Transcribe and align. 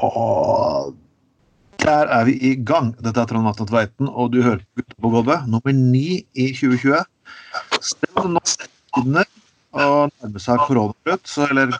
Og 0.00 0.96
der 1.80 2.08
er 2.12 2.24
vi 2.24 2.34
i 2.40 2.54
gang. 2.64 2.92
Dette 3.04 3.20
er 3.20 3.28
Trond 3.28 3.46
Vatne 3.48 3.66
Tveiten, 3.68 4.08
og 4.08 4.32
du 4.32 4.42
hører 4.42 4.60
på 4.60 4.80
Gutta 4.80 4.96
på 5.00 5.12
gulvet. 5.14 5.48
Nummer 5.48 5.72
ni 5.72 6.20
i 6.34 6.50
2020. 6.56 7.04
Stemmen 7.80 8.36
nå 8.36 8.42
begynner 8.94 9.28
å 9.72 10.08
nærme 10.10 10.42
seg 10.42 10.60
koronabrudd, 10.66 11.24
så 11.24 11.48
eller 11.48 11.76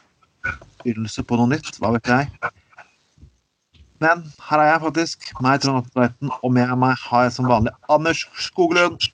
begynnelse 0.81 1.25
på 1.27 1.41
noe 1.41 1.53
nytt. 1.53 1.77
Hva 1.81 1.93
vet 1.97 2.13
jeg. 2.13 2.51
Men 4.01 4.25
her 4.49 4.63
er 4.63 4.71
jeg 4.71 4.83
faktisk, 4.87 5.33
meg, 5.45 5.61
Trond 5.61 5.81
Vatne 5.81 5.97
Tveiten, 5.97 6.35
og 6.41 6.55
med 6.57 6.77
meg 6.81 6.97
har 7.09 7.29
jeg 7.29 7.37
som 7.37 7.51
vanlig 7.51 7.77
Anders 7.93 8.25
Skoglund. 8.41 9.11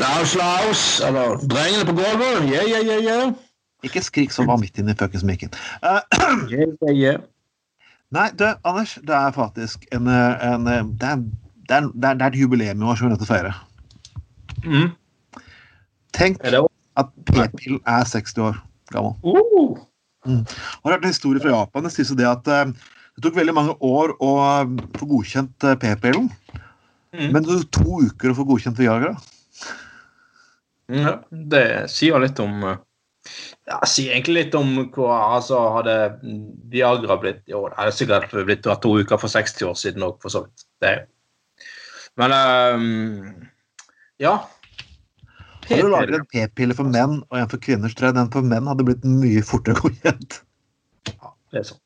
Laus, 0.00 0.34
laus. 0.34 0.86
Eller 1.06 1.38
drengene 1.48 1.86
på 1.88 1.96
gulvet. 2.00 2.48
Yeah, 2.50 2.66
yeah, 2.66 2.82
yeah, 2.84 3.04
yeah. 3.04 3.36
Ikke 3.84 4.00
skrik 4.02 4.32
så 4.32 4.44
vanvittig 4.48 4.82
inn 4.82 4.90
i 4.90 4.96
fuckings 4.98 5.24
mikken. 5.28 5.52
Uh, 5.84 6.00
Yeah, 6.52 6.72
yeah, 6.82 6.92
yeah. 6.92 7.22
Nei, 8.12 8.28
du, 8.36 8.44
Anders, 8.64 8.98
det 9.02 9.14
er 9.16 9.32
faktisk 9.34 9.86
en, 9.94 10.08
en 10.08 10.66
det, 10.68 10.74
er, 10.76 11.22
det, 11.68 11.78
er, 11.78 11.88
det, 11.94 12.10
er, 12.10 12.26
et 12.28 12.38
jubileum 12.38 12.82
i 12.82 12.90
år 12.90 12.98
som 12.98 13.08
vi 13.08 13.14
nødt 13.14 13.22
til 13.24 13.30
å 13.30 13.32
feire. 13.32 13.54
Mm. 14.64 14.90
Tenk 16.14 16.44
at 16.44 17.10
p-pillen 17.26 17.80
er 17.90 18.04
60 18.06 18.44
år 18.50 18.60
gammel. 18.92 19.16
uh. 19.24 19.80
Har 20.24 20.84
du 20.84 20.94
hørt 20.94 21.04
en 21.04 21.10
historie 21.10 21.42
fra 21.42 21.56
Japan? 21.56 21.84
Det 21.84 21.92
sies 21.92 22.12
det 22.16 22.28
at 22.28 22.48
eh, 22.48 22.70
det 23.14 23.22
tok 23.22 23.36
veldig 23.36 23.54
mange 23.54 23.74
år 23.84 24.14
å 24.22 24.30
eh, 24.42 24.72
få 24.98 25.08
godkjent 25.10 25.66
eh, 25.68 25.76
p-pillen. 25.80 26.30
Mm. 27.14 27.28
Men 27.30 27.44
det 27.44 27.58
tok 27.58 27.70
to 27.76 28.00
uker 28.08 28.32
å 28.32 28.38
få 28.38 28.46
godkjent 28.48 28.80
Viagra. 28.80 29.14
Ja, 30.92 31.18
det 31.30 31.66
sier 31.92 32.20
litt 32.22 32.40
om 32.42 32.64
eh, 32.68 32.80
Ja, 33.64 33.78
sier 33.88 34.12
egentlig 34.12 34.42
litt 34.42 34.56
om 34.58 34.74
hva 34.92 35.14
Altså, 35.38 35.56
hadde 35.78 35.94
Viagra 36.72 37.16
blitt 37.20 37.40
Jo, 37.48 37.62
det 37.70 37.78
hadde 37.78 37.94
sikkert 37.96 38.34
blitt 38.44 38.66
to 38.66 38.90
uker 39.00 39.20
for 39.20 39.32
60 39.32 39.70
år 39.70 39.78
siden 39.80 40.04
òg, 40.04 40.18
for 40.20 40.34
så 40.34 40.44
vidt. 40.44 40.66
Det 40.84 40.94
Men 42.20 42.34
um, 42.36 43.46
Ja. 44.20 44.36
Hadde 45.64 45.86
du 45.86 45.88
laget 45.94 46.18
en 46.18 46.28
p-pille 46.28 46.76
for 46.76 46.84
menn 46.84 47.22
og 47.22 47.38
en 47.40 47.48
for 47.48 47.62
kvinner, 47.62 47.88
tror 47.88 48.10
jeg 48.10 48.18
den 48.18 48.28
for 48.34 48.44
menn 48.44 48.68
hadde 48.68 48.84
blitt 48.84 49.08
mye 49.08 49.40
fortere 49.48 49.80
godkjent. 49.80 50.42
Ja, 51.08 51.32
det 51.54 51.62
er 51.62 51.68
sånn. 51.70 51.80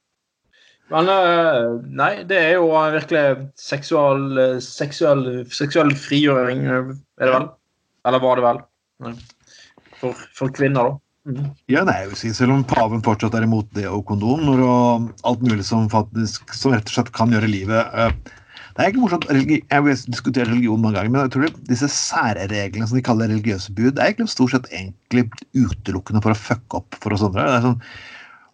Men 0.88 1.10
uh, 1.12 1.78
nei, 1.84 2.24
det 2.26 2.38
er 2.40 2.54
jo 2.56 2.72
virkelig 2.72 3.50
seksual, 3.60 4.22
seksual, 4.64 5.26
seksuell 5.52 5.92
frigjøring, 5.94 6.64
eh, 6.64 6.94
er 7.20 7.28
det 7.28 7.34
vel? 7.34 7.50
Eller 8.08 8.24
var 8.24 8.40
det 8.40 8.46
vel? 8.46 8.62
For, 10.00 10.26
for 10.34 10.54
kvinner, 10.56 10.88
da. 10.88 11.07
Ja, 11.68 11.82
nei, 11.84 11.94
jeg 12.02 12.10
vil 12.10 12.18
si, 12.20 12.32
Selv 12.36 12.54
om 12.54 12.64
paven 12.64 13.02
fortsatt 13.04 13.34
er 13.36 13.44
imot 13.44 13.68
det 13.76 13.84
og 13.90 14.06
kondomer 14.08 14.62
og 14.64 15.08
alt 15.28 15.42
mulig 15.44 15.66
som 15.68 15.88
faktisk 15.92 16.54
som 16.56 16.72
rett 16.72 16.88
og 16.88 16.94
slett 16.94 17.10
kan 17.16 17.34
gjøre 17.34 17.50
livet 17.50 17.92
uh, 17.92 18.12
Det 18.76 18.84
er 18.84 18.92
ikke 18.92 19.02
morsomt, 19.02 19.26
Jeg 19.34 19.64
har 19.68 19.88
diskutert 20.08 20.48
religion 20.48 20.80
mange 20.80 20.96
ganger, 20.96 21.12
men 21.12 21.26
jeg 21.26 21.34
tror 21.34 21.48
det, 21.48 21.66
disse 21.68 21.90
særreglene 21.92 22.88
som 22.88 22.96
de 22.96 23.04
kaller 23.04 23.28
religiøse 23.28 23.74
bud, 23.76 23.90
det 23.96 24.00
er 24.00 24.12
egentlig 24.12 24.32
stort 24.32 24.54
sett 24.54 24.70
egentlig 24.72 25.26
utelukkende 25.58 26.22
for 26.24 26.32
å 26.32 26.38
fucke 26.38 26.80
opp 26.80 27.00
for 27.02 27.16
oss 27.16 27.26
andre. 27.26 27.44
Det 27.44 27.58
er 27.58 27.66
sånn, 27.66 27.82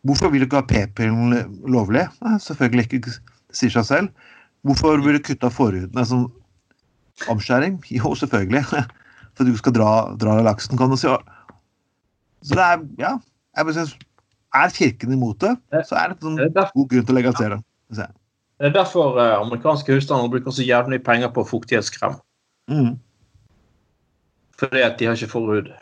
Hvorfor 0.04 0.28
vil 0.28 0.42
du 0.42 0.48
ikke 0.48 0.60
ha 0.60 0.68
p-pillen 0.68 1.32
lovlig? 1.72 2.02
Nei, 2.24 2.34
selvfølgelig 2.44 2.84
ikke. 2.84 2.98
Det 3.08 3.56
sier 3.56 3.72
seg 3.72 3.86
selv. 3.88 4.26
Hvorfor 4.68 5.00
vil 5.00 5.16
du 5.16 5.22
kutte 5.24 5.48
av 5.48 5.54
forhuden? 5.56 6.04
Sånn, 6.08 6.26
omskjæring? 7.32 7.78
Jo, 7.88 8.12
selvfølgelig. 8.18 8.64
For 9.34 9.48
du 9.48 9.56
skal 9.58 9.74
dra, 9.74 9.92
dra 10.20 10.36
laksen, 10.44 10.76
kan 10.78 10.92
du 10.92 10.98
si. 11.00 11.08
Så 12.44 12.58
det 12.58 12.64
er 12.64 12.84
Ja. 12.98 13.12
Jeg 13.56 13.64
bare 13.64 13.74
synes, 13.74 13.94
Er 14.54 14.70
Kirken 14.70 15.12
imot 15.12 15.40
det, 15.40 15.56
så 15.88 15.96
er 15.98 16.12
det 16.12 16.22
en 16.22 16.36
Det 16.36 16.68
god 16.74 16.88
grunn 16.88 17.06
til 17.06 17.14
å 17.14 17.16
legalisere 17.16 17.56
det. 17.90 18.06
Det 18.60 18.68
er 18.68 18.72
derfor 18.72 19.18
eh, 19.18 19.40
amerikanske 19.40 19.96
husstander 19.96 20.30
bruker 20.30 20.54
så 20.54 20.62
jævlig 20.62 21.00
mye 21.00 21.04
penger 21.04 21.32
på 21.34 21.42
fuktighetskrem. 21.44 22.14
Mm. 22.70 22.92
Fordi 24.58 24.84
at 24.86 24.98
de 24.98 25.08
har 25.08 25.18
ikke 25.18 25.32
forhud. 25.32 25.72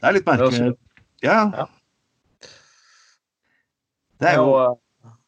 Det 0.00 0.08
er 0.08 0.12
litt 0.12 0.26
Det 0.26 0.34
er 0.34 0.42
merkelig. 0.44 0.76
Ja. 1.22 1.38
Ja. 1.56 1.66
Det 4.20 4.28
er 4.28 4.36
jo 4.36 4.52
eh, 4.60 4.76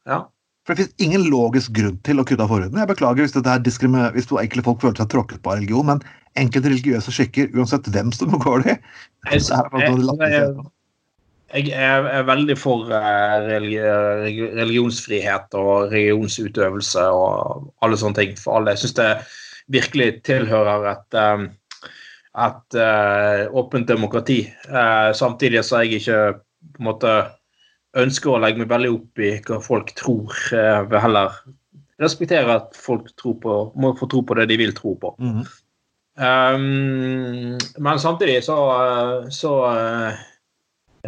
ja. 0.07 0.21
For 0.62 0.75
det 0.75 0.85
finnes 0.85 1.01
ingen 1.03 1.25
logisk 1.33 1.73
grunn 1.75 1.97
til 2.07 2.21
å 2.21 2.25
kutte 2.29 2.45
av 2.45 2.53
forhuden. 2.53 2.79
Jeg 2.79 2.91
beklager 2.93 3.25
hvis, 3.25 3.33
dette 3.35 3.51
er 3.51 4.12
hvis 4.15 4.29
to 4.31 4.39
enkelte 4.39 4.69
folk 4.69 4.85
føler 4.85 5.01
seg 5.01 5.11
tråkket 5.11 5.43
på 5.43 5.51
av 5.51 5.59
religion, 5.59 5.89
men 5.89 6.05
enkelte 6.41 6.70
religiøse 6.72 7.12
skikker, 7.15 7.50
uansett 7.56 7.88
hvem 7.93 8.12
som 8.16 8.31
begår 8.32 8.65
det, 8.66 8.76
Jeg, 9.31 9.43
er 9.53 10.06
jeg, 10.22 10.65
jeg 11.53 11.72
er, 11.76 12.06
er 12.09 12.22
veldig 12.26 12.56
for 12.59 12.88
eh, 12.88 13.34
religi 13.44 13.81
relig- 13.82 14.53
religionsfrihet 14.56 15.54
og 15.60 15.93
religionsutøvelse 15.93 17.04
og 17.12 17.66
alle 17.84 17.98
sånne 18.00 18.19
ting. 18.19 18.37
For 18.41 18.56
alle. 18.59 18.72
Jeg 18.72 18.84
syns 18.87 18.97
det 18.98 19.10
virkelig 19.72 20.09
tilhører 20.26 20.88
et, 20.94 21.19
eh, 21.20 21.44
et 22.47 22.78
eh, 22.81 23.44
åpent 23.53 23.88
demokrati. 23.88 24.41
Samtidig 25.14 25.64
så 25.69 25.82
jeg 25.84 26.00
ikke 26.00 26.20
på 26.72 26.81
en 26.81 26.88
måte 26.88 27.16
ønsker 28.00 28.32
å 28.32 28.41
legge 28.41 28.62
meg 28.62 28.70
veldig 28.72 28.94
opp 28.94 29.20
i 29.20 29.34
hva 29.44 29.59
folk 29.60 29.93
tror. 29.99 30.32
Jeg 30.50 30.88
vil 30.88 31.04
heller 31.04 31.37
respektere 32.03 32.56
at 32.56 32.78
folk 32.78 33.10
tror 33.20 33.37
på, 33.43 33.56
må 33.76 33.93
få 33.99 34.09
tro 34.10 34.22
på 34.26 34.37
det 34.38 34.49
de 34.50 34.56
vil 34.62 34.72
tro 34.76 34.97
på. 34.99 35.12
Mhm. 35.20 35.44
Um, 36.12 37.56
men 37.81 38.00
samtidig 38.00 38.43
så 38.45 38.56
så 39.33 39.53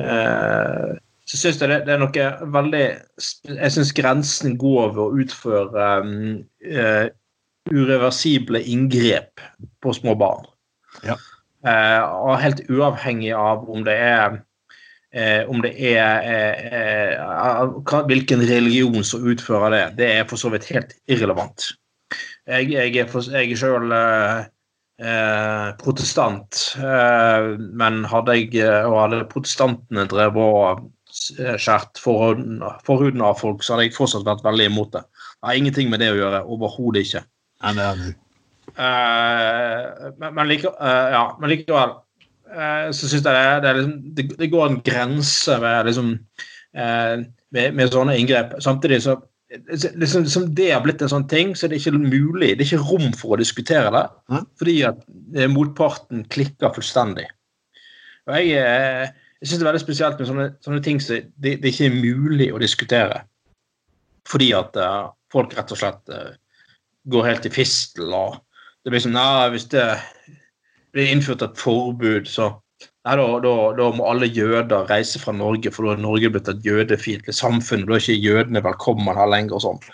uh, 0.01 0.95
så 1.25 1.37
syns 1.37 1.61
jeg 1.61 1.69
det, 1.69 1.83
det 1.85 1.93
er 1.93 2.01
noe 2.01 2.25
veldig 2.55 2.87
Jeg 3.53 3.75
syns 3.75 3.93
grensen 3.97 4.57
går 4.61 4.95
ved 4.97 5.03
å 5.05 5.21
utføre 5.25 5.91
um, 6.01 6.41
uh, 6.65 7.07
ureversible 7.73 8.61
inngrep 8.65 9.45
på 9.85 9.93
små 9.97 10.17
barn. 10.21 10.49
Ja. 11.05 11.19
Uh, 11.65 12.03
og 12.29 12.41
helt 12.41 12.65
uavhengig 12.69 13.33
av 13.37 13.69
om 13.69 13.85
det 13.85 13.97
er 14.01 14.41
eh, 15.15 15.49
om 15.51 15.63
det 15.63 15.73
er 15.79 16.27
eh, 16.27 16.67
eh, 17.15 18.05
hvilken 18.09 18.43
religion 18.49 19.05
som 19.07 19.27
utfører 19.31 19.71
det, 19.75 19.85
det 20.01 20.11
er 20.19 20.29
for 20.29 20.41
så 20.41 20.51
vidt 20.53 20.69
helt 20.73 20.95
irrelevant. 21.07 21.71
Jeg, 22.47 22.69
jeg 22.75 22.93
jeg 22.99 23.57
sjøl 23.59 23.95
eh, 25.03 25.69
protestant, 25.81 26.61
eh, 26.79 27.49
men 27.59 28.05
hadde 28.11 28.37
jeg 28.39 28.51
eh, 28.63 28.87
og 28.89 29.01
hadde 29.03 29.25
protestantene 29.31 30.07
drevet 30.11 30.39
og 30.43 30.85
eh, 31.41 31.57
skjært 31.61 32.01
forhuden, 32.03 32.63
forhuden 32.87 33.25
av 33.25 33.39
folk, 33.41 33.65
så 33.65 33.75
hadde 33.75 33.89
jeg 33.89 33.97
fortsatt 33.99 34.27
vært 34.27 34.45
veldig 34.47 34.71
imot 34.71 34.95
det. 34.95 35.05
Det 35.35 35.51
har 35.51 35.61
ingenting 35.61 35.91
med 35.93 36.03
det 36.03 36.13
å 36.15 36.19
gjøre. 36.19 36.45
Overhodet 36.55 37.05
ikke. 37.07 37.25
Nei, 37.65 37.75
er 37.75 38.01
det. 38.01 38.15
Eh, 38.75 40.11
men, 40.19 40.31
men, 40.31 40.49
like, 40.51 40.73
ja, 40.81 41.29
men 41.41 41.53
likevel 41.53 42.01
så 42.55 43.09
syns 43.09 43.17
jeg 43.17 43.25
det, 43.25 43.39
det, 43.65 43.67
er 43.67 43.79
liksom, 43.81 43.95
det, 44.15 44.25
det 44.39 44.47
går 44.53 44.69
en 44.69 44.77
grense 44.87 45.57
ved, 45.59 45.89
liksom, 45.89 46.11
med, 46.77 47.65
med 47.75 47.91
sånne 47.91 48.15
inngrep. 48.21 48.53
Samtidig 48.63 49.01
så 49.03 49.17
liksom, 49.53 50.27
som 50.27 50.47
det 50.55 50.71
har 50.73 50.83
blitt 50.85 51.03
en 51.03 51.13
sånn 51.13 51.27
ting, 51.31 51.55
så 51.57 51.67
er 51.67 51.73
det 51.73 51.81
ikke 51.83 51.99
mulig, 51.99 52.55
det 52.55 52.65
er 52.65 52.71
ikke 52.71 52.87
rom 52.89 53.13
for 53.17 53.35
å 53.35 53.41
diskutere 53.41 53.93
det. 53.95 54.05
Mm. 54.33 54.47
Fordi 54.61 54.77
at 54.89 55.03
eh, 55.37 55.51
motparten 55.51 56.25
klikker 56.33 56.75
fullstendig. 56.75 57.27
Og 58.29 58.39
jeg, 58.39 58.57
eh, 58.63 59.13
jeg 59.41 59.51
syns 59.51 59.61
det 59.61 59.67
er 59.67 59.71
veldig 59.73 59.85
spesielt 59.85 60.21
med 60.21 60.31
sånne, 60.31 60.49
sånne 60.65 60.83
ting 60.85 61.03
som 61.03 61.21
det, 61.21 61.59
det 61.63 61.73
ikke 61.73 61.91
er 61.91 61.99
mulig 61.99 62.51
å 62.55 62.63
diskutere. 62.63 63.23
Fordi 64.29 64.51
at 64.57 64.81
eh, 64.81 65.05
folk 65.33 65.55
rett 65.57 65.75
og 65.75 65.81
slett 65.81 66.15
eh, 66.15 66.35
går 67.13 67.29
helt 67.29 67.49
i 67.49 67.53
fistel. 67.53 68.13
og 68.17 68.41
det 68.85 68.93
blir 68.93 69.05
sånn, 69.05 69.17
nei, 69.17 69.51
Hvis 69.55 69.69
det 69.73 69.87
blir 70.95 71.11
innført 71.11 71.43
et 71.45 71.59
forbud, 71.61 72.29
så 72.31 72.53
nei, 73.05 73.17
da, 73.21 73.27
da, 73.45 73.55
da 73.79 73.91
må 73.97 74.07
alle 74.09 74.31
jøder 74.33 74.89
reise 74.89 75.21
fra 75.21 75.35
Norge, 75.37 75.73
for 75.75 75.89
da 75.89 75.97
er 75.97 76.05
Norge 76.05 76.31
blitt 76.33 76.49
et 76.49 76.65
jødefiendtlig 76.65 77.37
samfunn. 77.37 77.85
Da 77.89 77.99
er 77.99 78.05
ikke 78.05 78.21
jødene 78.21 78.65
velkommen 78.65 79.19
her 79.19 79.31
lenger. 79.31 79.59
og 79.59 79.65
sånn. 79.67 79.85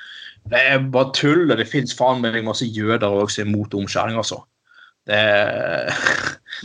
Det 0.51 0.61
er 0.73 0.87
bare 0.95 1.13
tull. 1.17 1.51
og 1.51 1.59
Det 1.59 1.69
fins 1.69 1.97
faen 1.97 2.23
meg 2.23 2.39
masse 2.47 2.67
jøder 2.67 3.11
også 3.11 3.41
som 3.41 3.49
er 3.49 3.53
mot 3.57 3.75
omskjæring, 3.83 4.21
altså. 4.21 4.43
Det 5.09 5.21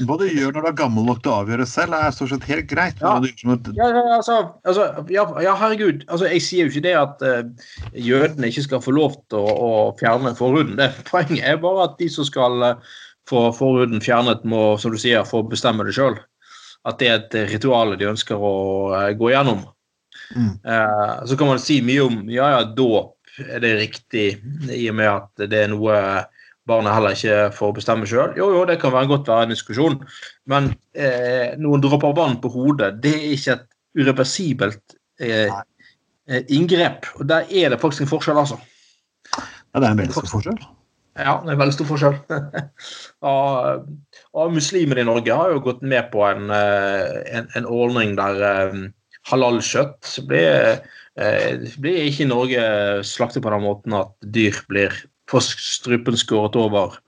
Hva 0.05 0.17
du 0.19 0.25
gjør 0.27 0.51
når 0.51 0.65
du 0.65 0.67
er 0.67 0.75
gammel 0.75 1.05
nok 1.07 1.21
til 1.23 1.31
å 1.31 1.37
avgjøre 1.39 1.65
selv, 1.69 1.95
er 1.95 2.11
stort 2.11 2.33
sett 2.33 2.47
helt 2.49 2.67
greit. 2.67 2.99
Ja. 2.99 3.13
Ja, 3.77 3.87
ja, 3.95 4.03
altså, 4.17 4.35
altså 4.67 4.89
ja, 5.13 5.23
ja, 5.45 5.53
herregud. 5.55 6.03
Altså, 6.09 6.27
jeg 6.27 6.43
sier 6.43 6.67
jo 6.67 6.73
ikke 6.73 6.83
det 6.83 6.95
at 6.99 7.23
uh, 7.23 7.71
jødene 7.95 8.51
ikke 8.51 8.65
skal 8.65 8.83
få 8.83 8.91
lov 8.97 9.15
til 9.31 9.39
å, 9.39 9.55
å 9.55 9.73
fjerne 10.01 10.35
forhuden. 10.35 10.75
Det, 10.81 10.91
poenget 11.09 11.45
er 11.47 11.61
bare 11.63 11.87
at 11.87 11.97
de 12.01 12.09
som 12.11 12.27
skal 12.27 12.59
uh, 12.75 12.95
få 13.29 13.47
forhuden 13.55 14.03
fjernet, 14.03 14.43
må 14.43 14.75
som 14.81 14.93
du 14.93 14.99
sier, 14.99 15.23
få 15.25 15.45
bestemme 15.47 15.87
det 15.87 15.95
sjøl. 15.95 16.19
At 16.85 17.01
det 17.01 17.09
er 17.09 17.17
et 17.19 17.37
ritual 17.55 17.95
de 17.99 18.11
ønsker 18.11 18.37
å 18.37 18.55
eh, 18.97 19.11
gå 19.17 19.31
gjennom. 19.33 19.63
Mm. 20.35 20.53
Eh, 20.61 21.13
så 21.29 21.37
kan 21.37 21.51
man 21.51 21.61
si 21.61 21.81
mye 21.85 22.05
om 22.05 22.23
ja, 22.31 22.51
ja, 22.55 22.63
dåp 22.77 23.13
er 23.41 23.59
det 23.59 23.73
riktig, 23.81 24.27
i 24.71 24.85
og 24.87 24.95
med 24.95 25.09
at 25.11 25.47
det 25.51 25.65
er 25.65 25.71
noe 25.73 25.97
barnet 26.65 26.95
heller 26.95 27.15
ikke 27.15 27.49
får 27.55 27.73
bestemme 27.77 28.07
sjøl. 28.09 28.33
Jo, 28.39 28.49
jo, 28.55 28.63
det 28.67 28.79
kan 28.81 28.93
være 28.93 29.09
godt 29.11 29.29
være 29.29 29.47
en 29.47 29.53
diskusjon, 29.53 29.97
men 30.49 30.71
eh, 30.97 31.53
noen 31.61 31.83
dråper 31.83 32.15
vann 32.17 32.39
på 32.41 32.51
hodet, 32.53 32.95
det 33.03 33.13
er 33.17 33.33
ikke 33.35 33.57
et 33.57 33.67
irreversibelt 34.01 34.95
eh, 35.21 35.51
eh, 36.29 36.47
inngrep. 36.55 37.11
Og 37.19 37.27
der 37.29 37.45
er 37.49 37.73
det 37.73 37.81
faktisk 37.81 38.05
en 38.05 38.13
forskjell, 38.15 38.41
altså. 38.41 38.57
Ja, 39.35 39.81
det 39.81 39.87
er 39.87 39.91
en 39.91 40.01
veldig 40.01 40.17
stor 40.17 40.31
forskjell. 40.31 40.63
Ja, 41.15 41.37
det 41.43 41.51
er 41.51 41.55
en 41.55 41.61
veldig 41.61 41.77
stor 41.77 41.89
forskjell. 41.91 42.17
og, 43.29 43.85
og 44.35 44.53
muslimer 44.55 44.99
i 44.99 45.07
Norge 45.07 45.35
har 45.35 45.53
jo 45.53 45.63
gått 45.63 45.81
med 45.85 46.09
på 46.11 46.23
en, 46.27 46.49
eh, 46.51 47.21
en, 47.37 47.47
en 47.55 47.67
ordning 47.71 48.15
der 48.17 48.41
um, 48.71 48.85
halalkjøtt 49.31 50.11
blir, 50.29 50.81
uh, 51.19 51.51
blir 51.81 52.01
ikke 52.09 52.25
i 52.25 52.29
Norge 52.29 52.65
slaktet 53.07 53.45
på 53.45 53.53
den 53.53 53.63
måten 53.63 53.95
at 53.97 54.11
dyr 54.35 54.59
blir 54.69 54.95
på 55.31 55.41
strupen 55.41 56.19
skåret 56.19 56.57
over 56.59 56.99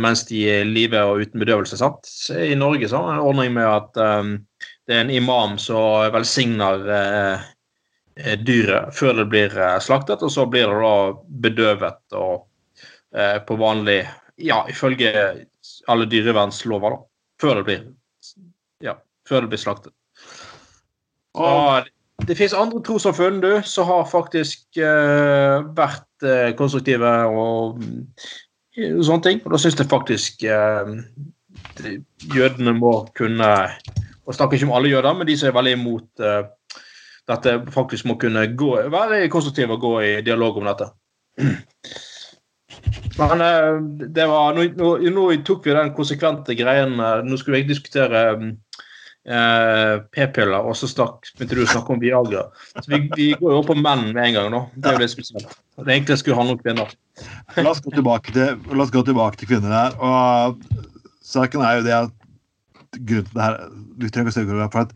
mens 0.00 0.22
de 0.26 0.38
er 0.50 0.62
i 0.64 0.66
live 0.66 0.98
og 1.04 1.20
uten 1.20 1.38
bedøvelse. 1.38 1.76
sant? 1.78 2.08
I 2.32 2.56
Norge 2.58 2.88
så 2.88 2.96
har 2.98 3.04
man 3.04 3.18
en 3.18 3.26
ordning 3.28 3.52
med 3.54 3.68
at 3.68 3.90
det 4.88 4.96
er 4.96 5.02
en 5.02 5.12
imam 5.12 5.58
som 5.60 6.08
velsigner 6.10 6.80
dyret 8.40 8.96
før 8.96 9.20
det 9.20 9.26
blir 9.30 9.54
slaktet, 9.84 10.24
og 10.24 10.32
så 10.32 10.48
blir 10.50 10.72
det 10.72 10.80
da 10.80 10.96
bedøvet 11.44 12.16
og 12.18 12.48
eh, 13.14 13.38
på 13.46 13.60
vanlig 13.60 14.00
Ja, 14.42 14.64
ifølge 14.66 15.12
alle 15.90 16.06
dyrevernslover, 16.10 16.96
da. 16.96 17.02
Før 17.42 17.60
det 17.60 17.66
blir 17.68 17.84
Ja, 18.84 18.98
før 19.28 19.44
det 19.44 19.52
blir 19.52 19.60
slaktet. 19.60 19.92
Og 21.34 21.90
det 22.28 22.36
finnes 22.38 22.54
andre 22.54 22.80
trossamfunn 22.86 23.40
du, 23.42 23.50
som 23.66 23.88
har 23.90 24.04
faktisk 24.06 24.78
eh, 24.78 25.64
vært 25.76 26.26
eh, 26.26 26.52
konstruktive 26.58 27.10
og 27.34 27.80
og, 28.74 29.04
sånne 29.06 29.24
ting. 29.26 29.42
Og 29.44 29.54
da 29.54 29.60
syns 29.60 29.78
jeg 29.78 29.90
faktisk 29.90 30.44
eh, 30.48 30.94
jødene 32.34 32.74
må 32.76 32.96
kunne 33.16 33.50
Og 34.24 34.32
snakker 34.32 34.56
ikke 34.56 34.70
om 34.70 34.76
alle 34.78 34.88
jøder, 34.88 35.12
men 35.12 35.28
de 35.28 35.34
som 35.36 35.50
er 35.50 35.56
veldig 35.58 35.72
imot 35.76 36.22
eh, 36.24 36.46
dette, 37.28 37.58
faktisk 37.74 38.06
må 38.08 38.14
kunne 38.20 38.46
gå, 38.56 38.70
være 38.88 39.28
konstruktive 39.28 39.76
og 39.76 39.82
gå 39.82 39.92
i 40.00 40.12
dialog 40.24 40.56
om 40.56 40.68
dette. 40.70 40.86
Men 43.18 43.40
eh, 43.40 44.06
det 44.08 44.26
var, 44.30 44.54
nå, 44.56 44.68
nå, 44.78 44.94
nå, 45.14 45.26
tok 45.46 45.66
vi 45.66 45.76
den 45.76 45.92
konsekvente 45.96 46.56
greien. 46.58 46.96
Eh, 47.00 47.20
nå 47.26 47.38
skulle 47.40 47.62
vi 47.62 47.70
diskutere 47.70 48.24
eh, 48.34 49.94
p-piller, 50.14 50.58
og 50.60 50.76
så 50.78 50.88
snak, 50.90 51.30
begynte 51.36 51.58
du 51.58 51.64
å 51.64 51.70
snakke 51.70 51.94
om 51.94 52.02
Viagra. 52.02 52.48
Så 52.74 52.86
vi, 52.90 53.04
vi 53.14 53.30
går 53.40 53.58
jo 53.58 53.62
på 53.70 53.78
menn 53.78 54.10
med 54.10 54.22
en 54.28 54.36
gang 54.38 54.50
nå. 54.54 54.64
Det 54.74 54.90
er 54.90 54.98
jo 54.98 55.04
det 55.04 55.12
spesielt. 55.14 55.56
Det 55.78 55.88
egentlig 55.88 56.18
skulle 56.20 56.40
handle 56.40 56.58
om 56.58 56.62
kvinner. 56.64 56.92
La 57.60 57.70
oss 57.70 57.82
gå 57.84 57.94
tilbake 57.94 58.34
til, 58.34 58.60
la 58.74 58.86
oss 58.86 58.92
gå 58.94 59.04
tilbake 59.06 59.40
til 59.40 59.54
kvinner 59.54 59.74
her. 59.74 59.96
Og 60.02 60.84
saken 61.24 61.64
er 61.64 61.80
jo 61.80 61.88
det 61.88 61.96
at 62.02 62.20
grunnen 62.94 63.26
til 63.26 63.34
det 63.34 63.42
her 63.42 63.58
du 63.98 64.06
trenger 64.10 64.30
å 64.30 64.38
sørge 64.38 64.70
for 64.70 64.86
at 64.86 64.94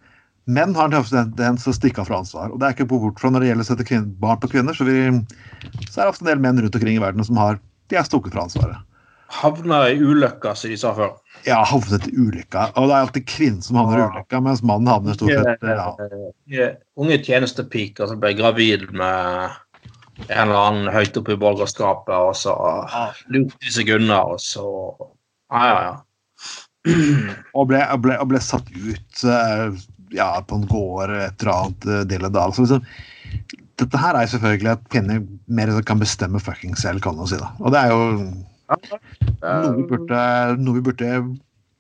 Menn 0.48 0.72
har 0.72 0.88
en 0.88 1.04
tendens 1.04 1.66
til 1.66 1.74
å 1.74 1.76
stikke 1.76 2.00
av 2.00 2.06
fra 2.08 2.18
ansvar. 2.22 2.48
og 2.48 2.60
det 2.60 2.64
er 2.64 2.72
ikke 2.72 2.88
bort 2.88 3.18
fra 3.20 3.28
Når 3.28 3.44
det 3.44 3.48
gjelder 3.50 3.66
å 3.66 3.68
sette 3.68 3.98
barn 4.16 4.38
på 4.40 4.48
kvinner, 4.48 4.72
så, 4.72 4.86
vi, 4.88 4.94
så 5.90 6.00
er 6.00 6.06
det 6.06 6.12
ofte 6.14 6.24
en 6.24 6.30
del 6.30 6.40
menn 6.40 6.62
rundt 6.62 6.78
omkring 6.78 6.96
i 6.96 7.02
verden 7.02 7.26
som 7.26 7.36
har 7.36 7.58
de 7.88 7.98
er 7.98 8.06
stukket 8.06 8.34
fra 8.34 8.46
ansvaret. 8.46 8.84
Havna 9.28 9.82
i 9.92 9.98
ulykka, 10.00 10.54
som 10.56 10.72
de 10.72 10.76
sa 10.80 10.94
før. 10.96 11.10
Ja, 11.44 11.60
havnet 11.68 12.06
i 12.08 12.14
ulykka. 12.16 12.70
Og 12.80 12.88
det 12.88 12.94
er 12.96 13.04
alltid 13.04 13.26
kvinnen 13.28 13.64
som 13.64 13.76
havner 13.76 14.00
i 14.00 14.06
ulykka, 14.14 14.40
mens 14.44 14.62
mannen 14.64 14.88
havner 14.88 15.18
stort 15.18 15.34
sett 15.34 15.66
ja. 15.68 16.70
Unge 16.98 17.18
tjenestepiker 17.26 18.08
som 18.08 18.22
ble 18.22 18.32
gravid 18.38 18.88
med 18.96 19.52
en 20.26 20.48
eller 20.48 20.62
annen 20.62 20.90
høyt 20.92 21.16
oppe 21.20 21.36
i 21.36 21.40
borgerskapet, 21.40 22.14
og 22.16 22.34
så 22.36 22.56
lurte 23.30 23.60
de 23.62 23.74
seg 23.74 23.92
unna, 23.98 24.24
og 24.32 24.40
så 24.42 24.64
Ja, 25.52 25.60
ja, 25.68 25.78
ja. 25.86 25.94
og, 27.56 27.68
ble, 27.68 27.84
ble, 28.00 28.16
ble 28.28 28.40
satt 28.42 28.68
ut 28.72 29.22
eh, 29.28 29.78
ja, 30.14 30.28
på 30.40 30.58
en 30.58 30.66
gård 30.68 31.12
et 31.12 31.42
eller 31.42 31.52
annet 31.52 31.88
eh, 31.88 32.04
del 32.08 32.26
av 32.28 32.34
dalen. 32.36 32.56
Så 32.56 32.64
liksom, 32.64 33.64
dette 33.78 33.98
her 33.98 34.18
er 34.18 34.26
selvfølgelig 34.26 34.70
at 34.70 34.86
kvinner 34.90 35.22
mer 35.46 35.72
kan 35.86 36.00
bestemme 36.00 36.40
fucking 36.40 36.78
selv, 36.78 37.00
kan 37.00 37.16
man 37.16 37.30
si. 37.30 37.38
da. 37.38 37.52
Og 37.60 37.72
det 37.72 37.80
er 37.80 37.92
jo 37.92 37.98
noe 38.68 39.74
vi 39.76 39.86
burde, 39.88 40.22
noe 40.60 40.78
vi 40.78 40.84
burde, 40.90 41.12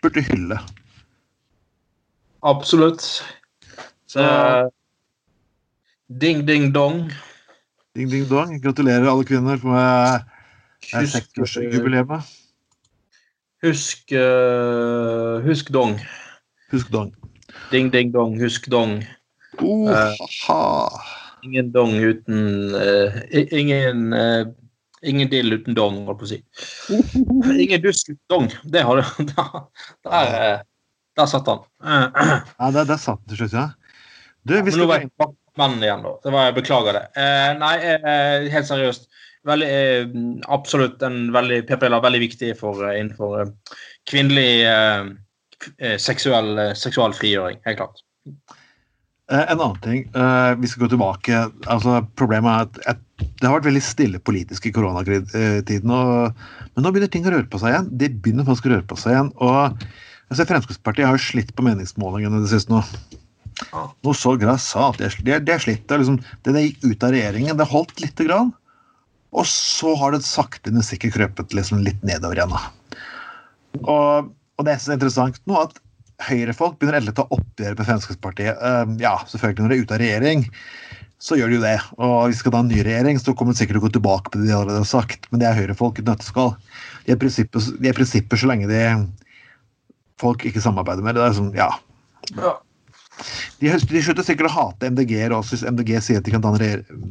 burde 0.02 0.24
hylle. 0.30 0.58
Absolutt. 2.42 3.04
Så 4.08 4.24
Ding, 6.08 6.46
ding, 6.48 6.70
dong. 6.72 7.10
Ding, 7.96 8.08
ding, 8.08 8.24
dong. 8.30 8.54
Gratulerer 8.62 9.10
alle 9.10 9.26
kvinner 9.28 9.60
med 9.60 10.24
seksårsjubileet. 10.88 12.24
Husk 13.66 14.14
uh, 14.14 15.44
Husk 15.44 15.68
dong. 15.74 15.98
Husk 16.72 16.88
dong. 16.94 17.12
Ding, 17.72 17.92
ding, 17.92 18.14
dong. 18.14 18.38
Husk 18.40 18.70
dong. 18.72 19.02
Uh, 19.60 19.90
uh, 20.48 21.17
Ingen 21.46 21.72
dong 21.74 21.92
uten 22.02 22.40
uh, 22.74 23.18
Ingen 23.30 24.12
uh, 24.12 24.48
Ingen 25.06 25.28
dill 25.30 25.52
uten 25.54 25.76
dong, 25.78 26.00
holdt 26.08 26.18
på 26.18 26.26
å 26.26 26.30
si. 26.32 26.40
Ingen 27.62 27.82
dusk 27.84 28.08
uten 28.10 28.24
dong. 28.32 28.48
Det 28.66 28.82
har 28.82 28.98
du. 28.98 29.24
Der, 30.02 30.32
der, 30.32 30.64
der 31.18 31.28
satt 31.30 31.46
han. 31.50 31.60
ja, 31.84 32.70
der, 32.74 32.84
der 32.88 32.98
satt 32.98 33.20
han 33.20 33.28
til 33.30 33.44
slutt, 33.44 33.54
ja. 33.54 33.68
Du, 34.42 34.56
vi 34.56 34.72
skal... 34.72 34.82
Nå 34.82 34.88
var 34.90 35.04
jeg 35.04 35.10
bak 35.20 35.36
mannen 35.58 35.82
igjen, 35.84 36.04
da. 36.04 36.14
Det 36.24 36.32
var, 36.34 36.48
jeg 36.48 36.56
beklager 36.60 36.98
det. 36.98 37.04
Uh, 37.18 37.50
nei, 37.60 37.74
uh, 37.98 38.48
helt 38.54 38.68
seriøst. 38.70 39.08
Veldig, 39.48 39.70
uh, 39.70 40.18
absolutt 40.54 41.02
en 41.06 41.28
veldig 41.34 41.62
PPL 41.68 41.96
er 41.98 42.04
veldig 42.04 42.22
viktig 42.22 42.52
for, 42.58 42.84
innenfor 42.90 43.52
kvinnelig 44.08 44.50
seksuell, 45.98 46.54
frigjøring 47.18 47.58
Helt 47.66 47.80
klart. 47.80 48.04
Eh, 49.28 49.44
en 49.52 49.60
annen 49.60 49.80
ting. 49.84 50.06
Uh, 50.16 50.56
vi 50.60 50.70
skal 50.70 50.86
gå 50.86 50.94
tilbake. 50.94 51.42
altså 51.68 52.00
Problemet 52.16 52.78
er 52.80 52.94
at, 52.94 53.04
det 53.18 53.44
har 53.44 53.58
vært 53.58 53.68
veldig 53.68 53.84
stille 53.84 54.20
politisk 54.24 54.68
i 54.68 54.72
koronatiden. 54.72 55.92
Og, 55.92 56.44
men 56.74 56.84
nå 56.84 56.92
begynner 56.94 57.10
ting 57.12 57.26
å 57.28 57.34
røre 57.34 57.48
på 57.50 57.60
seg 57.60 57.74
igjen. 57.74 57.90
De 58.00 58.08
begynner 58.14 58.46
faktisk 58.46 58.68
å 58.70 58.76
røre 58.76 58.86
på 58.88 58.98
seg 58.98 59.16
igjen. 59.16 59.32
og 59.42 59.82
altså, 60.30 60.46
Fremskrittspartiet 60.48 61.08
har 61.08 61.18
jo 61.18 61.26
slitt 61.26 61.52
på 61.56 61.66
meningsmålingene 61.66 62.40
det 62.44 62.52
siste 62.52 62.72
nå. 62.72 62.80
Noe 63.74 64.14
så 64.16 64.36
grassat. 64.38 65.02
De 65.02 65.36
det 65.44 65.54
er 65.54 65.62
slitt. 65.62 65.84
Det, 65.90 66.00
liksom, 66.00 66.20
det, 66.46 66.54
de 66.54 66.64
gikk 66.64 66.86
ut 66.86 67.04
av 67.04 67.12
regjeringen, 67.14 67.58
det 67.58 67.68
holdt 67.68 68.00
lite 68.04 68.28
grann. 68.30 68.54
Og 69.36 69.44
så 69.50 69.92
har 70.00 70.14
det 70.14 70.22
sakte, 70.24 70.72
men 70.72 70.86
sikkert 70.86 71.18
krøpet 71.18 71.52
liksom 71.58 71.82
litt 71.84 72.00
nedover 72.06 72.38
igjen. 72.38 72.54
Og, 73.82 74.30
og 74.32 74.64
det 74.64 74.72
er 74.72 74.80
så 74.80 74.94
interessant 74.94 75.42
nå, 75.50 75.58
at 75.66 75.76
høyrefolk 76.26 76.78
begynner 76.78 76.98
endelig 76.98 77.14
å 77.14 77.20
ta 77.20 77.26
oppgjør 77.36 77.76
med 77.78 77.88
Fremskrittspartiet. 77.88 78.58
Uh, 78.58 78.94
ja, 79.02 79.14
selvfølgelig 79.30 79.64
når 79.64 79.72
de 79.72 79.78
er 79.78 79.84
ute 79.84 79.96
av 79.96 80.02
regjering, 80.02 80.44
så 81.22 81.38
gjør 81.38 81.50
de 81.50 81.58
jo 81.58 81.64
det. 81.64 81.76
Og 81.98 82.14
hvis 82.28 82.38
vi 82.38 82.42
skal 82.42 82.54
ta 82.54 82.62
en 82.62 82.70
ny 82.70 82.82
regjering, 82.86 83.18
så 83.22 83.34
kommer 83.34 83.54
de 83.54 83.60
sikkert 83.60 83.78
til 83.78 83.82
å 83.82 83.86
gå 83.86 83.92
tilbake 83.96 84.32
på 84.32 84.40
det 84.40 84.48
de 84.48 84.54
allerede 84.54 84.82
har 84.82 84.90
sagt. 84.90 85.26
Men 85.30 85.42
det 85.42 85.48
er 85.48 85.58
Høyre-folk 85.58 85.98
i 85.98 86.04
et 86.04 86.10
nøtteskall. 86.10 86.54
De 87.06 87.14
er 87.14 87.18
de 87.18 87.90
er 87.90 87.96
prinsipper 87.96 88.40
så 88.40 88.50
lenge 88.50 88.70
de 88.70 88.82
folk 90.22 90.46
ikke 90.46 90.62
samarbeider 90.62 91.06
med. 91.06 91.18
Det 91.18 91.26
er 91.26 91.36
sånn, 91.36 91.52
ja. 91.58 91.70
ja. 92.34 92.56
De, 93.58 93.70
de 93.70 94.02
slutter 94.02 94.26
sikkert 94.26 94.50
å 94.50 94.54
hate 94.54 94.90
MDG-er 94.94 95.34
også 95.34 95.56
hvis 95.56 95.66
MDG 95.70 95.94
sier 96.02 96.22
at 96.22 96.26
de 96.26 96.34
kan 96.34 96.44
danne 96.44 96.62
regjering. 96.62 97.06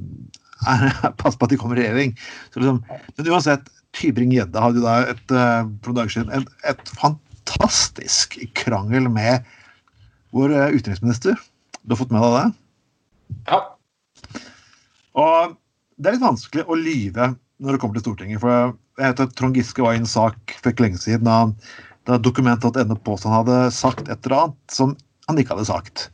Pass 1.22 1.38
på 1.38 1.48
at 1.48 1.54
de 1.54 1.60
kommer 1.60 1.80
i 1.80 1.86
regjering. 1.86 2.16
Liksom, 2.56 2.82
men 2.88 3.32
uansett, 3.32 3.72
Tybring-Gjedde 3.98 4.62
hadde 4.62 4.82
jo 4.82 4.86
da 4.86 4.98
et, 5.14 5.32
uh, 5.32 6.36
et, 6.38 6.50
et 6.72 6.92
fantastisk 7.48 8.40
krangel 8.54 9.10
med 9.10 9.44
vår 10.32 10.54
eh, 10.54 10.68
utenriksminister. 10.68 11.36
Du 11.82 11.94
har 11.94 11.98
fått 12.02 12.12
med 12.12 12.22
deg 12.22 12.36
det? 12.36 12.48
Ja. 13.48 13.60
Og 15.18 15.56
det 15.98 16.10
er 16.10 16.18
litt 16.18 16.26
vanskelig 16.26 16.68
å 16.68 16.78
lyve 16.78 17.34
når 17.58 17.74
det 17.74 17.82
kommer 17.82 17.98
til 17.98 18.06
Stortinget. 18.06 18.42
For 18.44 18.54
jeg 18.54 18.74
vet 19.00 19.24
at 19.24 19.36
Trond 19.40 19.58
Giske 19.58 19.84
var 19.84 19.96
i 19.96 20.02
en 20.02 20.10
sak 20.10 20.58
for 20.60 20.72
ikke 20.72 20.88
lenge 20.88 21.02
siden 21.02 21.28
da, 21.28 21.40
da 22.10 22.20
dokument.no 22.22 23.00
påstod 23.06 23.32
han 23.32 23.40
hadde 23.42 23.60
sagt 23.76 24.08
et 24.08 24.20
eller 24.28 24.48
annet 24.48 24.78
som 24.78 24.96
han 25.28 25.40
ikke 25.40 25.56
hadde 25.56 25.70
sagt. 25.70 26.08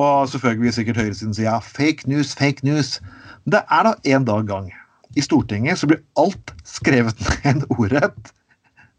Og 0.00 0.28
selvfølgelig 0.32 0.66
vil 0.66 0.76
sikkert 0.78 1.02
høyresiden 1.02 1.36
si 1.36 1.44
ja, 1.44 1.58
fake 1.62 2.08
news, 2.10 2.32
fake 2.38 2.64
news. 2.66 2.96
Men 3.44 3.58
det 3.58 3.64
er 3.68 3.88
da 3.88 3.96
en 4.16 4.28
dag 4.28 4.48
gang. 4.48 4.70
I 5.12 5.24
Stortinget 5.24 5.80
så 5.80 5.90
blir 5.90 6.00
alt 6.20 6.54
skrevet 6.64 7.20
ned 7.44 7.66
ordrett. 7.68 8.32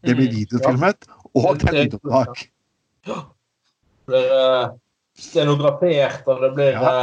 Det 0.04 0.18
blir 0.18 0.30
mm, 0.30 0.36
videofilmet, 0.36 1.08
og 1.38 1.64
lydopptak. 1.68 2.46
Det 3.06 3.20
blir 4.10 4.34
uh, 4.34 4.74
stenografert, 5.28 6.28
og 6.28 6.44
det 6.44 6.52
blir, 6.58 6.78
ja. 6.78 6.94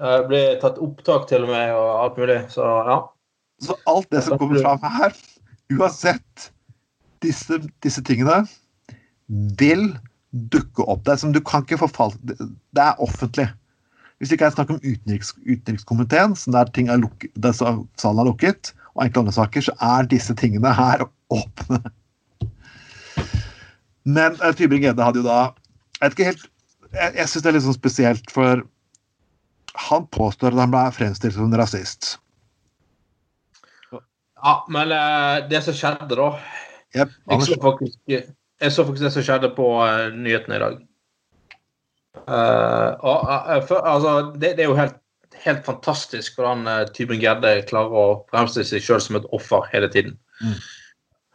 uh, 0.00 0.20
blir 0.28 0.58
tatt 0.62 0.80
opptak 0.82 1.28
til 1.30 1.46
og 1.46 1.52
med, 1.52 1.74
og 1.74 1.90
alt 2.04 2.20
mulig. 2.20 2.40
Så 2.52 2.64
ja. 2.64 3.00
Så 3.64 3.76
alt 3.88 4.10
det 4.12 4.22
som 4.26 4.38
kommer 4.38 4.60
fram 4.60 4.82
her, 4.98 5.14
uansett 5.72 6.50
disse, 7.24 7.56
disse 7.84 8.02
tingene, 8.04 8.42
vil 9.58 9.88
dukke 10.52 10.84
opp. 10.84 11.04
Det 11.06 11.14
er 11.14 11.22
som 11.22 11.32
du 11.32 11.40
kan 11.40 11.64
ikke 11.64 11.80
forfalle 11.80 12.36
Det 12.36 12.82
er 12.82 13.00
offentlig. 13.02 13.46
Hvis 14.18 14.30
det 14.30 14.38
ikke 14.38 14.48
er 14.48 14.54
snakk 14.54 14.72
om 14.72 14.80
utenriks, 14.80 15.34
utenrikskomiteen, 15.44 16.36
der, 16.52 16.68
ting 16.72 16.88
er 16.88 17.00
lukket, 17.00 17.32
der 17.36 17.52
salen 17.56 18.20
er 18.22 18.28
lukket, 18.28 18.72
og 18.94 19.04
enkelte 19.04 19.24
andre 19.24 19.36
saker, 19.36 19.66
så 19.66 19.74
er 19.84 20.08
disse 20.08 20.36
tingene 20.40 20.72
her 20.72 21.04
åpne. 21.38 21.82
Men 24.06 24.38
uh, 24.38 24.52
Tybring-Gjedde 24.54 25.02
hadde 25.02 25.22
jo 25.22 25.26
da 25.26 25.40
Jeg 25.98 26.04
vet 26.04 26.14
ikke 26.14 26.28
helt 26.30 26.44
Jeg, 26.94 27.12
jeg 27.18 27.30
syns 27.30 27.42
det 27.42 27.50
er 27.50 27.56
litt 27.56 27.66
sånn 27.66 27.76
spesielt, 27.76 28.30
for 28.32 28.62
han 29.76 30.06
påstår 30.14 30.54
at 30.54 30.62
han 30.62 30.72
ble 30.72 30.84
fremstilt 30.94 31.34
som 31.34 31.50
en 31.50 31.58
rasist. 31.60 32.14
Ja, 33.92 34.54
men 34.72 34.94
uh, 34.94 35.42
det 35.50 35.60
som 35.66 35.76
skjedde, 35.76 36.16
da 36.16 36.30
Yep, 36.96 37.10
jeg, 37.28 37.42
så 37.44 37.56
faktisk, 37.60 37.98
jeg 38.08 38.72
så 38.72 38.84
faktisk 38.86 39.04
det 39.04 39.10
som 39.12 39.24
skjedde 39.26 39.50
på 39.56 39.66
uh, 39.82 40.06
nyhetene 40.14 40.56
i 40.56 40.62
dag. 40.62 40.78
Uh, 42.24 43.60
for, 43.68 43.82
altså, 43.82 44.14
det, 44.38 44.54
det, 44.56 44.64
er 44.64 44.70
jo 44.70 44.78
helt, 44.78 44.96
helt 45.44 45.66
fantastisk 45.66 46.38
hvordan 46.38 46.88
Tybring-Gedde 46.96 47.52
klarer 47.68 47.98
å 48.00 48.06
fremstille 48.30 48.64
seg 48.70 48.86
sjøl 48.86 49.02
som 49.02 49.18
et 49.20 49.28
offer 49.36 49.66
hele 49.74 49.90
tiden. 49.92 50.16
Mm. 50.40 50.56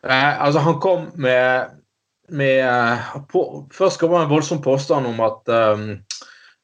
altså, 0.07 0.63
han 0.65 0.81
kom 0.81 1.11
med, 1.21 1.77
med 2.31 3.25
på, 3.31 3.43
Først 3.73 3.99
kom 3.99 4.13
det 4.15 4.23
en 4.25 4.31
voldsom 4.31 4.61
påstand 4.63 5.07
om 5.09 5.19
at 5.25 5.51
um, 5.51 5.87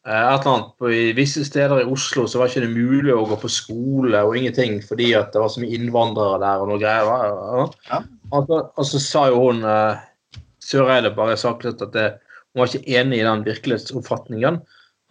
et 0.08 0.14
eller 0.16 0.48
annet 0.48 0.70
på, 0.80 0.92
I 0.92 1.12
visse 1.18 1.44
steder 1.44 1.82
i 1.82 1.90
Oslo 1.92 2.24
så 2.28 2.40
var 2.40 2.52
ikke 2.52 2.64
det 2.64 2.72
mulig 2.72 3.12
å 3.12 3.26
gå 3.28 3.38
på 3.42 3.52
skole 3.52 4.22
og 4.24 4.38
ingenting 4.40 4.78
fordi 4.86 5.10
at 5.20 5.34
det 5.34 5.42
var 5.44 5.52
så 5.52 5.60
mye 5.64 5.76
innvandrere 5.76 6.40
der 6.44 6.64
og 6.64 6.72
noe 6.72 6.80
greier. 6.80 7.74
Ja. 7.90 8.00
Og, 8.32 8.48
så, 8.48 8.62
og, 8.64 8.88
så, 8.88 9.02
sa 9.04 9.26
jo 9.34 9.42
hun 9.50 9.60
uh, 9.68 10.00
Søreide 10.64 11.12
bare 11.16 11.36
saklig 11.40 11.76
at 11.76 11.84
det, 11.96 12.08
hun 12.54 12.64
var 12.64 12.72
ikke 12.72 13.00
enig 13.02 13.20
i 13.20 13.28
den 13.28 13.44
virkelighetsoppfatningen. 13.48 14.62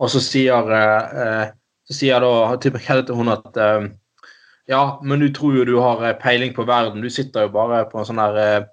Og 0.01 0.13
så 0.13 0.21
sier, 0.25 0.73
uh, 0.73 1.53
så 1.89 1.99
sier 2.01 2.25
da 2.25 2.57
til 2.61 3.13
hun 3.17 3.33
at 3.33 3.61
uh, 3.61 3.85
ja, 4.67 4.83
men 5.05 5.21
du 5.21 5.29
tror 5.31 5.61
jo 5.61 5.69
du 5.69 5.77
har 5.79 6.09
peiling 6.23 6.57
på 6.57 6.65
verden. 6.67 7.05
Du 7.05 7.13
sitter 7.13 7.47
jo 7.47 7.53
bare 7.55 7.85
på 7.91 8.01
en 8.01 8.09
sånn 8.09 8.23
her 8.25 8.67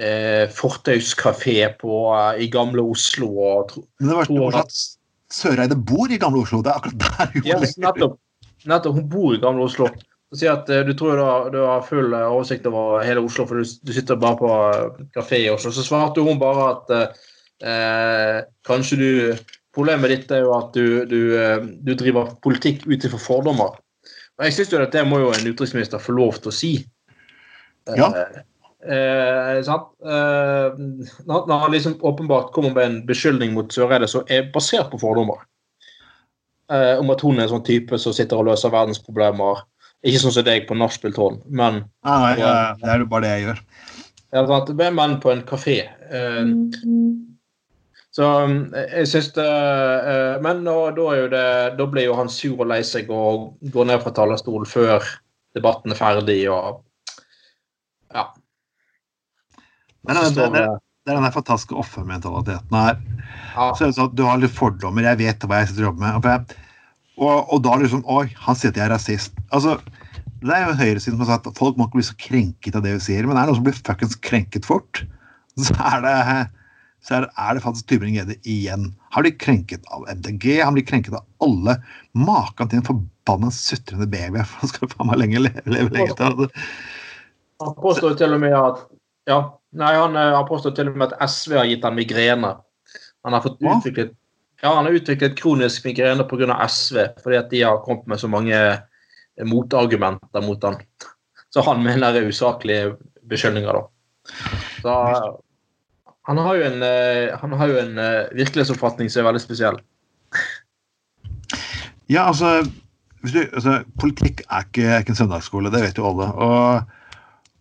uh, 0.00 0.46
fortauskafé 0.56 1.56
i 2.40 2.48
gamle 2.52 2.82
Oslo 2.82 3.30
og 3.38 3.76
Men 4.00 4.10
det 4.10 4.18
verste 4.18 4.46
er 4.46 4.58
at 4.62 4.80
Søreide 5.30 5.76
bor 5.76 6.10
i 6.10 6.18
gamle 6.18 6.42
Oslo. 6.42 6.62
Det 6.64 6.72
er 6.72 6.80
akkurat 6.80 7.02
der 7.04 7.34
hun 7.34 7.44
yes, 7.46 7.76
nettopp. 7.78 8.16
nettopp. 8.66 8.96
Hun 8.96 9.10
bor 9.12 9.34
i 9.36 9.42
gamle 9.42 9.68
Oslo. 9.68 9.86
og 10.30 10.38
sier 10.38 10.56
at 10.56 10.70
uh, 10.70 10.82
du 10.86 10.92
tror 10.98 11.16
du 11.16 11.24
har, 11.24 11.50
du 11.54 11.60
har, 11.62 11.86
full 11.86 12.12
uh, 12.14 12.26
oversikt 12.32 12.66
over 12.66 13.04
hele 13.06 13.22
Oslo, 13.22 13.46
for 13.46 13.60
du, 13.60 13.64
du 13.86 13.94
sitter 13.94 14.18
bare 14.18 14.40
på 14.40 14.50
kafé 15.14 15.44
i 15.44 15.52
Oslo. 15.52 15.72
Så 15.74 15.86
svarte 15.86 16.24
hun 16.26 16.40
bare 16.40 16.74
at 16.74 16.94
kanskje 18.64 18.96
du 18.96 19.10
Problemet 19.70 20.10
ditt 20.10 20.32
er 20.34 20.40
jo 20.42 20.54
at 20.56 20.72
du, 20.74 21.04
du, 21.06 21.18
du 21.86 21.90
driver 21.94 22.32
politikk 22.42 22.88
ut 22.88 23.04
ifra 23.06 23.20
fordommer. 23.22 23.76
Og 24.40 24.46
jeg 24.48 24.56
syns 24.56 24.72
jo 24.72 24.80
at 24.82 24.96
det 24.96 25.04
må 25.06 25.20
jo 25.20 25.28
en 25.30 25.44
utenriksminister 25.46 26.02
få 26.02 26.16
lov 26.16 26.40
til 26.40 26.50
å 26.50 26.54
si. 26.56 26.70
Ja. 27.94 28.08
Eh, 28.80 29.58
eh, 29.60 30.78
når 31.28 31.58
han 31.64 31.72
liksom 31.72 31.98
åpenbart 32.00 32.52
kommer 32.52 32.72
med 32.74 32.84
en 32.86 33.00
beskyldning 33.06 33.52
mot 33.52 33.72
Søreide 33.72 34.08
som 34.08 34.24
er 34.28 34.48
basert 34.54 34.88
på 34.92 35.00
fordommer. 35.02 35.42
Eh, 36.72 36.96
om 36.98 37.10
at 37.12 37.20
hun 37.20 37.38
er 37.38 37.48
en 37.48 37.56
sånn 37.56 37.66
type 37.66 37.98
som 37.98 38.14
sitter 38.16 38.40
og 38.40 38.48
løser 38.48 38.72
verdensproblemer 38.72 39.64
ikke 40.06 40.20
sånn 40.22 40.32
som 40.32 40.46
deg 40.46 40.64
på 40.68 40.76
nachspiel-tårn, 40.80 41.42
men 41.52 41.82
ah, 42.08 42.22
nei, 42.22 42.36
ja, 42.40 42.52
Det 42.80 42.88
er 42.88 43.02
jo 43.02 43.08
bare 43.10 43.26
det 43.26 43.32
jeg 43.34 43.42
gjør. 43.48 43.58
Ja, 44.30 44.44
sant? 44.48 44.70
Men 44.78 45.18
på 45.20 45.32
en 45.32 45.42
kafé. 45.44 45.76
Eh, 46.08 46.52
så 48.14 48.26
jeg 48.74 49.06
syns 49.06 49.28
det 49.36 49.46
eh, 49.46 50.40
Men 50.42 50.64
nå, 50.66 50.74
da, 50.96 51.04
er 51.12 51.20
jo 51.20 51.26
det, 51.30 51.48
da 51.78 51.84
blir 51.86 52.08
jo 52.08 52.16
han 52.18 52.32
sur 52.32 52.56
og 52.56 52.70
lei 52.72 52.80
seg 52.86 53.10
og 53.14 53.52
går 53.74 53.86
ned 53.86 54.02
fra 54.02 54.10
talerstolen 54.16 54.66
før 54.66 55.04
debatten 55.54 55.94
er 55.94 56.00
ferdig 56.00 56.42
og 56.50 56.80
Ja. 58.10 58.30
Men 60.06 60.16
det, 60.16 60.30
det, 60.36 60.48
det, 60.54 60.64
det 61.06 61.12
er 61.12 61.20
den 61.20 61.32
fantastiske 61.34 61.76
offermentaliteten 61.80 62.76
her. 62.76 62.98
Ja. 63.54 63.70
Så 63.76 63.86
er 63.86 63.94
det 63.94 64.08
Du 64.18 64.24
har 64.26 64.40
litt 64.40 64.54
fordommer. 64.56 65.06
Jeg 65.08 65.20
vet 65.20 65.46
hva 65.48 65.62
jeg 65.62 65.70
sitter 65.70 65.86
og 65.86 65.90
jobber 65.90 66.20
med. 66.20 66.54
Og, 67.20 67.52
og 67.52 67.58
da 67.64 67.76
liksom 67.80 68.04
Oi, 68.08 68.28
han 68.46 68.56
sier 68.56 68.72
at 68.72 68.80
jeg 68.80 68.86
er 68.86 68.94
rasist. 68.94 69.42
Altså, 69.52 69.76
det 70.40 70.54
er 70.56 70.68
jo 70.68 70.78
høyresiden 70.78 71.18
som 71.18 71.26
har 71.26 71.34
sagt 71.34 71.50
at 71.50 71.60
folk 71.60 71.76
må 71.76 71.88
ikke 71.88 72.00
bli 72.00 72.06
så 72.08 72.16
krenket 72.20 72.78
av 72.78 72.86
det 72.86 72.94
vi 72.96 73.04
sier. 73.10 73.28
Men 73.28 73.36
er 73.36 73.44
det 73.44 73.52
noen 73.52 73.60
som 73.60 73.66
blir 73.68 73.76
fuckings 73.76 74.16
krenket 74.24 74.68
fort, 74.68 75.02
så 75.66 75.76
er 75.90 76.04
det, 76.06 76.16
så 77.04 77.18
er 77.18 77.26
det, 77.26 77.30
er 77.44 77.56
det 77.56 77.64
faktisk 77.64 77.90
Tybring-Gjedde 77.90 78.38
igjen. 78.48 78.90
Han 79.16 79.26
blir 79.26 79.36
krenket 79.40 79.84
av 79.92 80.06
MDG, 80.08 80.60
han 80.62 80.76
blir 80.76 80.86
krenket 80.88 81.16
av 81.16 81.26
alle. 81.44 81.76
Maken 82.16 82.70
til 82.70 82.80
en 82.80 82.88
forbanna 82.88 83.52
sutrende 83.54 84.08
baby. 84.08 84.44
Han 84.60 84.72
skal 84.72 84.92
faen 84.94 85.10
meg 85.10 85.20
lenge 85.24 85.44
leve, 85.48 85.64
leve 85.68 85.92
lenge 85.96 86.16
til. 86.16 86.48
Han 87.60 87.76
påstår 87.76 88.16
til 88.20 88.36
og 88.36 88.40
med 88.40 88.56
at 88.56 88.84
ja, 89.28 89.40
nei, 89.78 89.92
han, 89.94 90.16
har 90.16 90.48
påstått 90.48 90.78
til 90.78 90.90
og 90.90 90.96
med 90.98 91.12
at 91.12 91.30
SV 91.30 91.56
har 91.58 91.68
gitt 91.70 91.84
han 91.86 91.98
migrene. 91.98 92.54
Han 93.26 93.36
har 93.36 93.44
fått 93.44 93.60
utviklet 93.60 94.16
ja, 94.60 94.74
han 94.74 94.84
har 94.84 94.92
utviklet 94.92 95.38
kronisk 95.38 95.86
migrene 95.88 96.24
pga. 96.28 96.56
SV, 96.68 96.98
fordi 97.22 97.36
at 97.38 97.50
de 97.52 97.62
har 97.64 97.80
kommet 97.84 98.08
med 98.12 98.20
så 98.20 98.28
mange 98.28 98.58
motargumenter 99.48 100.44
mot 100.44 100.64
han. 100.64 100.76
Så 101.50 101.64
han 101.64 101.80
mener 101.82 102.12
det 102.12 102.20
er 102.20 102.28
usaklige 102.28 102.90
beskyldninger, 103.30 103.72
da. 103.72 103.86
Så 104.82 104.96
han 106.28 106.38
har 106.38 106.58
jo 106.58 106.66
en, 106.66 106.82
eh, 106.82 107.38
han 107.40 107.52
har 107.52 107.72
jo 107.72 107.78
en 107.80 107.98
eh, 107.98 108.28
virkelighetsoppfatning 108.36 109.08
som 109.10 109.22
er 109.22 109.30
veldig 109.30 109.42
spesiell. 109.42 109.80
Ja, 112.10 112.26
altså, 112.26 112.60
du, 113.24 113.40
altså 113.40 113.80
Politikk 114.00 114.44
er 114.44 114.66
ikke, 114.66 114.84
er 114.84 115.00
ikke, 115.00 115.14
en 115.14 115.22
søndagsskole, 115.22 115.72
det 115.72 115.82
vet 115.82 115.98
jo 115.98 116.06
alle. 116.10 116.28
Og, 116.34 116.82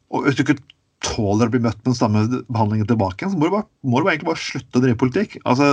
og 0.09 0.27
hvis 0.27 0.35
du 0.35 0.43
ikke 0.43 0.59
tåler 1.05 1.47
å 1.47 1.53
bli 1.53 1.61
møtt 1.63 1.79
med 1.79 1.91
den 1.91 1.97
samme 1.97 2.23
behandlingen 2.49 2.87
tilbake, 2.89 3.29
så 3.29 3.37
må 3.37 3.47
du, 3.47 3.53
bare, 3.55 3.67
må 3.87 3.99
du 3.99 4.07
bare 4.07 4.17
egentlig 4.17 4.31
bare 4.33 4.43
slutte 4.43 4.79
å 4.79 4.83
drive 4.83 4.99
politikk. 4.99 5.37
Altså, 5.47 5.71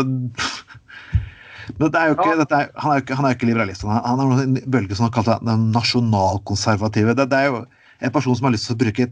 men 1.78 1.92
det 1.92 2.00
er 2.00 2.12
jo 2.12 2.16
ikke, 2.16 2.28
ja. 2.30 2.46
er, 2.46 2.72
han, 2.78 2.92
er 2.92 3.00
jo 3.00 3.04
ikke, 3.04 3.18
han 3.18 3.26
er 3.26 3.34
jo 3.34 3.38
ikke 3.40 3.50
liberalist. 3.50 3.86
Han, 3.88 4.02
han 4.06 4.22
er 4.22 4.44
en 4.44 4.58
bølge 4.76 4.98
som 4.98 5.08
har 5.08 5.14
kalt 5.16 5.30
seg 5.30 5.46
den 5.48 5.68
nasjonalkonservative. 5.74 7.16
Det, 7.18 7.28
det, 7.32 7.42
er 7.42 7.50
jo 7.50 7.62
en 8.06 8.14
person 8.14 8.38
som 8.38 8.48
har 8.48 8.56
lyst 8.56 8.70
til 8.70 8.78
å 8.78 8.82
bruke 8.84 9.10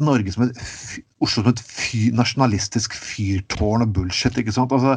Norge 0.00 0.32
som 0.32 0.46
et, 0.46 0.64
Oslo 1.20 1.42
som 1.42 1.50
et 1.50 1.60
fyr, 1.66 2.12
nasjonalistisk 2.16 2.94
fyrtårn 2.96 3.84
og 3.84 3.94
bullshit. 3.96 4.38
ikke 4.38 4.54
sant? 4.54 4.72
Altså, 4.72 4.96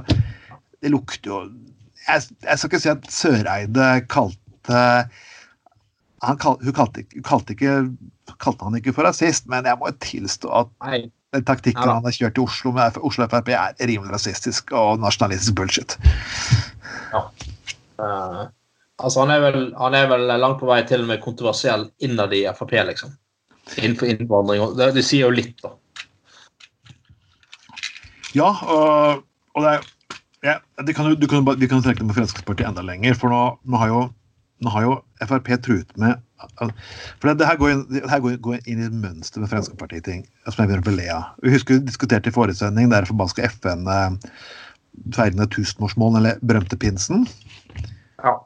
det 0.83 0.91
lukter 0.93 1.31
jo 1.31 1.43
jeg, 2.03 2.23
jeg, 2.43 2.59
skal 2.59 2.69
ikke 2.69 2.81
si 2.83 2.91
at 2.91 3.05
Søreide 3.11 3.89
kalte 4.11 4.81
han 6.23 6.39
kal, 6.39 6.57
Hun 6.63 6.75
kalte, 6.75 7.03
kalte, 7.25 7.55
ikke, 7.55 7.73
kalte 8.43 8.65
han 8.67 8.77
ikke 8.79 8.93
for 8.95 9.07
rasist, 9.07 9.49
men 9.51 9.67
jeg 9.67 9.79
må 9.81 9.91
tilstå 10.03 10.51
at 10.63 10.73
Nei 10.85 11.03
den 11.33 11.45
taktikken 11.47 11.87
ja, 11.87 11.95
han 11.97 12.05
har 12.05 12.13
kjørt 12.13 12.37
i 12.37 12.43
Oslo 12.43 12.71
med 12.75 12.97
Oslo 13.01 13.25
Frp, 13.29 13.49
er 13.57 13.73
rimelig 13.89 14.13
rasistisk 14.13 14.73
og 14.77 15.01
nasjonalistisk 15.01 15.55
bullshit. 15.57 15.95
Ja. 17.13 17.23
Uh, 17.97 18.43
altså, 19.01 19.23
han 19.23 19.33
er, 19.33 19.41
vel, 19.41 19.63
han 19.79 19.97
er, 19.97 20.09
vel, 20.11 20.27
langt 20.29 20.61
på 20.61 20.69
vei 20.69 20.83
til 20.89 21.05
og 21.05 21.09
med 21.09 21.23
kontroversiell 21.23 21.87
innad 22.05 22.35
i 22.37 22.43
Frp, 22.53 22.75
liksom. 22.91 23.15
Innenfor 23.79 24.11
innvandring. 24.11 24.65
Det, 24.77 24.91
det 24.97 25.05
sier 25.07 25.25
jo 25.25 25.33
litt, 25.33 25.57
da. 25.63 25.73
Ja, 28.37 28.49
og, 28.49 29.25
og 29.53 29.65
det 29.65 29.75
er 29.77 29.89
ja, 30.43 30.57
det 30.83 30.91
kan, 30.97 31.07
du 31.15 31.27
kan, 31.31 31.45
Vi 31.55 31.69
kan 31.71 31.79
trekke 31.79 32.01
det 32.01 32.09
med 32.09 32.17
Fremskrittspartiet 32.17 32.67
enda 32.67 32.83
lenger. 32.83 33.15
For 33.15 33.31
nå, 33.31 33.43
nå, 33.63 33.77
har 33.79 33.87
jo, 33.87 33.99
nå 34.59 34.73
har 34.73 34.85
jo 34.85 34.95
Frp 35.23 35.53
truet 35.63 35.93
med 35.95 36.19
for 36.57 37.29
det, 37.29 37.37
det, 37.39 37.47
her, 37.47 37.59
går 37.59 37.71
inn, 37.73 37.83
det 37.91 38.03
her 38.09 38.21
går, 38.23 38.37
går 38.43 38.59
inn 38.63 38.81
i 38.81 38.87
et 38.87 38.95
mønster 38.95 39.43
med 39.43 39.51
Fremskrittspartiet-ting 39.51 40.25
som 40.47 40.63
jeg 40.63 40.71
begynner 40.71 40.91
å 40.91 40.97
le 40.97 41.07
av. 41.13 41.29
Vi 41.45 41.53
husker 41.55 41.79
vi 41.79 41.87
diskuterte 41.87 42.31
i 42.31 42.35
forrige 42.35 42.59
sending 42.59 42.91
det 42.91 43.03
forbanska 43.09 43.45
FN 43.49 43.87
eh, 43.89 44.33
feirende 45.15 45.47
tusenårsmålen, 45.53 46.19
eller 46.19 46.41
berømte 46.45 46.77
pinsen. 46.79 47.25
Ja. 48.23 48.37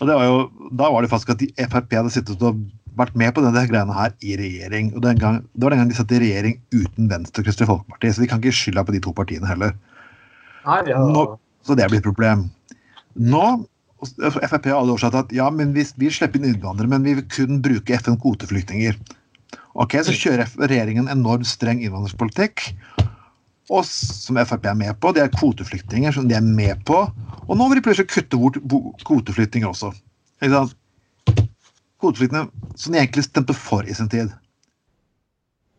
Og 0.00 0.10
det 0.10 0.16
var 0.18 0.26
jo, 0.26 0.40
Da 0.76 0.90
var 0.92 1.02
det 1.02 1.12
faktisk 1.12 1.36
at 1.36 1.40
de, 1.40 1.52
Frp 1.70 1.94
hadde 1.96 2.12
sittet 2.12 2.42
og 2.44 2.58
vært 2.96 3.16
med 3.16 3.32
på 3.36 3.44
denne 3.44 3.62
greiene 3.68 3.94
her 3.96 4.12
i 4.24 4.36
regjering. 4.40 4.94
og 4.96 5.04
gang, 5.20 5.42
Det 5.54 5.64
var 5.64 5.70
den 5.70 5.84
gang 5.84 5.88
de 5.88 5.96
satt 5.96 6.12
i 6.12 6.20
regjering 6.20 6.60
uten 6.72 7.10
Venstre 7.10 7.42
og 7.42 7.48
Kristelig 7.48 7.68
Folkeparti, 7.68 8.12
så 8.12 8.22
de 8.22 8.28
kan 8.28 8.40
ikke 8.40 8.56
skylda 8.56 8.84
på 8.84 8.92
de 8.92 9.00
to 9.04 9.12
partiene 9.12 9.48
heller. 9.48 9.76
Nei, 10.66 10.80
ja. 10.90 10.98
Nå, 10.98 11.38
så 11.64 11.76
det 11.76 11.88
blitt 11.90 12.02
et 12.02 12.08
problem. 12.08 12.48
Nå 13.14 13.44
Frp 14.14 14.70
hadde 14.70 14.78
oversatt 14.78 15.16
at 15.18 15.34
ja, 15.34 15.48
men 15.52 15.74
vi, 15.76 15.84
vi 15.98 16.10
slipper 16.12 16.40
inn 16.40 16.50
innvandrere, 16.52 16.90
men 16.90 17.06
vi 17.06 17.16
vil 17.18 17.26
kun 17.32 17.60
bruke 17.64 17.98
FN 17.98 18.18
kvoteflyktninger. 18.22 18.98
Ok, 19.76 19.98
Så 20.06 20.14
kjører 20.16 20.48
regjeringen 20.62 21.10
enormt 21.12 21.48
streng 21.48 21.82
innvandringspolitikk, 21.84 22.70
og 23.72 23.84
som 23.88 24.38
Frp 24.46 24.66
er 24.70 24.78
med 24.78 24.96
på. 25.02 25.12
Det 25.12 25.24
er 25.24 25.32
kvoteflyktninger 25.34 26.14
som 26.14 26.28
de 26.30 26.36
er 26.38 26.44
med 26.44 26.84
på. 26.88 27.02
Og 27.46 27.58
nå 27.58 27.68
vil 27.68 27.80
de 27.80 27.84
plutselig 27.86 28.10
kutte 28.10 28.38
bort 28.38 29.04
kvoteflyktninger 29.06 29.68
også. 29.68 29.92
Ikke 30.42 30.54
sant? 30.54 30.76
Som 32.76 32.92
de 32.94 33.00
egentlig 33.00 33.24
stemte 33.26 33.56
for 33.56 33.86
i 33.86 33.94
sin 33.96 34.10
tid. 34.12 34.30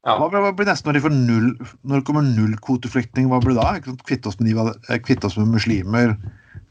Hva 0.08 0.28
blir 0.32 0.68
nesten 0.68 0.88
når 0.88 0.98
de 0.98 1.04
får 1.04 1.16
null, 1.16 1.48
når 1.84 2.00
det 2.00 2.08
kommer 2.08 2.24
null 2.24 2.54
kvoteflyktninger? 2.64 3.32
Hva 3.32 3.42
blir 3.44 3.58
det 3.58 3.64
da? 3.66 3.96
Kvitte 4.08 4.32
oss, 4.32 4.38
kvitte 5.04 5.28
oss 5.28 5.36
med 5.40 5.52
muslimer? 5.58 6.16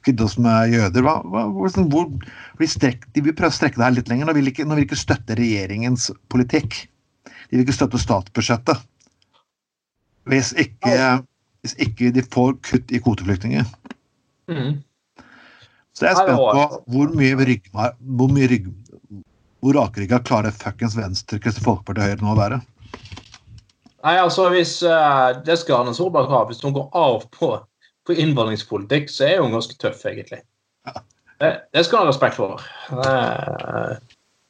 Kvitte 0.07 0.27
oss 0.27 0.37
med 0.43 0.73
jøder. 0.75 1.05
Hva, 1.05 1.17
hva, 1.27 1.47
hvor, 1.53 2.11
hvor 2.57 2.71
strek, 2.71 3.07
de 3.15 3.25
vil 3.27 3.35
prøve 3.37 3.53
å 3.53 3.57
strekke 3.57 3.81
det 3.81 3.87
her 3.89 3.97
litt 3.99 4.11
lenger. 4.13 4.29
Nå 4.29 4.37
vil, 4.39 4.51
ikke, 4.53 4.67
nå 4.69 4.79
vil 4.79 4.87
ikke 4.87 5.01
støtte 5.01 5.39
regjeringens 5.39 6.11
politikk. 6.33 6.85
De 7.27 7.57
vil 7.57 7.65
ikke 7.67 7.77
støtte 7.77 8.01
statsbudsjettet. 8.03 8.85
Hvis 10.31 10.53
ikke, 10.59 10.97
hvis 11.63 11.77
ikke 11.83 12.11
de 12.15 12.25
får 12.35 12.57
kutt 12.67 12.95
i 12.95 13.03
kvoteflyktninger. 13.03 13.69
Mm. 14.51 14.79
Så 15.97 16.07
jeg 16.07 16.13
er 16.13 16.19
spent 16.27 16.39
på 16.39 16.81
hvor 16.93 17.13
mye 17.17 17.47
rygg, 17.49 17.71
hvor 17.73 18.33
mye 18.33 18.49
rygg, 18.51 18.67
hvor 19.65 19.79
rakrygga 19.79 20.21
klarer 20.27 20.55
fuckings 20.55 20.97
Venstre, 20.99 21.39
Kristelig 21.43 21.65
Folkeparti 21.65 22.03
og 22.03 22.11
Høyre 22.11 22.25
nå 22.27 22.35
å 22.35 22.41
være. 22.41 22.59
Nei, 24.07 24.19
altså 24.23 24.45
hvis 24.53 24.77
uh, 24.87 25.33
Det 25.43 25.57
skal 25.59 25.81
Erna 25.81 25.95
Solberg 25.97 26.31
ha. 26.31 26.45
Hvis 26.47 26.61
hun 26.63 26.75
går 26.77 26.91
av 26.95 27.25
på, 27.35 27.57
på 28.07 28.17
innvandringspolitikk, 28.17 29.11
så 29.13 29.27
er 29.29 29.43
hun 29.43 29.55
ganske 29.55 29.77
tøff, 29.81 30.05
egentlig. 30.09 30.43
Det, 31.41 31.51
det, 31.75 31.85
skal 31.85 32.01
hun 32.01 32.07
ha 32.07 32.13
respekt 32.13 32.39
for. 32.39 32.63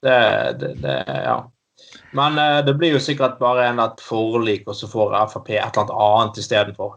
Det, 0.05 0.17
det, 0.61 0.73
det 0.85 0.97
Ja. 1.09 1.45
Men 2.17 2.39
uh, 2.41 2.63
det 2.65 2.73
blir 2.79 2.95
jo 2.95 3.01
sikkert 3.03 3.41
bare 3.41 3.67
en 3.69 3.81
et 3.83 4.01
forlik, 4.01 4.65
og 4.69 4.77
så 4.79 4.89
får 4.89 5.13
Frp 5.33 5.51
et 5.53 5.59
eller 5.59 5.83
annet 5.83 5.97
annet 6.07 6.39
istedenfor. 6.41 6.95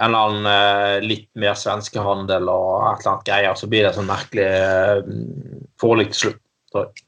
En 0.00 0.08
eller 0.08 0.28
annen 0.28 0.46
uh, 0.48 1.04
litt 1.04 1.28
mer 1.36 1.58
svenskehandel 1.58 2.48
og 2.48 2.86
et 2.86 3.02
eller 3.02 3.12
annet 3.12 3.26
greier. 3.28 3.58
Så 3.58 3.68
blir 3.68 3.84
det 3.84 3.92
sånn 3.96 4.08
merkelig 4.08 4.48
forlik 5.82 6.14
til 6.14 6.20
slutt. 6.22 6.42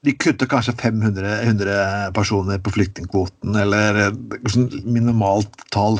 De 0.05 0.13
kutter 0.21 0.49
kanskje 0.51 0.75
500 0.77 2.13
personer 2.13 2.61
på 2.61 2.75
flyktningkvoten, 2.75 3.55
eller 3.57 4.01
eh, 4.03 4.17
sånn 4.53 4.69
minimalt 4.85 5.65
tall. 5.73 5.97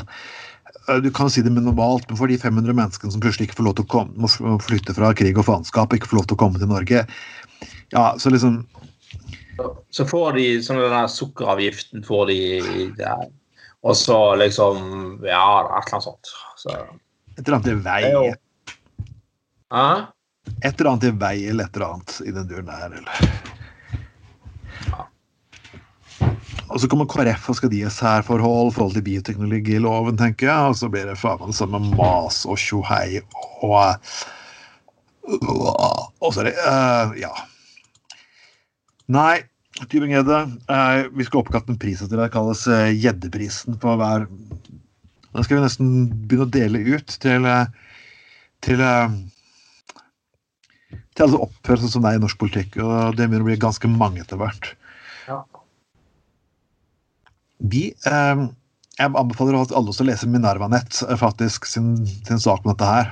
Eh, 0.87 0.95
du 0.95 1.11
kan 1.11 1.29
si 1.29 1.41
det 1.41 1.49
minimalt, 1.49 2.09
men 2.09 2.17
for 2.17 2.27
de 2.27 2.37
500 2.37 2.73
menneskene 2.73 3.11
som 3.13 3.21
plutselig 3.23 3.49
ikke 3.49 3.59
får 3.59 3.67
lov 3.69 3.77
til 3.79 3.87
å 3.87 3.91
komme, 3.95 4.27
må 4.27 4.57
flytte 4.61 4.95
fra 4.97 5.13
krig 5.17 5.37
og 5.39 5.47
faenskap, 5.47 5.93
ikke 5.93 6.11
får 6.11 6.19
lov 6.19 6.27
til 6.29 6.37
å 6.37 6.41
komme 6.45 6.61
til 6.61 6.71
Norge 6.71 7.05
Ja, 7.93 8.05
så 8.19 8.33
liksom 8.33 8.65
Så 9.95 10.05
får 10.09 10.35
de 10.35 10.45
sånn 10.63 10.81
den 10.81 10.91
der 10.91 11.07
sukkeravgiften 11.07 12.03
får 12.03 12.25
de 12.27 12.39
der. 12.99 13.27
Og 13.87 13.95
så 13.95 14.19
liksom 14.41 15.23
Ja, 15.23 15.63
et 15.63 15.87
eller 15.87 15.95
annet 15.95 16.09
sånt. 16.09 16.33
Så. 16.59 16.75
Et 17.37 17.45
eller 17.45 17.57
annet 17.59 17.71
i 17.71 17.77
vei. 17.85 18.01
Et 20.61 20.73
eller 20.73 20.91
annet 20.91 21.07
i 21.07 21.13
vei 21.23 21.35
eller 21.49 21.69
et 21.69 21.77
eller 21.77 21.93
annet 21.93 22.19
i 22.25 22.35
den 22.35 22.49
duren 22.51 22.67
der, 22.69 22.99
eller 22.99 23.54
Og 26.65 26.81
så 26.81 26.89
kommer 26.89 27.07
KrF 27.09 27.49
og 27.51 27.57
skal 27.59 27.69
de 27.71 27.83
ha 27.85 27.91
særforhold 27.93 28.71
i 28.71 28.75
forhold 28.75 28.95
til 28.97 29.05
bioteknologiloven, 29.05 30.17
tenker 30.17 30.49
jeg. 30.49 30.71
Og 30.71 30.77
så 30.79 30.89
blir 30.91 31.05
det 31.09 31.17
faen 31.19 31.41
meg 31.41 31.53
det 31.53 31.57
samme 31.59 31.81
mas 31.93 32.41
og 32.49 32.57
tjohei 32.61 33.21
og 33.65 33.93
Og 35.25 36.31
så 36.33 36.41
er 36.41 36.49
det 36.49 36.55
uh, 36.61 37.13
Ja. 37.21 37.33
Nei, 39.09 39.43
Tybing-Gjedde, 39.85 40.39
uh, 40.69 41.05
vi 41.13 41.25
skal 41.27 41.43
oppkalt 41.43 41.69
en 41.69 41.79
pris 41.81 42.01
etter 42.01 42.17
deg. 42.17 42.33
Kalles 42.33 42.65
uh, 42.69 42.89
Gjeddeprisen 42.93 43.77
på 43.81 43.95
hver 43.99 44.25
Den 44.25 45.45
skal 45.45 45.59
vi 45.59 45.65
nesten 45.65 45.95
begynne 46.25 46.47
å 46.47 46.53
dele 46.53 46.81
ut 46.95 47.17
til 47.21 47.49
til 48.65 48.81
til 51.15 51.23
alle 51.23 51.31
som 51.31 51.43
oppfører 51.45 51.81
seg 51.83 51.91
som 51.91 52.05
deg 52.05 52.17
i 52.17 52.21
norsk 52.23 52.39
politikk. 52.39 52.77
Og 52.81 53.17
det 53.17 53.27
begynner 53.27 53.45
å 53.45 53.49
bli 53.49 53.59
ganske 53.61 53.89
mange 53.91 54.23
etter 54.23 54.39
hvert. 54.39 54.73
Vi 57.71 57.87
eh, 57.91 58.45
Jeg 58.99 59.11
anbefaler 59.11 59.57
alle 59.59 59.93
å 59.93 60.07
lese 60.07 60.29
Minerva-nett, 60.31 61.01
eh, 61.07 61.17
faktisk, 61.19 61.67
sin, 61.69 61.95
sin, 62.07 62.41
sak 62.41 62.63
om 62.63 62.73
dette 62.73 62.89
her. 62.89 63.11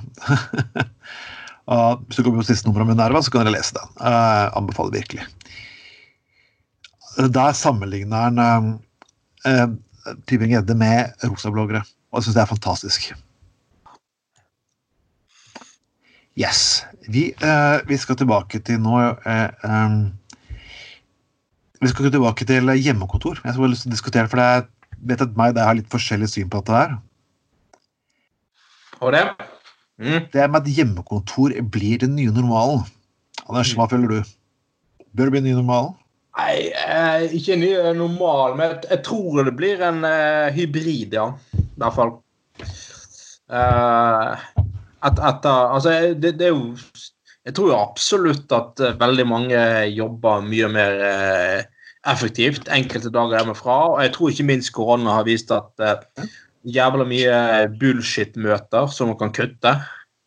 og 1.73 2.03
hvis 2.05 2.19
du 2.19 2.23
kommer 2.23 2.43
på 2.43 2.49
siste 2.51 2.69
nummer 2.69 2.85
av 2.85 2.91
Minerva, 2.91 3.23
så 3.23 3.33
kan 3.33 3.43
dere 3.43 3.57
lese 3.57 3.77
den. 3.79 3.95
Eh, 3.99 4.45
anbefaler 4.59 4.95
virkelig. 4.99 5.27
Der 7.33 7.57
sammenligner 7.57 8.29
han 8.29 8.43
eh, 8.43 9.53
eh 9.53 9.67
Tybring-Gjedde 10.27 10.75
med 10.75 11.13
rosabloggere, 11.23 11.79
og 12.11 12.19
jeg 12.19 12.25
syns 12.25 12.35
det 12.35 12.41
er 12.41 12.49
fantastisk. 12.49 13.05
Yes. 16.35 16.83
Vi, 17.07 17.29
eh, 17.39 17.77
vi, 17.87 17.97
skal 17.97 18.17
tilbake 18.19 18.59
til 18.65 18.81
nå 18.83 18.97
um, 18.99 19.95
Vi 21.83 21.89
skal 21.91 22.07
tilbake 22.13 22.45
til 22.47 22.69
hjemmekontor. 22.79 23.41
Jeg 23.43 23.57
har 23.57 23.71
lyst 23.71 23.83
til 23.83 23.91
å 23.91 23.95
diskutere, 23.97 24.29
for 24.31 24.39
jeg 24.39 24.67
vet 25.09 25.23
at 25.25 25.33
meg 25.35 25.57
det 25.57 25.65
har 25.67 25.75
litt 25.75 25.89
forskjellig 25.91 26.29
syn 26.31 26.51
på 26.51 26.61
dette 26.61 26.77
her. 26.77 26.93
Og 29.03 29.11
det? 29.11 29.25
Mm. 29.99 30.21
Det 30.31 30.45
med 30.47 30.61
at 30.61 30.69
hjemmekontor 30.77 31.57
blir 31.73 31.99
den 32.05 32.15
nye 32.15 32.31
normalen. 32.31 32.85
Anders, 33.49 33.73
hva 33.75 33.89
føler 33.91 34.07
du? 34.15 34.31
Bør 35.11 35.27
det 35.27 35.35
bli 35.35 35.41
den 35.43 35.49
nye 35.51 35.59
normalen? 35.59 35.91
Nei, 36.39 36.71
eh, 36.71 37.27
ikke 37.37 37.59
ny 37.59 37.73
normal, 37.99 38.55
men 38.57 38.77
jeg, 38.79 39.01
tror 39.05 39.43
det 39.45 39.53
blir 39.59 39.83
en 39.85 39.99
uh, 40.07 40.49
hybrid, 40.55 41.13
ja. 41.13 41.27
I 41.59 41.83
hvert 41.83 41.97
fall. 41.99 42.15
Et, 45.03 45.19
etter 45.19 45.75
Altså, 45.75 45.91
det, 46.15 46.37
det, 46.39 46.47
er 46.47 46.55
jo 46.55 46.71
Jeg 47.43 47.53
tror 47.57 47.69
jo 47.69 47.75
absolutt 47.77 48.55
at 48.55 48.79
eh, 48.79 48.95
veldig 48.97 49.25
mange 49.27 49.61
jobber 49.91 50.45
mye 50.47 50.69
mer 50.71 51.01
eh, 51.09 51.72
effektivt 52.09 52.69
enkelte 52.73 53.11
dager 53.13 53.39
hjemmefra. 53.39 53.77
Og 53.93 53.99
jeg 54.03 54.13
tror 54.15 54.31
ikke 54.31 54.47
minst 54.47 54.73
korona 54.75 55.19
har 55.19 55.27
vist 55.27 55.51
at 55.55 55.83
uh, 55.83 56.25
jævla 56.63 57.07
mye 57.07 57.35
bullshit-møter 57.79 58.89
som 58.91 59.11
man 59.11 59.19
kan 59.19 59.35
kutte. 59.35 59.75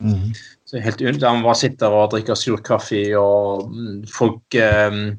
Mm. 0.05 0.35
Så 0.67 0.81
helt 0.83 0.99
Der 0.99 1.33
man 1.33 1.43
bare 1.43 1.55
sitter 1.55 1.87
og 1.95 2.11
drikker 2.11 2.35
sur 2.35 2.57
kaffe, 2.57 3.17
og 3.17 3.71
mm, 3.71 4.05
folk 4.11 4.55
eh, 4.55 5.15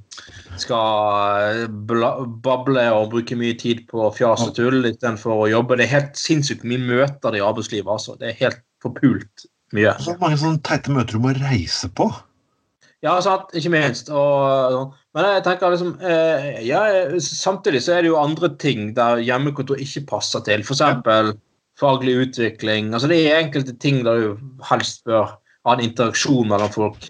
skal 0.57 1.67
bla, 1.87 2.11
bable 2.43 2.83
og 2.91 3.09
bruke 3.11 3.35
mye 3.35 3.55
tid 3.57 3.85
på 3.89 4.11
fjas 4.17 4.43
og 4.43 4.55
tull 4.55 4.85
istedenfor 4.85 5.45
å 5.45 5.49
jobbe. 5.49 5.77
Det 5.77 5.87
er 5.87 5.95
helt 5.95 6.19
sinnssykt 6.19 6.67
mye 6.67 6.83
møter 6.83 7.39
i 7.39 7.41
arbeidslivet. 7.41 7.89
altså. 7.89 8.17
Det 8.19 8.29
er 8.29 8.41
helt 8.43 8.61
forpult 8.83 9.47
mye. 9.73 9.95
Så 10.03 10.17
mange 10.19 10.37
sånne 10.37 10.61
teite 10.67 10.91
møter 10.91 11.15
du 11.15 11.23
må 11.23 11.33
reise 11.39 11.89
på. 11.89 12.11
Ja, 13.05 13.15
sant. 13.21 13.53
Ikke 13.55 13.71
minst. 13.71 14.09
Og. 14.09 14.93
Men 15.17 15.25
jeg 15.33 15.43
tenker 15.47 15.73
liksom 15.73 15.95
eh, 16.05 16.61
ja, 16.67 16.83
Samtidig 17.23 17.81
så 17.81 17.95
er 17.95 18.05
det 18.05 18.11
jo 18.11 18.19
andre 18.21 18.51
ting 18.61 18.91
der 18.97 19.23
hjemmekontor 19.25 19.81
ikke 19.81 20.05
passer 20.13 20.43
til. 20.45 20.61
F.eks. 20.61 20.83
Ja. 20.85 21.33
faglig 21.77 22.15
utvikling. 22.21 22.93
Altså 22.93 23.09
Det 23.09 23.19
er 23.25 23.41
enkelte 23.41 23.73
ting 23.81 24.03
der 24.05 24.21
du 24.21 24.61
helst 24.69 25.03
bør 25.09 25.35
ha 25.65 25.75
en 25.75 25.83
interaksjon 25.83 26.49
mellom 26.49 26.69
folk. 26.73 27.09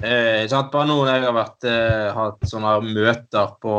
Eh, 0.00 0.46
sant? 0.48 0.70
Bare 0.72 0.88
når 0.88 1.10
jeg 1.10 1.24
har 1.26 1.36
vært, 1.36 1.68
eh, 1.68 2.08
hatt 2.16 2.48
sånne 2.48 2.74
møter 2.86 3.54
på 3.60 3.76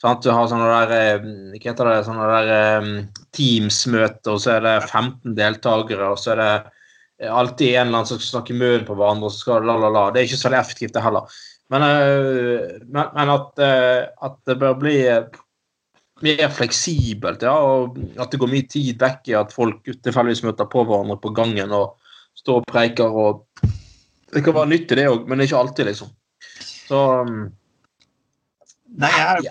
sant? 0.00 0.22
Du 0.24 0.30
har 0.32 0.48
sånne 0.48 0.68
der, 0.68 0.94
eh, 0.96 1.30
hva 1.56 1.64
heter 1.64 1.90
det, 1.90 1.96
sånne 2.06 2.28
der 2.34 2.52
eh, 2.56 2.90
Teams-møter, 3.36 4.36
og 4.36 4.40
så 4.40 4.56
er 4.56 4.64
det 4.64 4.76
15 4.88 5.36
deltakere, 5.36 6.12
og 6.12 6.20
så 6.20 6.32
er 6.32 6.40
det 6.40 7.28
alltid 7.28 7.74
en 7.74 7.88
eller 7.88 7.98
annen 7.98 8.08
som 8.08 8.20
snakker 8.24 8.56
munnen 8.56 8.86
på 8.88 8.96
hverandre, 8.96 9.28
og 9.28 9.34
så 9.34 9.44
skal 9.44 9.68
la, 9.68 9.76
la, 9.76 9.90
la. 9.92 10.06
Det 10.10 10.22
er 10.22 10.30
ikke 10.30 10.40
så 10.40 10.48
veldig 10.48 10.60
effektivt, 10.62 10.94
det 10.96 11.04
heller. 11.04 11.40
Men, 11.70 11.84
uh, 11.86 12.80
men, 12.90 13.12
men 13.14 13.32
at, 13.36 13.62
uh, 13.62 14.26
at, 14.26 14.40
det 14.48 14.58
bør 14.58 14.74
bli 14.80 14.96
uh, 15.06 15.28
mer 16.24 16.48
fleksibelt, 16.52 17.44
ja, 17.46 17.52
og 17.54 17.98
at 18.20 18.32
det 18.32 18.40
går 18.42 18.50
mye 18.50 18.66
tid 18.70 18.98
vekk 19.00 19.30
i 19.30 19.36
at 19.38 19.54
folk 19.54 19.86
tilfeldigvis 19.86 20.42
møter 20.44 20.68
på 20.70 20.82
hverandre 20.88 21.16
på 21.22 21.32
gangen 21.36 21.72
og 21.76 21.94
står 22.40 22.60
og 22.60 22.72
preiker 22.72 23.22
og 23.22 23.46
Det 24.30 24.44
kan 24.46 24.54
være 24.54 24.70
nyttig, 24.70 24.94
det 24.94 25.08
òg, 25.10 25.24
men 25.26 25.40
ikke 25.42 25.58
alltid, 25.58 25.88
liksom. 25.88 26.10
Så 26.86 26.98
um, 27.26 27.48
Nei, 29.02 29.10
jeg, 29.10 29.50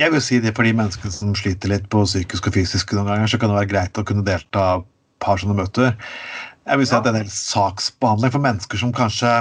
jeg 0.00 0.12
vil 0.14 0.22
si 0.24 0.38
det 0.40 0.54
for 0.56 0.64
de 0.64 0.72
menneskene 0.76 1.12
som 1.12 1.34
sliter 1.36 1.68
litt 1.72 1.84
på 1.92 2.00
psykisk 2.04 2.48
og 2.48 2.56
fysisk 2.56 2.94
noen 2.96 3.10
ganger, 3.10 3.28
så 3.28 3.40
kan 3.40 3.52
det 3.52 3.58
være 3.58 3.70
greit 3.74 4.00
å 4.00 4.04
kunne 4.08 4.24
delta 4.24 4.64
et 4.78 4.88
par 5.24 5.40
sånne 5.40 5.56
møter. 5.58 5.92
Jeg 6.64 6.80
vil 6.80 6.88
si 6.88 6.96
at 6.96 7.04
det 7.04 7.12
er 7.12 7.18
en 7.18 7.26
del 7.26 7.32
saksbehandling 7.32 8.32
for 8.32 8.44
mennesker 8.44 8.80
som 8.80 8.92
kanskje 8.96 9.32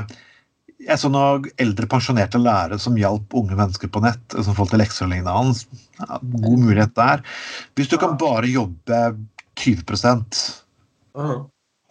Jeg 0.83 0.99
så 0.99 1.09
noen 1.09 1.45
eldre 1.61 1.87
pensjonerte 1.89 2.39
lærere 2.41 2.77
som 2.81 2.97
hjalp 2.99 3.33
unge 3.37 3.55
mennesker 3.55 3.89
på 3.91 4.01
nett. 4.03 4.35
som 4.35 4.57
folk 4.57 4.73
til 4.73 4.81
lekser 4.83 5.07
og 5.07 5.13
lignende. 5.13 5.55
Ja, 6.01 6.19
god 6.19 6.59
mulighet 6.59 6.95
der. 6.95 7.23
Hvis 7.75 7.87
du 7.87 7.97
kan 7.97 8.17
bare 8.19 8.51
jobbe 8.51 9.15
20% 9.55 10.43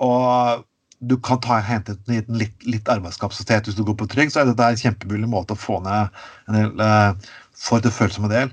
og 0.05 0.65
du 1.05 1.17
kan 1.21 1.41
ta, 1.45 1.59
hente 1.61 1.97
litt, 2.09 2.29
litt, 2.65 2.89
arbeidskapasitet 2.89 3.69
hvis 3.69 3.77
du 3.77 3.85
går 3.85 3.97
på 4.01 4.09
trygg, 4.09 4.33
så 4.33 4.41
er 4.41 4.49
dette 4.49 4.69
en 4.69 4.81
kjempemulig 4.81 5.29
måte 5.29 5.57
å 5.57 5.61
få 5.61 5.81
ned 5.85 6.15
en 6.49 6.57
del, 6.57 6.71
uh, 6.81 7.35
få 7.57 7.81
til 7.85 7.93
følsomme 7.93 8.31
del. 8.33 8.53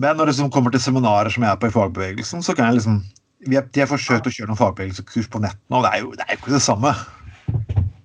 Men 0.00 0.16
når 0.16 0.28
det 0.28 0.34
liksom 0.34 0.52
kommer 0.52 0.72
til 0.74 0.82
seminarer 0.84 1.32
som 1.32 1.44
jeg 1.44 1.52
er 1.52 1.60
på 1.60 1.70
i 1.70 1.74
fagbevegelsen, 1.74 2.44
så 2.44 2.56
kan 2.56 2.68
jeg 2.70 2.80
liksom 2.80 3.00
har, 3.48 3.64
de 3.72 3.82
har 3.82 3.88
forsøkt 3.88 4.28
å 4.28 4.34
kjøre 4.34 4.50
noen 4.50 4.60
fagbevegelseskurs 4.60 5.30
på 5.32 5.40
nett 5.40 5.56
nå, 5.72 5.80
det 5.84 5.94
er 5.94 6.04
jo, 6.04 6.12
det 6.16 6.26
er 6.26 6.36
jo 6.36 6.42
ikke 6.42 6.56
det 6.58 6.64
samme. 6.64 6.92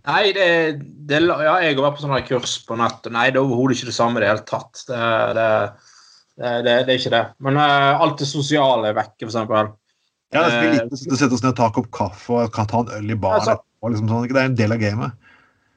Nei, 0.05 0.23
det, 0.35 0.47
det, 1.09 1.21
ja, 1.25 1.55
jeg 1.63 1.77
har 1.77 1.81
vært 1.87 1.97
på 1.97 2.03
sånne 2.03 2.21
kurs 2.27 2.59
på 2.67 2.77
nett, 2.77 3.07
og 3.07 3.15
nei, 3.15 3.29
det 3.33 3.39
er 3.39 3.45
overhodet 3.45 3.79
ikke 3.79 3.89
det 3.89 3.97
samme 3.97 4.21
i 4.21 4.23
det 4.23 4.29
hele 4.29 4.45
tatt. 4.45 4.83
Det, 4.89 4.99
det, 5.37 5.47
det, 6.67 6.75
er 6.83 6.93
ikke 6.99 7.13
det. 7.15 7.23
Men 7.45 7.57
uh, 7.57 8.03
alt 8.05 8.21
det 8.21 8.29
sosiale 8.29 8.91
er 8.91 8.97
vekke, 8.99 9.25
f.eks. 9.25 9.39
Ja, 10.33 10.43
det 10.45 10.59
blir 10.59 10.75
litt 10.75 10.93
å 10.93 11.17
sette 11.17 11.33
oss 11.37 11.43
ned 11.45 11.53
og 11.53 11.57
ta 11.57 11.69
en 11.69 11.77
kopp 11.77 11.91
kaffe 11.95 12.37
og 12.37 12.53
kan 12.53 12.67
ta 12.69 12.83
en 12.83 12.91
øl 12.99 13.13
i 13.13 13.17
baren. 13.17 13.47
Ja, 13.49 13.91
liksom 13.93 14.11
sånn, 14.11 14.27
det 14.29 14.41
er 14.41 14.49
en 14.49 14.59
del 14.59 14.75
av 14.75 14.81
gamet. 14.81 15.21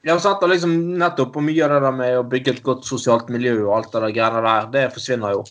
Ja, 0.06 0.14
og 0.16 0.44
liksom 0.48 0.74
nettopp 1.00 1.36
og 1.36 1.44
mye 1.44 1.64
av 1.66 1.74
det 1.74 1.78
der 1.84 1.94
med 1.94 2.16
å 2.20 2.26
bygge 2.26 2.54
et 2.54 2.64
godt 2.66 2.86
sosialt 2.86 3.30
miljø 3.32 3.56
og 3.66 3.74
alt 3.76 3.92
det 3.92 4.02
der 4.04 4.14
greiene 4.14 4.42
der, 4.44 4.68
det 4.72 4.84
forsvinner 4.94 5.34
jo 5.34 5.44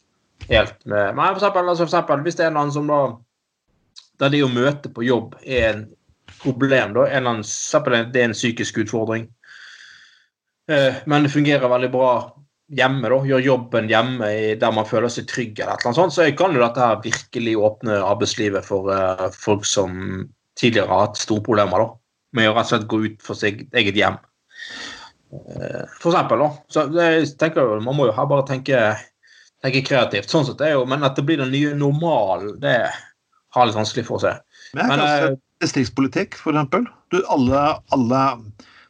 helt 0.48 0.78
med 0.86 1.16
Men 1.18 1.34
for 1.34 1.42
eksempel, 1.42 1.68
altså 1.68 1.84
for 1.84 1.92
eksempel 1.92 2.24
hvis 2.26 2.38
det 2.40 2.46
er 2.48 2.54
noen 2.56 2.72
som 2.74 2.88
da 2.90 3.02
der 4.22 4.34
det 4.34 4.42
å 4.46 4.50
møte 4.50 4.90
på 4.94 5.06
jobb 5.06 5.36
er 5.44 5.68
en 5.70 5.84
problem. 6.48 6.94
da, 6.94 7.08
en 7.08 7.28
annen, 7.28 7.44
Det 8.12 8.22
er 8.22 8.26
en 8.26 8.34
psykisk 8.34 8.78
utfordring. 8.78 9.28
Eh, 10.70 10.96
men 11.06 11.24
det 11.24 11.32
fungerer 11.32 11.70
veldig 11.70 11.92
bra 11.92 12.12
hjemme. 12.68 13.10
da, 13.10 13.20
Gjør 13.26 13.44
jobben 13.44 13.90
hjemme 13.90 14.32
der 14.60 14.72
man 14.76 14.86
føler 14.86 15.10
seg 15.10 15.28
trygg. 15.28 15.60
eller 15.60 15.78
noe 15.84 15.94
sånt, 15.94 16.14
Så 16.14 16.28
jeg 16.28 16.38
kan 16.38 16.54
jo 16.54 16.62
dette 16.62 16.80
her 16.80 17.02
virkelig 17.04 17.56
åpne 17.58 18.02
arbeidslivet 18.04 18.66
for 18.66 18.92
uh, 18.92 19.30
folk 19.32 19.66
som 19.66 20.30
tidligere 20.60 20.90
har 20.90 21.08
hatt 21.08 21.18
store 21.18 21.44
problemer 21.44 21.80
da, 21.80 21.92
med 22.34 22.50
å 22.50 22.56
rett 22.56 22.66
og 22.66 22.74
slett 22.74 22.88
gå 22.88 23.04
ut 23.06 23.22
for 23.22 23.36
sitt 23.36 23.68
eget 23.74 23.96
hjem. 23.96 24.18
Uh, 25.32 25.86
for 26.00 26.12
eksempel, 26.12 26.44
da. 26.44 26.50
Så 26.70 26.88
jeg 26.96 27.38
tenker 27.40 27.80
Man 27.80 27.96
må 27.96 28.08
jo 28.08 28.16
her 28.16 28.26
bare 28.26 28.48
tenke, 28.48 28.98
tenke 29.64 29.86
kreativt. 29.86 30.30
sånn 30.30 30.46
sett 30.46 30.62
er 30.62 30.76
jo, 30.76 30.86
Men 30.86 31.04
at 31.04 31.16
det 31.16 31.26
blir 31.26 31.38
den 31.38 31.52
nye 31.52 31.74
normalen, 31.76 32.60
det 32.60 32.92
har 33.56 33.66
litt 33.66 33.76
vanskelig 33.76 34.06
for 34.06 34.18
å 34.18 34.22
se. 34.22 34.34
Men, 34.76 34.92
men 34.92 35.04
uh, 35.04 35.36
Distriktspolitikk, 35.64 36.38
eksempel. 36.44 36.86
Du, 37.14 37.22
alle, 37.34 37.62
alle 37.96 38.22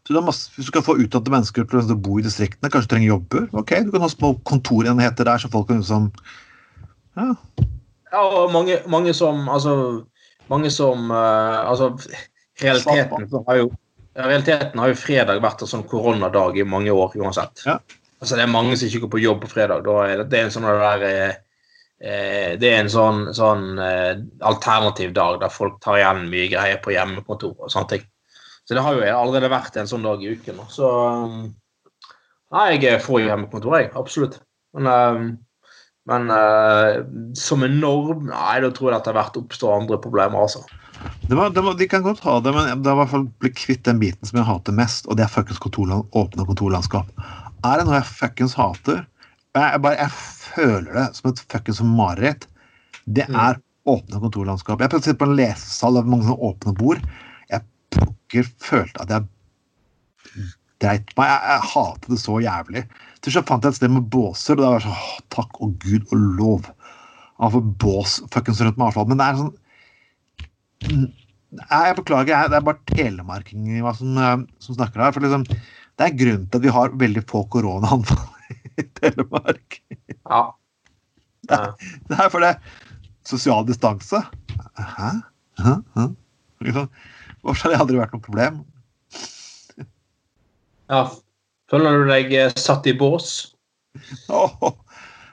du 0.07 0.15
masse, 0.23 0.51
hvis 0.55 0.69
du 0.69 0.71
kan 0.71 0.85
få 0.85 0.97
utdannede 1.01 1.33
mennesker 1.33 1.65
til 1.67 1.91
å 1.91 1.97
bo 1.99 2.17
i 2.19 2.23
distriktene, 2.23 2.71
kanskje 2.71 2.93
trenger 2.93 3.11
jobber, 3.11 3.47
ok, 3.59 3.73
du 3.87 3.91
kan 3.91 4.05
ha 4.05 4.11
små 4.11 4.33
kontorenheter 4.47 5.27
der 5.27 5.41
så 5.41 5.51
folk 5.51 5.67
kan 5.71 5.81
liksom 5.81 6.11
Ja. 7.17 7.33
ja 8.13 8.21
og 8.23 8.53
mange, 8.53 8.79
mange, 8.87 9.13
som 9.13 9.49
Altså, 9.49 10.03
mange 10.47 10.71
som 10.71 11.11
uh, 11.11 11.67
Altså, 11.67 11.91
realiteten 12.61 13.27
har 13.47 13.61
jo 13.63 13.71
realiteten 14.17 14.79
har 14.79 14.91
jo 14.91 14.97
fredag 14.97 15.41
vært 15.43 15.61
en 15.61 15.69
sånn 15.69 15.85
koronadag 15.87 16.57
i 16.57 16.65
mange 16.65 16.93
år 16.93 17.13
uansett. 17.19 17.61
Ja. 17.67 17.77
Altså, 18.17 18.37
det 18.37 18.47
er 18.47 18.49
mange 18.49 18.77
som 18.77 18.89
ikke 18.89 19.03
går 19.05 19.11
på 19.13 19.21
jobb 19.21 19.43
på 19.43 19.51
fredag. 19.51 19.83
Da 19.85 19.97
er 20.07 20.21
det, 20.21 20.29
det 20.31 20.39
er 20.39 20.47
en 20.47 20.55
sånn 20.55 20.65
der 20.65 21.05
eh, 21.05 21.17
eh, 21.27 21.35
det 21.97 22.69
er 22.69 22.83
en 22.83 22.91
sånn, 22.93 23.23
sånn 23.33 23.79
eh, 23.81 24.19
alternativ 24.45 25.15
dag 25.17 25.39
der 25.41 25.49
folk 25.49 25.79
tar 25.81 25.97
igjen 25.97 26.27
mye 26.29 26.45
greier 26.51 26.77
på 26.83 26.93
hjemmekontor 26.93 27.55
og 27.55 27.73
sånne 27.73 27.95
ting. 27.95 28.05
Så 28.67 28.75
det 28.75 28.83
har 28.83 28.97
jo 28.97 29.05
allerede 29.15 29.49
vært 29.49 29.79
en 29.79 29.89
sånn 29.89 30.05
dag 30.05 30.21
i 30.21 30.33
uken. 30.35 30.59
Så 30.69 30.87
um, 30.87 31.37
Nei, 32.53 32.77
jeg 32.79 33.01
får 33.03 33.21
jo 33.21 33.29
hjemmekontor, 33.29 33.75
jeg. 33.79 33.89
Absolutt. 33.99 34.37
Men, 34.75 34.87
um, 34.87 35.29
men 36.07 36.29
uh, 36.31 36.99
som 37.35 37.63
en 37.65 37.79
norm 37.81 38.27
Nei, 38.29 38.59
da 38.63 38.69
tror 38.71 38.91
jeg 38.91 39.01
det 39.01 39.11
har 39.11 39.17
vært 39.21 39.39
oppstå 39.39 39.71
andre 39.71 39.99
problemer, 40.03 40.43
altså. 40.43 40.63
Det 41.27 41.35
var, 41.37 41.51
det 41.55 41.63
var, 41.63 41.75
de 41.79 41.87
kan 41.89 42.03
godt 42.03 42.23
ha 42.25 42.37
det, 42.43 42.53
men 42.55 42.83
det 42.83 42.89
er 42.89 42.95
i 42.95 42.99
hvert 43.01 43.11
fall 43.11 43.27
bli 43.41 43.51
kvitt 43.53 43.83
den 43.87 43.99
biten 44.01 44.27
som 44.27 44.39
jeg 44.39 44.47
hater 44.47 44.75
mest, 44.75 45.07
og 45.07 45.19
det 45.19 45.25
er 45.25 45.31
fuckings 45.31 45.61
kontorland, 45.61 46.07
åpne 46.17 46.47
kontorlandskap. 46.47 47.11
Er 47.67 47.79
det 47.79 47.87
noe 47.87 47.99
jeg 47.99 48.09
fuckings 48.09 48.55
hater? 48.57 49.03
Jeg, 49.57 49.81
bare, 49.83 49.97
jeg 50.01 50.11
føler 50.57 50.91
det 50.97 51.07
som 51.17 51.31
et 51.31 51.41
fuckings 51.51 51.81
mareritt. 51.85 52.47
Det 53.05 53.25
mm. 53.29 53.39
er 53.39 53.57
mm. 53.57 53.63
åpne 53.93 54.21
kontorlandskap. 54.23 54.83
Jeg 54.83 55.01
sitter 55.01 55.19
på 55.21 55.29
en 55.29 55.37
lesesal 55.39 55.99
av 55.99 56.09
mange 56.09 56.35
åpne 56.35 56.73
bord 56.77 57.03
Jeg 57.51 57.63
pokker 57.95 58.49
følte 58.63 59.03
at 59.03 59.13
jeg 59.15 60.47
dreit 60.83 61.13
meg. 61.17 61.29
Jeg, 61.31 61.43
jeg 61.51 61.69
hater 61.73 62.13
det 62.13 62.19
så 62.21 62.39
jævlig. 62.43 62.83
Til 63.23 63.33
slutt 63.33 63.49
fant 63.49 63.65
jeg 63.65 63.73
et 63.73 63.79
sted 63.79 63.93
med 63.93 64.09
båser, 64.13 64.57
og 64.57 64.63
da 64.63 64.73
var 64.75 64.85
sånn 64.85 65.23
Takk 65.33 65.61
og 65.63 65.77
gud 65.83 66.03
og 66.11 66.27
lov. 66.41 66.67
Han 67.41 67.53
får 67.53 67.65
bås 67.83 68.19
fuckings 68.33 68.61
rundt 68.63 68.77
meg, 68.77 68.83
i 68.83 68.87
hvert 68.87 68.99
fall. 68.99 69.09
Men 69.09 69.21
det 69.21 69.27
er 69.27 69.41
sånn 69.41 69.55
Jeg 71.57 71.97
beklager, 71.97 72.33
jeg, 72.33 72.53
det 72.53 72.59
er 72.59 72.65
bare 72.67 72.93
telemarkingen 72.93 73.93
som, 73.97 74.17
eh, 74.21 74.39
som 74.63 74.77
snakker 74.77 75.05
her. 75.05 75.13
For 75.15 75.25
liksom, 75.25 75.45
det 75.47 76.05
er 76.05 76.17
grunnen 76.17 76.49
til 76.49 76.59
at 76.59 76.65
vi 76.67 76.75
har 76.75 76.97
veldig 77.05 77.23
få 77.29 77.45
koronaanfall 77.53 78.36
Telemark. 79.01 79.81
Ja. 80.25 80.45
Det 81.47 81.57
det 82.09 82.15
er 82.19 82.29
fordi 82.33 82.49
sosial 83.23 83.63
distanse. 83.67 84.19
Hæ? 84.75 85.11
Hæ? 85.63 85.75
Hæ? 85.95 86.07
Liksom. 86.65 86.89
Hvorfor 87.41 87.61
har 87.61 87.71
det 87.71 87.79
aldri 87.79 87.99
vært 88.01 88.17
noe 88.17 88.25
problem? 88.25 88.59
Ja, 90.91 91.01
Føler 91.71 91.99
du 91.99 92.07
deg 92.07 92.31
eh, 92.31 92.53
satt 92.55 92.87
i 92.87 92.93
bås? 92.95 93.31
Oh, 94.31 94.69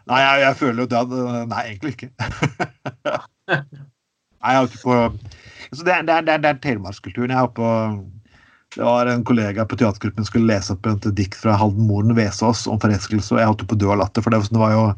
nei, 0.09 0.19
jeg, 0.19 0.41
jeg, 0.43 0.57
føler 0.59 0.83
jo 0.83 0.89
det 0.91 0.99
at 0.99 1.13
Nei, 1.51 1.61
egentlig 1.69 1.93
ikke. 1.95 2.09
nei, 3.53 4.51
jeg 4.51 4.59
har 4.59 4.67
ikke 4.67 4.83
på 4.83 4.97
altså, 4.97 5.85
Det 5.85 5.95
er, 5.95 6.03
det 6.09 6.17
er, 6.17 6.43
det 6.43 6.51
er 6.51 6.61
telemarkskulturen. 6.65 7.31
Jeg 7.31 7.39
har 7.39 7.53
på 7.55 7.69
det 8.75 8.83
var 8.83 9.07
En 9.07 9.25
kollega 9.25 9.65
på 9.65 9.77
teatergruppen 9.79 10.27
skulle 10.27 10.51
lese 10.51 10.75
opp 10.75 10.87
et 10.91 11.07
dikt 11.17 11.39
fra 11.39 11.55
Halden 11.59 12.15
Vesaas 12.17 12.67
om 12.71 12.81
forelskelse, 12.83 13.35
og 13.35 13.41
jeg 13.41 13.51
holdt 13.51 13.65
på 13.71 13.77
å 13.77 13.83
dø 13.85 13.93
av 13.95 14.01
latter. 14.03 14.23
for 14.23 14.35
det, 14.35 14.43
det 14.51 14.61
var 14.61 14.75
jo 14.75 14.89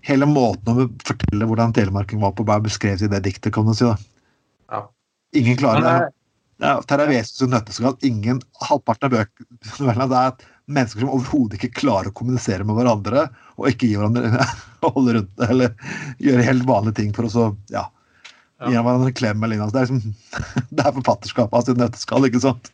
Hele 0.00 0.24
måten 0.24 0.72
å 0.72 0.86
fortelle 1.04 1.44
hvordan 1.44 1.74
telemarking 1.76 2.22
var 2.22 2.32
på, 2.32 2.44
bare 2.48 2.64
beskrevet 2.64 3.02
i 3.04 3.10
det 3.12 3.18
diktet. 3.20 3.52
kan 3.52 3.66
du 3.68 3.74
si 3.76 3.84
da. 3.84 3.98
Ja. 4.72 4.80
Ingen 5.36 5.58
klarer 5.60 5.84
det. 5.84 6.12
Ja, 6.60 6.78
Terravesus 6.88 7.42
og 7.44 7.52
nøtteskall. 7.52 7.98
Ingen 8.08 8.40
halvparten 8.64 9.10
av 9.10 9.12
bøkene 9.18 10.08
det 10.08 10.22
er 10.22 10.48
mennesker 10.70 11.04
som 11.04 11.12
overhodet 11.12 11.58
ikke 11.58 11.82
klarer 11.82 12.08
å 12.10 12.16
kommunisere 12.16 12.64
med 12.64 12.78
hverandre 12.78 13.26
og 13.58 13.68
ikke 13.68 13.90
gi 13.90 13.96
hverandre 13.98 14.44
holde 14.86 15.16
rundt 15.18 15.46
eller 15.48 15.72
gjøre 16.22 16.48
helt 16.48 16.68
vanlige 16.68 17.00
ting 17.02 17.14
for 17.16 17.28
å 17.28 17.32
så, 17.32 17.46
ja, 17.72 17.86
gi 18.64 18.76
hverandre 18.76 19.10
en 19.10 19.16
klem 19.20 19.44
eller 19.44 19.60
noe. 19.60 19.72
Det 19.74 19.82
er, 19.82 19.88
liksom, 19.90 20.68
det 20.76 20.84
er 20.84 21.00
forfatterskapet 21.00 21.58
av 21.60 21.66
sitt 21.68 21.80
nøtteskall, 21.80 22.28
ikke 22.28 22.44
sant? 22.44 22.72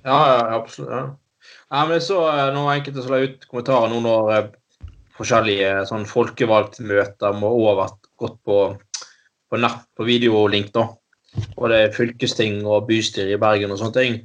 Ja, 0.00 0.16
ja 0.16 0.56
absolutt. 0.56 0.90
Ja. 0.90 1.02
ja 1.74 1.84
men 1.84 1.98
jeg 1.98 2.06
så 2.08 2.22
eh, 2.30 2.48
noen 2.56 2.72
enkelte 2.78 3.04
som 3.04 3.14
la 3.14 3.22
ut 3.26 3.46
kommentarer 3.50 3.92
nå 3.92 4.00
når 4.06 4.32
eh, 4.36 4.50
forskjellige 5.18 5.84
sånn 5.90 6.08
folkevalgtmøter 6.08 7.36
må 7.38 7.52
over 7.66 7.92
gått 8.20 8.40
på, 8.48 8.58
på 9.52 9.60
nett, 9.60 9.84
på 9.98 10.08
videolink, 10.08 10.72
da 10.74 10.88
og 11.56 11.70
det 11.72 11.78
er 11.78 11.94
fylkesting 11.96 12.60
og 12.68 12.86
bystyre 12.88 13.36
i 13.36 13.40
Bergen 13.40 13.72
og 13.72 13.80
sånne 13.80 13.96
ting. 13.96 14.18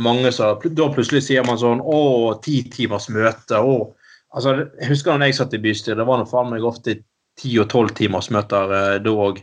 Mange 0.00 0.32
som, 0.32 0.60
Da 0.60 0.88
plutselig 0.92 1.24
sier 1.26 1.44
man 1.44 1.58
sånn 1.60 1.80
Å, 1.80 2.00
ti 2.44 2.62
timers 2.72 3.08
møte. 3.12 3.60
Å. 3.60 3.92
Altså, 4.32 4.54
jeg 4.80 4.88
husker 4.88 5.18
da 5.18 5.28
jeg 5.28 5.36
satt 5.36 5.56
i 5.56 5.60
bystyret, 5.60 6.00
det 6.00 6.08
var 6.08 6.20
nå 6.20 6.28
faen 6.28 6.52
meg 6.52 6.64
ofte 6.64 6.98
ti 7.36 7.54
og 7.60 7.68
tolv 7.72 7.92
timers 7.96 8.30
møter 8.32 8.72
eh, 8.76 8.98
da 9.04 9.16
òg. 9.26 9.42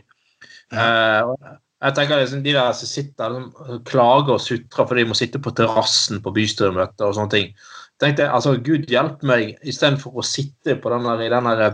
Eh, 0.70 1.34
jeg 1.80 1.96
tenker 1.96 2.20
liksom, 2.20 2.42
De 2.44 2.54
der 2.54 2.72
som 2.76 2.90
sitter 2.90 3.34
liksom, 3.34 3.84
klager 3.88 4.36
og 4.36 4.42
sutrer 4.44 4.88
fordi 4.88 5.04
de 5.04 5.12
må 5.12 5.18
sitte 5.18 5.40
på 5.42 5.52
terrassen 5.56 6.20
på 6.24 6.32
bystyremøter 6.36 7.08
og 7.08 7.16
sånne 7.16 7.34
ting. 7.36 7.54
tenkte 8.00 8.24
jeg, 8.24 8.32
altså, 8.32 8.56
Gud 8.64 8.90
hjelpe 8.90 9.28
meg, 9.28 9.56
istedenfor 9.62 10.20
å 10.20 10.24
sitte 10.24 10.76
på 10.80 10.92
den 10.92 11.08
der, 11.08 11.24
i 11.24 11.32
den 11.32 11.48
der 11.48 11.64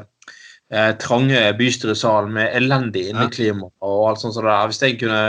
eh, 0.71 0.93
trange 1.03 1.43
bystyresalen 1.59 2.33
med 2.35 2.55
elendig 2.59 3.09
inneklima 3.13 3.69
og 3.87 4.09
alt 4.11 4.23
sånt. 4.23 4.35
Så 4.35 4.43
der. 4.47 4.67
Hvis 4.71 4.83
jeg 4.83 4.99
kunne, 5.03 5.21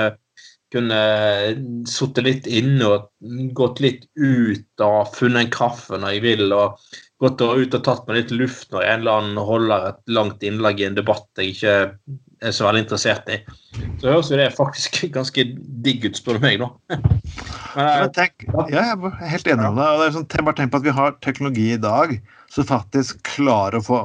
kunne 0.74 1.02
sittet 1.90 2.26
litt 2.26 2.50
inne 2.50 2.90
og 2.90 3.54
gått 3.58 3.82
litt 3.86 4.08
ut 4.18 4.86
og 4.86 5.14
funnet 5.18 5.46
en 5.46 5.54
kaffe 5.54 6.02
når 6.02 6.18
jeg 6.18 6.26
vil, 6.26 6.48
og 6.54 6.82
gått 7.22 7.42
ut 7.42 7.78
og 7.78 7.84
tatt 7.86 8.06
meg 8.06 8.22
litt 8.22 8.34
luft 8.34 8.74
når 8.74 8.86
en 8.86 9.00
eller 9.02 9.22
annen 9.22 9.46
holder 9.50 9.92
et 9.92 10.02
langt 10.14 10.44
innlegg 10.46 10.82
i 10.82 10.90
en 10.90 10.98
debatt 10.98 11.42
jeg 11.42 11.56
ikke 11.56 11.78
er 12.42 12.54
så 12.54 12.68
veldig 12.68 12.84
interessert 12.86 13.30
i, 13.34 13.40
så 14.02 14.12
høres 14.12 14.32
jo 14.32 14.40
det 14.40 14.52
faktisk 14.58 15.02
ganske 15.18 15.46
digg 15.86 16.06
ut, 16.06 16.18
spør 16.20 16.38
du 16.38 16.48
meg, 16.48 16.60
nå. 16.64 16.72
Men, 17.78 18.10
tenk, 18.16 18.48
ja, 18.48 18.66
jeg 18.74 18.96
er 18.96 19.30
helt 19.34 19.52
enig 19.52 19.70
med 19.76 19.82
deg. 19.82 20.16
Sånn, 20.16 20.26
bare 20.48 20.58
tenk 20.58 20.74
på 20.74 20.82
at 20.82 20.88
vi 20.88 20.96
har 20.98 21.18
teknologi 21.26 21.68
i 21.76 21.82
dag 21.82 22.18
som 22.54 22.66
faktisk 22.66 23.22
klarer 23.28 23.78
å 23.78 23.86
få 23.86 24.02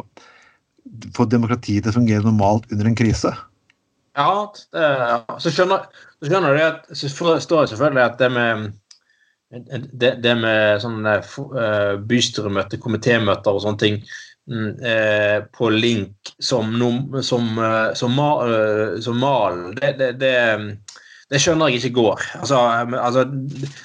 få 1.16 1.26
demokratiet 1.30 1.84
til 1.84 1.92
å 1.92 1.98
fungere 2.00 2.26
normalt 2.26 2.68
under 2.72 2.88
en 2.88 2.98
krise? 2.98 3.32
Ja, 4.18 4.30
det, 4.74 4.88
så 5.40 5.52
skjønner, 5.52 5.86
så 6.20 6.28
skjønner 6.28 6.56
du 6.56 6.64
at 6.66 6.88
så 6.90 7.10
forstår 7.16 7.64
jeg 7.64 7.72
selvfølgelig 7.72 8.04
at 8.04 8.18
det 8.20 8.30
med 8.34 8.70
det, 10.00 10.10
det 10.24 10.32
med 10.40 10.80
sånne 10.80 11.18
uh, 11.20 11.94
bystyremøter, 12.08 12.80
komitémøter 12.80 13.52
og 13.52 13.60
sånne 13.64 13.80
ting 13.82 13.98
eh, 14.00 14.12
på 15.56 15.68
link 15.70 16.32
som, 16.42 16.72
som, 17.22 17.58
uh, 17.58 17.92
som, 17.94 18.16
uh, 18.18 18.98
som 19.00 19.20
malen. 19.22 19.76
det, 19.76 19.92
det, 20.00 20.08
det, 20.18 20.32
det, 21.30 21.40
skjønner 21.40 21.70
jeg 21.70 21.78
ikke 21.78 22.00
går. 22.00 22.24
Altså, 22.40 22.58
altså, 22.98 23.24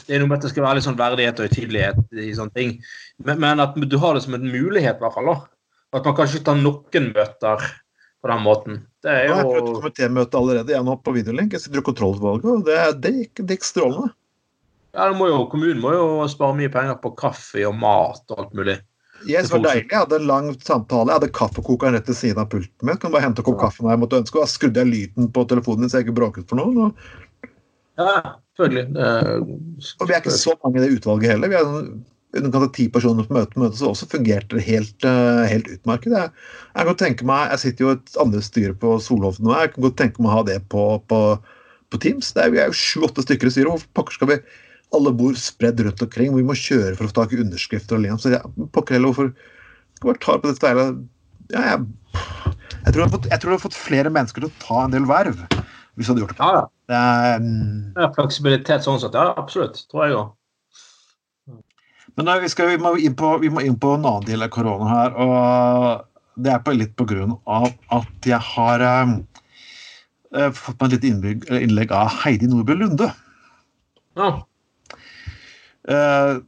det 0.08 0.15
er 0.15 0.24
noe 0.24 0.32
med 0.32 0.39
at 0.39 0.48
det 0.48 0.52
skal 0.56 0.65
være 0.65 0.80
litt 0.80 0.88
sånn 0.88 0.98
verdighet 1.00 1.39
og 1.39 1.46
høytidelighet 1.48 2.17
i 2.26 2.34
sånne 2.36 2.58
ting. 2.58 2.74
Men, 3.22 3.39
men, 3.43 3.62
at 3.62 3.78
du 3.78 3.98
har 4.02 4.17
det 4.17 4.26
som 4.26 4.38
en 4.38 4.50
mulighet, 4.50 4.98
i 4.98 5.06
hvert 5.06 5.15
fall. 5.20 5.30
da. 5.30 5.38
At 5.96 6.10
man 6.10 6.17
kanskje 6.17 6.43
tar 6.43 6.58
noen 6.60 7.12
møter 7.13 7.70
på 8.22 8.32
den 8.32 8.43
måten. 8.43 8.82
Det 9.06 9.13
er 9.13 9.28
jo 9.28 9.34
Jeg 9.36 9.38
har 9.38 9.52
prøvd 9.52 9.74
komitémøte 9.78 10.39
allerede 10.41 10.74
jeg 10.74 10.86
nå 10.86 10.96
på 11.00 11.13
videolink. 11.15 11.54
Jeg 11.54 11.63
sitter 11.63 11.84
i 11.84 11.86
kontrollutvalget, 11.86 12.50
og 12.50 12.65
det, 12.67 12.80
det, 13.04 13.13
gikk, 13.22 13.43
det 13.46 13.58
gikk 13.58 13.67
strålende. 13.70 14.12
Ja, 14.98 15.12
må 15.13 15.30
jo, 15.30 15.43
Kommunen 15.52 15.82
må 15.84 15.93
jo 15.93 16.06
spare 16.32 16.58
mye 16.58 16.72
penger 16.74 16.98
på 17.02 17.13
kaffe 17.20 17.62
og 17.70 17.76
mat 17.78 18.24
og 18.34 18.41
alt 18.41 18.56
mulig. 18.58 18.80
Yes, 19.28 19.52
var 19.52 19.63
deilig. 19.66 19.88
Jeg 19.92 20.00
hadde 20.00 20.20
en 20.22 20.28
lang 20.30 20.50
samtale. 20.63 21.12
Jeg 21.12 21.20
hadde 21.20 21.32
kaffekokeren 21.36 21.98
rett 21.98 22.10
ved 22.10 22.18
siden 22.18 22.42
av 22.42 22.50
pulten 22.52 22.88
min. 22.88 23.00
Kan 23.02 23.13
bare 23.13 23.26
hente 23.26 23.44
opp 23.44 23.60
kaffe 23.62 23.84
når 23.84 23.94
jeg 23.94 24.02
måtte 24.04 24.20
ønske. 24.24 24.40
Og 24.40 24.46
da 24.46 24.52
skrudde 24.52 24.84
jeg 24.84 24.92
lyden 24.92 25.32
på 25.36 25.46
telefonen 25.52 25.86
min 25.86 25.92
så 25.92 26.00
jeg 26.00 26.08
ikke 26.08 26.20
bråket 26.20 26.48
for 26.50 26.60
noe. 26.60 26.92
Ja, 27.98 28.38
selvfølgelig. 28.58 28.86
Det... 28.96 29.10
Og 29.98 30.06
vi 30.06 30.16
er 30.16 30.22
ikke 30.22 30.38
så 30.38 30.56
mange 30.63 30.80
i 30.80 30.86
det 30.86 31.00
utvalget 31.00 31.34
heller. 31.34 31.52
Vi 31.52 31.60
er 31.60 31.68
underkant 32.38 32.68
av 32.68 32.74
ti 32.76 32.86
personer 32.94 33.26
på 33.26 33.38
møte, 33.38 33.60
møte, 33.60 33.80
så 33.80 33.92
også 33.94 34.10
fungerte 34.12 34.58
det 34.58 34.66
helt, 34.68 35.08
uh, 35.08 35.44
helt 35.50 35.70
utmerket. 35.72 36.13
Jeg, 36.13 36.34
jeg, 36.74 36.88
kan 36.90 37.00
tenke 37.02 37.28
meg, 37.28 37.52
jeg 37.54 37.63
sitter 37.63 37.86
jo 37.86 37.94
i 37.94 37.98
et 37.98 38.20
andre 38.22 38.44
styre 38.46 38.78
på 38.78 38.98
Solhoven 39.04 39.48
nå. 39.48 39.56
Jeg 39.56 39.74
kan 39.74 39.88
godt 39.88 40.00
tenke 40.04 40.24
meg 40.24 40.32
å 40.34 40.38
ha 40.38 40.46
det 40.50 40.60
på, 40.74 40.86
på, 41.10 41.22
på 41.92 42.02
Teams. 42.04 42.34
Det 42.36 42.44
er, 42.44 42.54
vi 42.54 42.62
er 42.62 42.72
jo 42.72 42.78
sju-åtte 42.78 43.26
stykker 43.26 43.50
i 43.50 43.56
styret. 43.56 43.74
Hvorfor 43.74 43.94
pokker 43.98 44.20
skal 44.20 44.32
vi 44.34 44.40
alle 44.95 45.12
bor 45.19 45.36
spredd 45.39 45.82
rundt 45.84 46.02
omkring? 46.06 46.36
Vi 46.38 46.45
må 46.47 46.56
kjøre 46.58 46.95
for 46.95 47.06
å 47.06 47.12
få 47.12 47.17
tak 47.19 47.36
i 47.36 47.41
underskrifter 47.43 47.97
og 47.97 48.04
lignende. 48.06 48.23
Så 48.23 48.34
jeg, 48.34 48.67
pokker 48.76 48.97
heller, 48.97 49.12
hvorfor 49.12 49.32
jeg 49.32 50.06
bare 50.06 50.21
tar 50.23 50.41
på 50.41 50.52
dette 50.52 50.71
hele 50.71 50.88
ja, 51.52 51.63
jeg, 51.63 51.86
jeg, 52.13 52.91
tror 52.91 53.02
jeg, 53.02 53.06
har 53.06 53.13
fått, 53.13 53.30
jeg 53.32 53.41
tror 53.41 53.52
jeg 53.52 53.58
har 53.58 53.63
fått 53.63 53.80
flere 53.80 54.12
mennesker 54.13 54.43
til 54.43 54.50
å 54.52 54.62
ta 54.63 54.84
en 54.86 54.95
del 54.95 55.08
verv 55.10 55.39
hvis 55.97 56.06
du 56.06 56.12
hadde 56.12 56.21
gjort 56.21 56.36
det. 56.38 56.45
Ja, 56.45 56.65
det 56.91 56.97
er, 56.97 57.39
mm, 57.41 57.78
Ja, 57.97 58.10
fleksibilitet 58.13 58.86
sånn 58.86 59.00
sett. 59.02 59.15
Ja, 59.17 59.32
absolutt. 59.39 59.80
Tror 59.89 60.04
jeg 60.06 60.17
òg. 60.19 60.34
Men 62.17 62.30
da, 62.30 62.36
vi, 62.41 62.50
skal, 62.50 62.69
vi, 62.69 62.78
må 62.82 62.93
på, 63.17 63.32
vi 63.41 63.50
må 63.54 63.63
inn 63.65 63.78
på 63.82 63.95
en 63.95 64.06
annen 64.06 64.28
del 64.28 64.45
av 64.45 64.52
korona 64.54 64.89
her. 64.89 65.17
og 65.21 66.38
Det 66.38 66.54
er 66.54 66.62
på, 66.65 66.76
litt 66.78 66.93
på 66.97 67.08
grunn 67.10 67.36
av 67.50 67.71
at 67.93 68.30
jeg 68.30 68.39
har 68.52 68.86
eh, 68.86 69.15
fått 70.54 70.78
meg 70.82 70.97
et 70.97 71.08
lite 71.08 71.58
innlegg 71.62 71.93
av 71.93 72.13
Heidi 72.21 72.50
Nordbø 72.50 72.78
Lunde. 72.78 73.10
Ja. 74.17 74.32
Eh, 75.88 76.39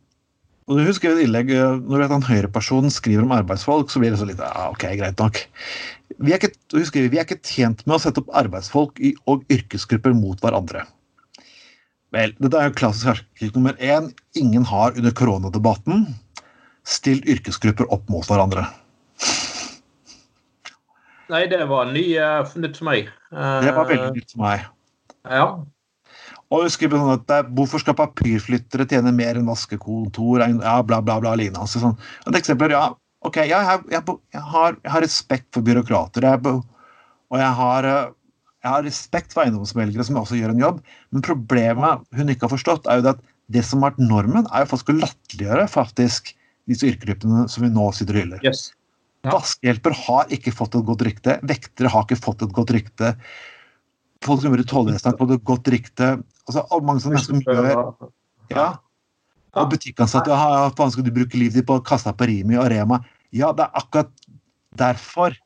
og 0.69 0.77
du 0.77 0.83
husker 0.85 1.15
et 1.15 1.23
innlegg 1.23 1.49
eh, 1.55 1.77
Når 1.89 2.03
en 2.05 2.25
høyreperson 2.27 2.91
skriver 2.93 3.23
om 3.23 3.33
arbeidsfolk, 3.33 3.89
så 3.89 4.01
blir 4.01 4.13
det 4.13 4.19
så 4.21 4.27
litt 4.27 4.41
ja, 4.43 4.67
ok, 4.69 4.85
greit 4.99 5.21
nok. 5.21 5.41
Vi 6.19 6.33
er 6.33 6.41
ikke, 6.41 6.53
husker, 6.75 7.07
vi 7.09 7.19
er 7.21 7.25
ikke 7.25 7.39
tjent 7.45 7.85
med 7.87 7.97
å 7.97 8.01
sette 8.03 8.21
opp 8.21 8.31
arbeidsfolk 8.37 8.99
i, 9.01 9.13
og 9.31 9.45
yrkesgrupper 9.53 10.13
mot 10.17 10.41
hverandre. 10.43 10.83
Vel, 12.13 12.33
dette 12.41 12.57
er 12.57 12.69
jo 12.69 12.77
klassisk 12.77 13.11
hersketeknikk 13.11 13.57
nummer 13.57 13.81
én. 13.85 14.09
Ingen 14.39 14.65
har 14.65 14.97
under 14.97 15.13
koronadebatten 15.13 16.07
stilt 16.89 17.27
yrkesgrupper 17.29 17.89
opp 17.93 18.07
mot 18.09 18.25
hverandre. 18.25 18.65
Nei, 21.29 21.43
det 21.51 21.61
var 21.69 21.91
ny, 21.93 22.03
uh, 22.17 22.55
nytt 22.57 22.79
for 22.79 22.89
meg. 22.89 23.11
Uh, 23.29 23.59
Det 23.61 23.73
var 23.77 23.89
veldig 23.91 24.13
nytt 24.15 24.33
for 24.33 24.41
meg. 24.41 24.65
Ja. 25.29 25.45
Og 26.49 26.63
hun 26.65 26.71
skriver 26.73 26.97
sånn 26.97 27.13
at 27.13 27.33
er, 27.33 27.49
Hvorfor 27.55 27.81
skal 27.81 27.97
papirflyttere 27.97 28.87
tjene 28.89 29.13
mer 29.15 29.37
enn 29.37 29.49
vaskekontor? 29.49 30.43
Ja, 30.45 30.79
bla, 30.85 31.01
bla, 31.05 31.19
bla. 31.21 31.35
lignende. 31.37 31.61
Altså, 31.65 31.81
sånn. 31.83 31.97
Et 32.25 32.39
eksempel, 32.39 32.73
ja, 32.73 32.87
ok, 33.25 33.43
jeg, 33.43 33.53
jeg, 33.53 33.83
jeg, 33.93 34.15
jeg, 34.33 34.45
har, 34.53 34.79
jeg 34.81 34.93
har 34.95 35.05
respekt 35.05 35.49
for 35.55 35.65
byråkrater. 35.65 36.29
Og 36.49 37.37
jeg 37.37 37.51
har, 37.61 37.89
eh, 37.89 38.15
har 38.65 38.87
respekt 38.87 39.35
for 39.35 39.45
eiendomsmeldere 39.45 40.07
som 40.07 40.17
også 40.21 40.39
gjør 40.39 40.55
en 40.55 40.65
jobb. 40.65 40.81
Men 41.13 41.25
problemet 41.25 42.07
hun 42.17 42.33
ikke 42.33 42.47
har 42.47 42.55
forstått, 42.55 42.89
er 42.89 42.99
jo 42.99 43.05
det 43.05 43.15
at 43.17 43.23
det 43.49 43.63
som 43.65 43.81
har 43.81 43.93
vært 43.93 44.09
normen, 44.09 44.49
er 44.49 44.65
jo 44.65 44.71
faktisk 44.73 44.91
å 44.93 44.99
latterliggjøre 44.99 45.69
faktisk 45.73 46.33
disse 46.69 46.85
yrkesgruppene 46.85 47.47
som 47.49 47.65
vi 47.65 47.71
nå 47.73 47.87
sitter 47.97 48.17
og 48.17 48.23
hyller. 48.23 48.43
Yes. 48.45 48.69
Ja. 49.25 49.33
Vaskehjelper 49.33 49.95
har 50.05 50.29
ikke 50.33 50.53
fått 50.55 50.77
et 50.77 50.85
godt 50.87 51.03
rykte. 51.07 51.39
Vektere 51.49 51.91
har 51.91 52.05
ikke 52.05 52.19
fått 52.21 52.45
et 52.45 52.53
godt 52.55 52.71
rykte. 52.75 53.15
Folk 54.23 54.41
som 54.41 54.49
jobber 54.49 54.63
i 54.63 54.67
tollvesenet 54.69 55.11
har 55.11 55.19
fått 55.19 55.35
et 55.35 55.47
godt 55.47 55.71
rykte. 55.73 56.11
Altså, 56.49 56.65
mange 56.81 57.03
sånne 57.03 57.21
som 57.21 57.41
gjør 57.45 57.69
ja. 58.49 58.69
Og 59.57 59.69
butikkansatte 59.71 60.33
har 60.33 60.73
faen 60.77 60.91
skal 60.93 61.05
du 61.05 61.13
bruke 61.13 61.37
livet 61.37 61.59
ditt 61.59 61.67
på 61.69 61.77
å 61.79 61.85
kaste 61.85 62.09
deg 62.09 62.17
på 62.19 62.27
Rimi 62.29 62.57
og 62.57 62.69
Rema? 62.73 62.99
Ja, 63.33 63.51
det 63.53 63.65
er 63.65 63.77
akkurat 63.77 64.11
derfor 64.77 65.37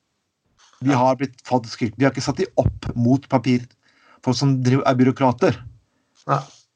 de 0.83 0.95
har 0.99 1.15
blitt 1.19 1.39
faktisk 1.47 1.85
Vi 1.85 2.03
har 2.03 2.11
ikke 2.11 2.23
satt 2.23 2.41
de 2.41 2.49
opp 2.59 2.89
mot 2.99 3.23
papir, 3.31 3.63
folk 4.23 4.35
som 4.35 4.57
driver, 4.63 4.83
er 4.87 4.99
byråkrater. 4.99 5.59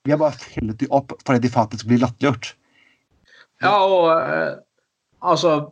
Vi 0.07 0.13
har 0.13 0.21
bare 0.21 0.39
fellet 0.39 0.79
de 0.79 0.87
opp 0.95 1.11
fordi 1.27 1.43
de 1.43 1.51
faktisk 1.51 1.89
blir 1.89 1.99
latterliggjort. 2.03 2.53
Ja, 3.63 3.75
og 3.83 4.11
eh, 4.13 4.59
altså 5.19 5.71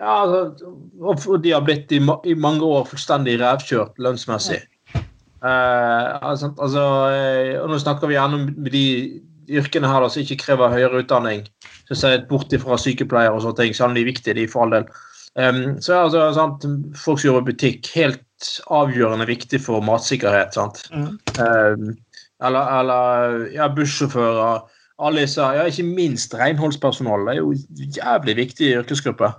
Ja, 0.00 0.22
altså, 0.22 0.70
og 1.02 1.42
de 1.44 1.50
har 1.52 1.64
blitt 1.66 1.90
i, 1.92 1.98
i 2.00 2.34
mange 2.34 2.64
år 2.64 2.86
fullstendig 2.88 3.34
revkjørt 3.42 3.98
lønnsmessig. 4.00 4.62
Eh, 5.40 6.18
altså, 6.20 6.52
altså, 6.60 6.86
eh, 7.14 7.54
og 7.62 7.70
nå 7.72 7.78
snakker 7.80 8.10
vi 8.10 8.16
gjerne 8.18 8.40
om 8.40 8.48
de 8.68 8.86
yrkene 9.50 9.88
her 9.88 10.04
som 10.08 10.22
ikke 10.22 10.42
krever 10.44 10.74
høyere 10.74 11.02
utdanning. 11.02 11.46
Så 11.88 11.96
ser 11.98 12.26
bort 12.28 12.52
ifra 12.54 12.76
sykepleiere 12.78 13.34
og 13.34 13.44
sånne 13.44 13.62
ting, 13.62 13.76
så 13.76 13.86
er 13.86 13.96
de 13.96 14.06
viktige, 14.06 14.36
de 14.38 14.48
for 14.50 14.66
all 14.66 14.76
del. 14.76 14.90
Um, 15.38 15.78
så 15.82 15.94
er 15.94 16.04
altså, 16.04 16.26
sant, 16.34 16.66
folk 16.98 17.20
som 17.20 17.30
jobber 17.30 17.46
i 17.46 17.52
butikk, 17.52 17.88
helt 17.94 18.50
avgjørende 18.74 19.26
viktig 19.30 19.60
for 19.62 19.82
matsikkerhet. 19.84 20.54
sant? 20.54 20.82
Um, 20.92 21.94
eller, 22.44 22.72
eller 22.80 23.46
ja, 23.54 23.68
bussjåfører. 23.74 24.66
Alle 25.00 25.24
disse, 25.24 25.44
ja, 25.56 25.64
ikke 25.64 25.86
minst 25.88 26.34
renholdspersonale. 26.36 27.24
Det 27.24 27.32
er 27.32 27.40
jo 27.40 27.96
jævlig 27.96 28.36
viktig 28.36 28.74
yrkesgrupper. 28.82 29.38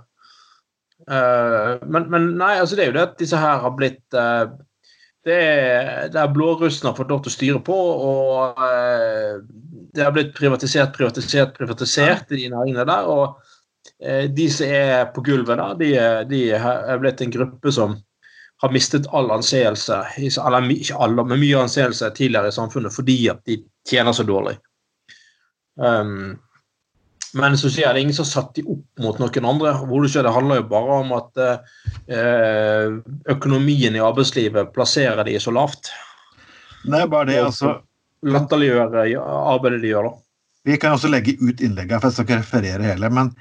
Uh, 1.06 1.78
men, 1.86 2.10
men 2.10 2.32
nei, 2.38 2.56
altså 2.62 2.76
det 2.78 2.84
er 2.84 2.92
jo 2.92 2.98
det 2.98 3.06
at 3.08 3.18
disse 3.18 3.38
her 3.38 3.62
har 3.62 3.74
blitt 3.78 4.18
uh, 4.18 4.50
det 5.26 5.38
er, 5.38 6.08
der 6.10 6.24
er 6.24 6.34
blårussen 6.34 6.88
har 6.88 6.96
fått 6.98 7.12
lov 7.12 7.22
til 7.22 7.30
å 7.30 7.36
styre 7.36 7.62
på, 7.62 7.78
og 8.08 8.58
uh, 8.58 9.38
det 9.94 10.02
har 10.02 10.14
blitt 10.14 10.32
privatisert, 10.34 10.94
privatisert, 10.96 11.54
privatisert 11.58 12.32
i 12.32 12.40
de 12.40 12.48
næringene 12.50 12.86
der. 12.88 13.10
Og 13.10 13.36
uh, 13.36 14.24
de 14.26 14.48
som 14.50 14.66
er 14.66 15.06
på 15.14 15.24
gulvet 15.26 15.60
der, 15.60 15.76
de, 15.78 15.92
de 16.30 16.42
er 16.58 17.02
blitt 17.02 17.22
en 17.22 17.34
gruppe 17.34 17.74
som 17.74 17.94
har 18.62 18.74
mistet 18.74 19.08
all 19.10 19.30
anseelse, 19.34 19.96
eller 20.18 20.68
ikke 20.70 20.98
alle, 21.02 21.24
men 21.26 21.40
mye 21.42 21.64
anseelse 21.64 22.10
tidligere 22.14 22.52
i 22.52 22.54
samfunnet 22.54 22.94
fordi 22.94 23.16
at 23.32 23.40
de 23.48 23.58
tjener 23.88 24.14
så 24.14 24.26
dårlig. 24.26 24.54
Um, 25.78 26.36
men 27.38 27.56
så 27.56 27.70
sier 27.72 27.88
det 27.88 28.00
er 28.00 28.04
ingen 28.04 28.16
som 28.16 28.28
satt 28.28 28.50
de 28.58 28.64
opp 28.68 29.00
mot 29.00 29.20
noen 29.20 29.46
andre. 29.48 29.72
Hvor 29.88 30.04
det, 30.04 30.10
skjer, 30.12 30.26
det 30.26 30.34
handler 30.34 30.60
jo 30.60 30.66
bare 30.68 30.98
om 31.00 31.14
at 31.16 31.40
eh, 31.42 32.96
økonomien 33.32 33.96
i 33.96 34.02
arbeidslivet 34.04 34.74
plasserer 34.74 35.24
de 35.24 35.38
så 35.40 35.54
lavt. 35.54 35.88
Det 36.84 36.98
er 36.98 37.08
bare 37.08 37.30
det, 37.30 37.38
altså. 37.40 37.78
Latterliggjøre 38.28 39.06
eh, 39.06 39.30
arbeidet 39.54 39.80
de 39.84 39.94
gjør, 39.94 40.10
da. 40.10 40.18
Vi 40.68 40.76
kan 40.78 40.94
også 40.94 41.10
legge 41.10 41.34
ut 41.40 41.62
innlegget, 41.64 42.02
for 42.02 42.10
jeg 42.10 42.18
skal 42.18 42.28
ikke 42.28 42.42
referere 42.42 42.90
hele. 42.90 43.08
Men 43.10 43.32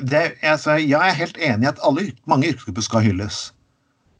det, 0.00 0.24
altså, 0.42 0.78
jeg 0.80 0.98
er 0.98 1.20
helt 1.20 1.36
enig 1.36 1.68
i 1.68 1.70
at 1.74 1.84
alle, 1.86 2.08
mange 2.30 2.48
yrkesgrupper 2.48 2.86
skal 2.88 3.04
hylles. 3.04 3.42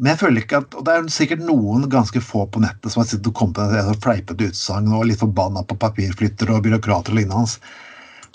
Men 0.03 0.13
jeg 0.13 0.21
føler 0.21 0.45
ikke 0.45 0.61
at, 0.61 0.77
og 0.77 0.85
det 0.85 0.95
er 0.95 1.09
sikkert 1.15 1.43
noen 1.47 1.89
ganske 1.91 2.21
få 2.21 2.45
på 2.51 2.61
nettet 2.63 2.93
som 2.93 3.01
har 3.01 3.09
sittet 3.09 3.31
og 3.31 3.39
kommet 3.41 3.63
med 3.73 3.91
et 3.95 4.05
fleipete 4.05 4.51
utsagn 4.51 4.93
og 4.93 5.07
litt 5.09 5.23
forbanna 5.23 5.63
på 5.65 5.79
papirflyttere 5.81 6.59
og 6.59 6.65
byråkrater 6.67 7.15
og 7.15 7.21
lignende. 7.23 7.75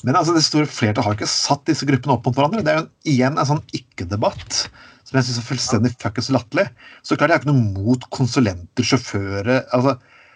Men 0.08 0.16
altså, 0.16 0.36
det 0.36 0.46
store 0.46 0.70
flertallet 0.70 1.06
har 1.06 1.18
ikke 1.18 1.32
satt 1.32 1.66
disse 1.68 1.88
gruppene 1.88 2.16
opp 2.16 2.28
mot 2.28 2.38
hverandre. 2.38 2.64
Det 2.64 2.72
er 2.72 2.80
jo 2.80 2.86
en, 2.86 2.94
igjen 3.12 3.40
en 3.40 3.50
sånn 3.50 3.66
ikke-debatt 3.76 4.62
som 5.10 5.18
jeg 5.18 5.26
syns 5.26 5.40
er 5.42 5.48
fullstendig 5.48 5.92
fuckings 5.98 6.30
latterlig. 6.34 6.68
Så 7.02 7.18
klart 7.18 7.34
jeg 7.34 7.40
har 7.40 7.44
ikke 7.44 7.52
noe 7.52 7.74
mot 7.74 8.06
konsulenter, 8.14 8.86
sjåfører, 8.86 9.64
altså 9.76 9.96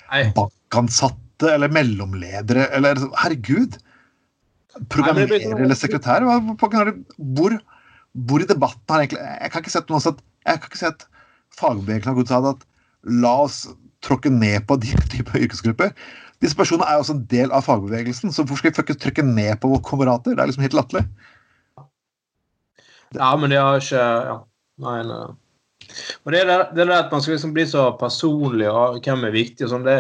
Nei. 0.10 0.24
bankansatte 0.36 1.52
eller 1.54 1.72
mellomledere 1.74 2.68
eller 2.76 3.02
Herregud! 3.22 3.78
Programmerer 4.90 5.44
eller 5.54 5.78
sekretær? 5.78 6.26
Hvor, 6.26 7.56
hvor 8.26 8.42
i 8.42 8.50
debatten 8.50 8.90
har 8.90 9.04
egentlig 9.04 9.22
Jeg 9.22 9.52
kan 9.54 9.62
ikke 9.62 9.74
se 9.76 9.82
noe 9.92 10.02
sagt 10.02 10.24
Jeg 10.48 10.62
kan 10.64 10.72
ikke 10.72 10.80
se 10.80 10.90
at 10.90 11.06
fagbevegelsen 11.54 12.10
har 12.10 12.18
gått 12.18 12.32
og 12.32 12.34
sagt 12.34 12.64
at 12.64 13.14
la 13.22 13.34
oss 13.44 13.60
tråkke 14.04 14.32
ned 14.34 14.66
på 14.68 14.80
de 14.82 14.96
type 15.14 15.38
yrkesgrupper. 15.38 15.94
Disse 16.44 16.58
personene 16.60 16.86
er 16.90 16.98
jo 16.98 17.04
også 17.06 17.16
en 17.16 17.26
del 17.32 17.54
av 17.56 17.64
fagbevegelsen, 17.66 18.34
så 18.36 18.44
hvorfor 18.44 18.74
skal 18.74 18.86
vi 18.92 18.96
trykke 19.00 19.24
ned 19.24 19.56
på 19.64 19.70
våre 19.72 19.84
kamerater? 19.88 20.36
Det 20.36 20.44
er 20.44 20.50
liksom 20.52 20.66
helt 20.66 20.76
latterlig. 20.76 21.06
Ja, 23.14 23.30
men 23.40 23.50
de 23.54 23.60
har 23.62 23.80
ikke 23.80 24.02
ja. 24.02 24.36
Nei, 24.84 24.98
nei. 25.06 25.22
Og 26.26 26.32
det 26.34 26.40
er 26.42 26.48
det, 26.50 26.58
det 26.74 26.82
er 26.86 26.90
det 26.90 26.98
at 26.98 27.12
man 27.14 27.22
skal 27.22 27.36
liksom 27.36 27.52
bli 27.54 27.66
så 27.70 27.86
personlig, 28.00 28.68
og 28.72 29.00
hvem 29.06 29.26
er 29.28 29.36
viktig 29.36 29.68
og 29.68 29.72
sånn. 29.76 29.84
Det, 29.86 29.98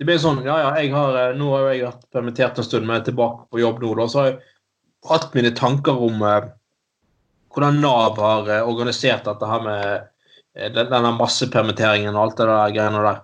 det 0.00 0.08
blir 0.08 0.18
sånn 0.20 0.40
Ja, 0.46 0.56
ja, 0.64 0.70
jeg 0.80 0.90
har, 0.94 1.16
eh, 1.20 1.34
nå 1.38 1.50
har 1.54 1.68
jeg 1.70 1.84
vært 1.86 2.06
permittert 2.16 2.58
en 2.58 2.66
stund, 2.66 2.86
men 2.88 2.96
jeg 2.98 3.04
er 3.04 3.10
tilbake 3.12 3.46
på 3.52 3.62
jobb 3.62 3.82
nå. 3.84 3.92
Da, 4.00 4.08
så 4.10 4.22
har 4.22 4.30
jeg 4.32 4.40
hatt 5.10 5.28
mine 5.36 5.52
tanker 5.56 6.02
om 6.08 6.24
eh, 6.26 6.48
hvordan 7.54 7.80
Nav 7.84 8.18
har 8.20 8.50
eh, 8.50 8.66
organisert 8.66 9.28
dette 9.28 9.52
her 9.52 9.62
med 9.64 9.84
eh, 9.94 10.70
den- 10.74 10.90
denne 10.90 11.14
massepermitteringen 11.20 12.16
og 12.16 12.24
alt 12.26 12.40
det 12.42 12.48
der 12.50 12.74
greiene 12.78 13.04
der. 13.06 13.22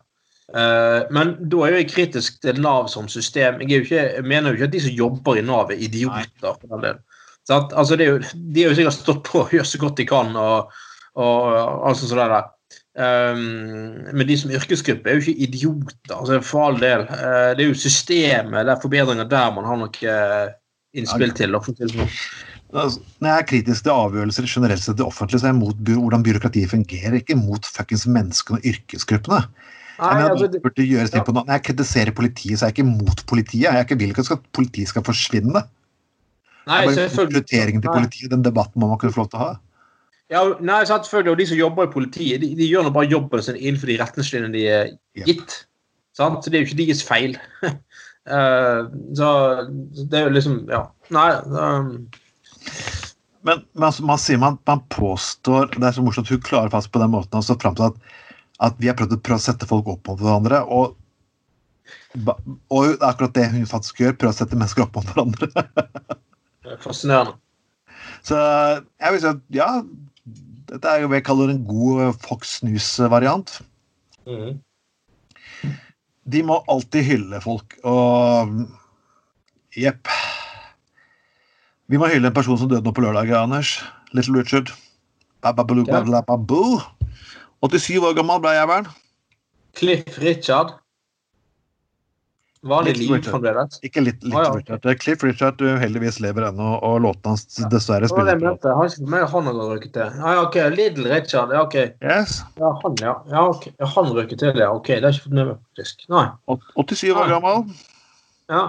Eh, 0.55 1.01
men 1.11 1.35
da 1.51 1.63
er 1.65 1.75
jo 1.75 1.83
jeg 1.83 1.91
kritisk 1.91 2.41
til 2.45 2.61
Nav 2.63 2.91
som 2.93 3.09
system. 3.11 3.61
Jeg, 3.65 3.87
ikke, 3.87 4.03
jeg 4.19 4.27
mener 4.27 4.51
jo 4.51 4.61
ikke 4.61 4.71
at 4.71 4.75
de 4.77 4.83
som 4.87 4.99
jobber 5.03 5.41
i 5.41 5.45
Nav, 5.47 5.73
er 5.73 5.87
idioter. 5.89 6.53
for 6.61 6.67
den 6.75 6.85
del. 6.85 7.01
At, 7.51 7.73
Altså, 7.73 7.97
det 7.97 8.07
jo, 8.07 8.19
de 8.19 8.63
har 8.63 8.71
jo 8.71 8.79
sikkert 8.79 8.99
stått 8.99 9.25
på 9.27 9.45
og 9.45 9.55
gjør 9.55 9.67
så 9.67 9.79
godt 9.83 9.99
de 10.03 10.07
kan. 10.07 10.37
og, 10.37 10.73
og 11.17 11.89
alt 11.89 11.99
sånt 11.99 12.13
som 12.13 12.21
der. 12.21 12.53
Um, 12.97 14.09
men 14.17 14.25
de 14.25 14.37
som 14.41 14.53
yrkesgruppe 14.57 15.11
er 15.11 15.19
jo 15.19 15.25
ikke 15.27 15.45
idioter, 15.45 16.15
altså 16.17 16.39
for 16.41 16.65
all 16.65 16.79
del. 16.81 17.05
Uh, 17.11 17.53
det 17.57 17.65
er 17.65 17.69
jo 17.69 17.77
systemet, 17.77 18.65
det 18.65 18.73
er 18.73 18.81
forbedringer 18.81 19.29
der 19.29 19.51
man 19.53 19.69
har 19.69 19.81
noe 19.83 20.13
uh, 20.13 20.47
innspill 20.97 21.35
til. 21.37 21.53
det 21.53 21.91
sånn. 21.93 22.15
Altså, 22.73 23.03
Når 23.21 23.31
jeg 23.31 23.43
er 23.43 23.49
kritisk 23.51 23.85
til 23.85 23.95
avgjørelser 23.95 24.49
generelt 24.49 24.83
sett 24.83 24.97
i 24.97 25.03
det 25.03 25.07
offentlige, 25.07 25.43
så 25.43 25.49
er 25.49 25.53
jeg 25.53 25.61
mot 25.61 25.93
hvordan 25.93 26.25
byråkratiet 26.25 26.73
fungerer, 26.73 27.19
ikke 27.21 27.39
mot 27.39 27.69
fuckings 27.77 28.07
menneskene 28.09 28.63
og 28.63 28.71
yrkesgruppene. 28.73 29.45
Nei, 29.97 30.17
altså, 30.27 30.49
det 30.53 30.61
burde 30.65 30.85
gjøres 30.85 31.13
ja. 31.15 31.23
på 31.25 31.33
noe. 31.33 31.47
Jeg 31.49 31.65
kritiserer 31.71 32.13
politiet, 32.17 32.59
så 32.59 32.67
er 32.67 32.73
jeg 32.73 32.79
ikke 32.79 32.89
mot 32.89 33.23
politiet. 33.31 33.65
Jeg 33.65 33.73
er 33.73 33.87
ikke 33.87 33.99
vil 34.01 34.13
ikke 34.13 34.27
at 34.35 34.49
politiet 34.57 34.91
skal 34.93 35.05
forsvinne. 35.07 35.63
nei, 36.67 36.81
det 36.89 37.07
er 37.07 37.15
bare 37.15 37.29
rekrutteringen 37.31 37.85
til 37.85 37.95
politiet, 37.95 38.33
den 38.33 38.45
debatten 38.45 38.83
må 38.83 38.91
man 38.91 39.01
kunne 39.01 39.15
få 39.15 39.25
lov 39.25 39.31
til 39.33 39.41
å 39.41 39.45
ha. 39.45 39.55
Ja, 40.33 40.43
nei, 40.59 40.81
selvfølgelig, 40.89 41.33
og 41.33 41.39
De 41.39 41.47
som 41.47 41.61
jobber 41.61 41.87
i 41.87 41.93
politiet, 41.93 42.43
de, 42.43 42.51
de 42.59 42.69
gjør 42.69 42.89
nå 42.89 42.93
bare 42.95 43.09
jobben 43.09 43.43
sin 43.47 43.59
innenfor 43.61 43.93
de 43.93 43.99
retningslinjene 44.03 44.53
de 44.53 44.67
er 44.75 44.93
gitt. 45.29 45.61
Sant? 46.19 46.43
Så 46.43 46.51
det 46.51 46.59
er 46.59 46.65
jo 46.65 46.71
ikke 46.71 46.81
deres 46.83 47.03
feil. 47.07 47.37
uh, 48.35 48.91
så 49.17 49.31
det 50.03 50.21
er 50.21 50.29
jo 50.29 50.37
liksom 50.37 50.65
Ja. 50.73 50.87
Nei 51.15 51.29
um... 51.47 51.91
Men 53.47 53.61
man, 53.79 53.95
man, 54.03 54.19
sier 54.19 54.41
man, 54.43 54.57
man 54.67 54.81
påstår 54.91 55.69
Det 55.77 55.85
er 55.87 55.93
så 55.95 56.03
morsomt 56.03 56.27
at 56.27 56.35
hun 56.35 56.41
klarer 56.43 56.73
fast 56.73 56.91
på 56.91 56.99
den 56.99 57.13
måten 57.13 57.39
og 57.39 57.45
så 57.47 57.55
fram 57.63 57.77
til 57.79 57.93
at, 57.93 58.17
at 58.63 58.79
vi 58.81 58.89
har 58.91 58.97
prøvd 58.99 59.17
å, 59.17 59.21
prøve 59.21 59.41
å 59.41 59.47
sette 59.47 59.69
folk 59.69 59.89
opp 59.93 60.09
mot 60.11 60.23
hverandre. 60.23 60.63
og 60.65 60.97
og 62.17 62.97
det 62.97 63.05
akkurat 63.05 63.35
det 63.37 63.45
hun 63.53 63.67
faktisk 63.69 64.01
gjør. 64.01 64.17
Prøve 64.19 64.33
å 64.33 64.37
sette 64.39 64.57
mennesker 64.57 64.87
opp 64.87 64.97
mot 64.97 65.11
hverandre. 65.13 65.49
det 66.65 66.73
er 66.75 66.81
Fascinerende. 66.83 67.37
Så 68.27 68.37
jeg 68.37 69.13
vil 69.13 69.23
si 69.23 69.29
at 69.31 69.43
ja, 69.55 69.69
dette 70.71 70.91
er 70.91 71.03
jo 71.03 71.11
hva 71.11 71.21
jeg 71.21 71.27
kaller 71.29 71.53
en 71.53 71.63
god 71.69 72.17
Fox 72.25 72.59
News-variant. 72.67 73.59
Mm. 74.27 74.59
De 76.27 76.43
må 76.43 76.59
alltid 76.73 77.07
hylle 77.07 77.41
folk, 77.45 77.77
og 77.87 78.57
jepp. 79.79 80.11
Vi 81.87 82.01
må 82.03 82.11
hylle 82.11 82.33
en 82.33 82.35
person 82.35 82.59
som 82.59 82.71
døde 82.73 82.83
nå 82.83 82.95
på 82.97 83.05
lørdag, 83.05 83.31
Anders. 83.39 83.77
Little 84.17 84.41
Richard. 84.41 84.75
87 87.65 88.03
år 88.05 88.17
gammel 88.19 88.43
ble 88.45 88.57
jeg 88.57 88.69
vel. 88.73 88.91
Cliff 89.77 90.19
Richard. 90.23 90.77
Var 92.67 92.87
det 92.87 92.97
liv 92.99 93.13
fremdeles? 93.23 93.77
Ikke 93.87 94.03
litt, 94.03 94.25
litt 94.27 94.35
ah, 94.35 94.49
ja. 94.49 94.55
Richard. 94.57 94.87
Cliff 95.03 95.23
Richard 95.23 95.61
heldigvis 95.81 96.19
lever 96.25 96.49
ennå, 96.49 96.71
og 96.85 96.99
låten 97.05 97.35
hans 97.35 97.45
dessverre 97.71 98.09
spiller 98.11 98.41
på. 98.41 98.55
Jeg 98.65 98.79
har 98.79 98.91
ikke 98.91 99.11
med 99.13 99.27
han 99.31 99.51
har 99.51 99.61
røket 99.61 99.93
til. 99.95 100.17
Ja, 100.19 100.33
ok, 100.43 100.59
Little 100.75 101.13
Richard. 101.13 101.55
Ja, 101.55 101.63
ok. 101.63 101.77
Yes. 102.03 102.41
Ja, 102.59 102.73
han, 102.83 102.97
ja. 103.03 103.15
ja 103.31 103.45
okay. 103.53 103.75
ja 103.79 103.91
han 103.95 104.11
røket 104.17 104.43
til, 104.43 104.63
ja. 104.63 104.71
Ok, 104.75 104.91
det 104.95 104.99
har 105.05 105.13
jeg 105.13 105.21
ikke 105.21 105.29
fått 105.29 105.39
med 105.39 105.51
meg, 105.53 105.61
faktisk. 105.71 106.07
Nei. 106.13 106.27
87 106.75 107.05
år 107.13 107.33
gammel. 107.37 107.63
Ja. 108.51 108.65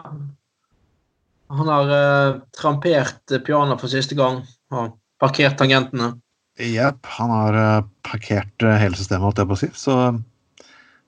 Han 1.58 1.72
har 1.72 1.92
uh, 1.96 2.40
trampert 2.60 3.38
piano 3.48 3.80
for 3.80 3.92
siste 3.92 4.20
gang. 4.20 4.44
Og 4.76 4.94
parkert 5.22 5.58
tangentene. 5.58 6.14
Jepp. 6.58 7.06
Han 7.06 7.30
har 7.30 7.54
uh, 7.54 7.86
parkert 8.02 8.64
uh, 8.64 8.74
hele 8.82 8.98
systemet, 8.98 9.28
holdt 9.28 9.42
jeg 9.42 9.50
på 9.50 9.58
å 9.58 9.62
si. 9.62 9.70
Så 9.78 9.98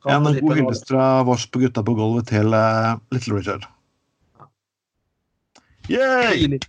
en 0.09 0.27
god 0.29 0.55
hyllest 0.55 0.87
fra 0.89 1.23
vårs 1.27 1.47
på 1.49 1.63
gutta 1.63 1.83
på 1.85 1.95
gulvet 1.97 2.29
til 2.29 2.53
uh, 2.53 2.99
Little 3.13 3.39
Richard. 3.39 3.65
Yay! 5.89 6.59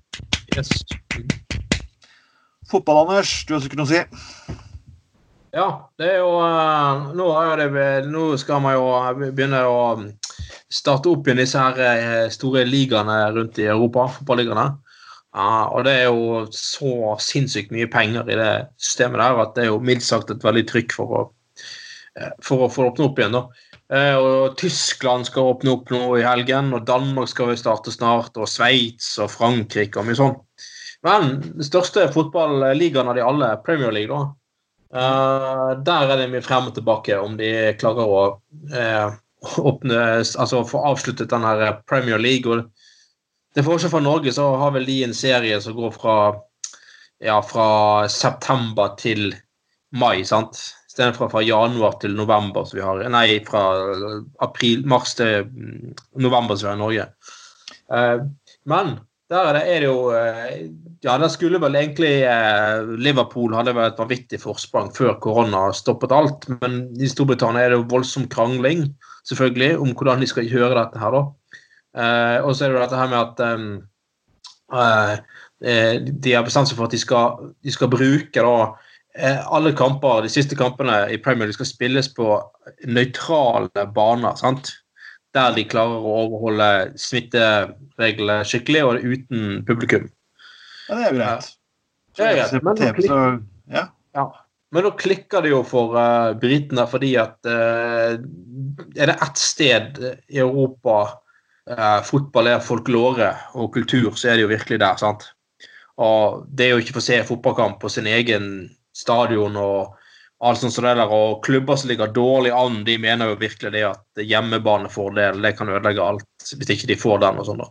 Yes. 0.56 0.80
Fotball, 2.70 3.04
Anders. 3.04 3.34
Du 3.44 3.54
har 3.54 3.60
sikkert 3.60 3.82
noe 3.82 3.88
å 3.88 3.92
si? 3.92 4.58
Ja, 5.50 5.66
det 5.98 6.06
er 6.14 6.20
jo 6.22 6.30
nå, 7.18 7.26
det, 7.58 7.86
nå, 8.06 8.26
skal 8.38 8.62
man 8.62 8.76
jo 8.76 8.84
begynne 9.34 9.64
å 9.66 9.80
starte 10.70 11.10
opp 11.10 11.26
igjen 11.26 11.42
disse 11.42 11.58
her 11.58 12.30
store 12.32 12.62
ligaene 12.68 13.18
rundt 13.34 13.58
i 13.58 13.66
Europa. 13.66 14.06
Fotballigaene. 14.14 14.70
Uh, 15.30 15.66
og 15.70 15.84
det 15.86 15.92
er 15.94 16.08
jo 16.08 16.46
så 16.50 17.14
sinnssykt 17.22 17.70
mye 17.70 17.86
penger 17.90 18.26
i 18.26 18.38
det 18.38 18.54
systemet 18.82 19.22
der 19.22 19.42
at 19.44 19.52
det 19.54 19.62
er 19.62 19.68
jo 19.70 19.82
mildt 19.84 20.02
sagt 20.02 20.32
et 20.34 20.42
veldig 20.42 20.64
trykk 20.66 20.96
for 20.96 21.14
å 21.14 21.20
Eh, 22.18 22.32
for 22.42 22.66
å 22.66 22.70
få 22.72 22.88
åpne 22.90 23.06
opp 23.06 23.20
igjen. 23.20 23.36
da. 23.36 23.44
Eh, 23.90 24.16
og 24.16 24.58
Tyskland 24.58 25.28
skal 25.28 25.52
åpne 25.54 25.74
opp 25.76 25.90
nå 25.94 26.02
i 26.18 26.26
helgen, 26.26 26.72
og 26.74 26.86
Danmark 26.86 27.30
skal 27.30 27.52
vi 27.52 27.60
starte 27.60 27.94
snart, 27.94 28.36
og 28.36 28.50
Sveits 28.50 29.16
og 29.22 29.30
Frankrike 29.30 30.00
og 30.00 30.08
mye 30.08 30.18
sånn. 30.18 30.36
Men 31.06 31.40
den 31.46 31.64
største 31.64 32.10
fotballigaen 32.12 33.08
av 33.08 33.16
de 33.16 33.24
alle, 33.24 33.54
Premier 33.64 33.94
League, 33.94 34.12
da, 34.12 34.34
uh, 34.92 35.70
der 35.80 36.12
er 36.12 36.20
det 36.20 36.28
mye 36.34 36.44
frem 36.44 36.68
og 36.68 36.74
tilbake 36.76 37.16
om 37.16 37.38
de 37.38 37.72
klarer 37.80 38.04
å 38.04 38.20
uh, 38.74 39.14
åpne, 39.64 40.02
altså 40.20 40.60
få 40.68 40.82
avsluttet 40.90 41.32
den 41.32 41.46
her 41.46 41.80
Premier 41.88 42.20
League. 42.20 42.52
og 42.52 42.68
Til 43.56 43.66
forskjell 43.66 43.90
fra 43.92 44.02
Norge 44.04 44.32
så 44.34 44.46
har 44.60 44.74
vel 44.76 44.86
de 44.86 45.00
en 45.06 45.16
serie 45.16 45.58
som 45.62 45.74
går 45.74 45.94
fra, 45.96 46.16
ja, 47.24 47.40
fra 47.42 47.70
september 48.12 48.94
til 49.00 49.32
mai. 49.90 50.22
sant? 50.24 50.60
Istedenfor 50.90 51.30
fra 51.30 51.42
januar 51.42 51.98
til 52.02 52.16
november, 52.18 52.64
som 52.66 52.78
vi 52.78 52.86
har 52.86 53.02
Nei, 53.10 53.38
fra 53.46 53.62
april, 54.42 54.82
mars 54.90 55.14
til 55.18 55.46
mm, 55.46 55.94
november, 56.22 56.58
som 56.58 56.66
vi 56.66 56.70
har 56.70 56.78
i 56.78 56.82
Norge. 56.84 57.06
Uh, 57.90 58.26
men 58.70 58.96
der 59.30 59.54
er 59.54 59.58
det, 59.58 59.86
jo 59.86 60.10
uh, 60.10 60.50
Ja, 61.02 61.16
der 61.18 61.30
skulle 61.32 61.60
vel 61.62 61.78
egentlig 61.78 62.26
uh, 62.26 62.86
Liverpool 62.98 63.54
hadde 63.54 63.74
vel 63.74 63.90
et 63.90 63.98
vanvittig 63.98 64.42
forsprang 64.42 64.90
før 64.94 65.14
korona 65.22 65.68
stoppet 65.74 66.14
alt. 66.14 66.46
Men 66.60 66.82
i 66.98 67.10
Storbritannia 67.10 67.66
er 67.66 67.74
det 67.74 67.80
jo 67.80 67.90
voldsom 67.94 68.26
krangling 68.30 68.88
selvfølgelig 69.30 69.78
om 69.78 69.94
hvordan 69.94 70.22
de 70.22 70.30
skal 70.30 70.50
gjøre 70.50 70.74
dette 70.74 71.02
her, 71.02 71.14
da. 71.14 71.22
Og 71.90 72.52
så 72.54 72.64
er 72.66 72.72
det 72.72 72.82
dette 72.84 72.98
her 73.00 73.08
med 73.10 73.18
at 73.18 73.40
um, 73.50 73.64
de 75.60 76.34
har 76.34 76.44
bestemt 76.46 76.70
seg 76.70 76.78
for 76.78 76.86
at 76.86 76.94
de 76.94 77.00
skal, 77.02 77.50
de 77.66 77.72
skal 77.74 77.90
bruke 77.90 78.44
da 78.44 78.52
alle 79.50 79.72
kamper, 79.74 80.22
de 80.22 80.30
siste 80.30 80.54
kampene 80.56 81.00
i 81.10 81.18
Premier 81.18 81.50
League 81.50 81.58
skal 81.58 81.66
spilles 81.66 82.08
på 82.14 82.38
nøytrale 82.86 83.86
baner. 83.96 84.38
sant? 84.38 84.70
Der 85.34 85.54
de 85.54 85.64
klarer 85.66 86.02
å 86.02 86.14
overholde 86.24 86.68
smittereglene 86.98 88.40
skikkelig, 88.46 88.84
og 88.86 89.02
uten 89.02 89.64
publikum. 89.66 90.08
Ja, 90.88 90.96
det 90.96 91.04
er 91.06 91.18
greit. 91.18 91.50
Det 92.18 92.26
er 92.26 92.38
greit. 92.38 92.54
Men, 92.56 92.78
nå 92.80 92.94
klikker, 92.96 93.36
ja. 93.70 93.84
Ja. 94.18 94.24
Men 94.74 94.86
nå 94.86 94.92
klikker 94.98 95.42
det 95.42 95.52
jo 95.52 95.60
for 95.66 95.94
uh, 95.98 96.32
britene, 96.38 96.86
fordi 96.90 97.12
at 97.18 97.38
uh, 97.46 98.18
er 98.18 99.12
det 99.12 99.16
ett 99.16 99.38
sted 99.38 100.00
i 100.30 100.40
Europa 100.42 100.96
uh, 101.68 102.00
fotball 102.06 102.50
er 102.52 102.64
folklore 102.64 103.34
og 103.58 103.72
kultur, 103.74 104.12
så 104.16 104.30
er 104.30 104.38
det 104.38 104.46
jo 104.46 104.52
virkelig 104.52 104.80
der. 104.82 104.98
sant? 105.00 105.28
Og 106.00 106.46
det 106.56 106.70
å 106.72 106.80
ikke 106.80 106.96
få 106.96 107.04
se 107.04 107.20
fotballkamp 107.28 107.80
på 107.82 107.90
sin 107.92 108.08
egen 108.08 108.70
stadion 108.96 109.58
og 109.60 109.96
alt 110.40 110.62
sånt 110.62 110.72
som 110.72 110.86
det 110.86 110.94
der, 110.96 111.12
og 111.12 111.42
klubber 111.44 111.76
som 111.76 111.90
ligger 111.90 112.12
dårlig 112.16 112.52
an, 112.56 112.80
de 112.86 112.96
mener 113.00 113.28
jo 113.28 113.40
virkelig 113.42 113.74
det 113.74 113.84
at 113.90 114.24
hjemmebanefordel 114.24 115.42
det 115.44 115.52
kan 115.58 115.68
ødelegge 115.68 116.04
alt 116.04 116.52
hvis 116.56 116.72
ikke 116.72 116.88
de 116.88 116.96
får 116.96 117.20
den. 117.26 117.40
og 117.42 117.48
sånn 117.48 117.60
da. 117.60 117.68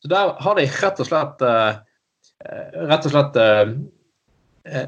Så 0.00 0.08
der 0.08 0.34
har 0.40 0.56
de 0.56 0.64
rett 0.80 1.02
og 1.02 1.08
slett 1.10 1.42
eh, 1.44 1.80
rett 2.88 3.04
og 3.04 3.12
slett 3.12 3.36
uh, 3.36 3.74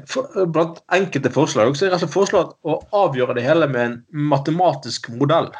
for, 0.09 0.45
Blant 0.49 0.81
enkelte 0.95 1.29
forslag 1.33 1.75
så 1.77 1.85
er 1.85 1.91
det 1.91 1.99
rett 1.99 2.01
og 2.01 2.07
slett 2.07 2.15
foreslått 2.15 2.55
å 2.65 2.79
avgjøre 3.03 3.37
det 3.37 3.45
hele 3.45 3.69
med 3.69 3.83
en 3.85 3.95
matematisk 4.33 5.11
modell. 5.13 5.51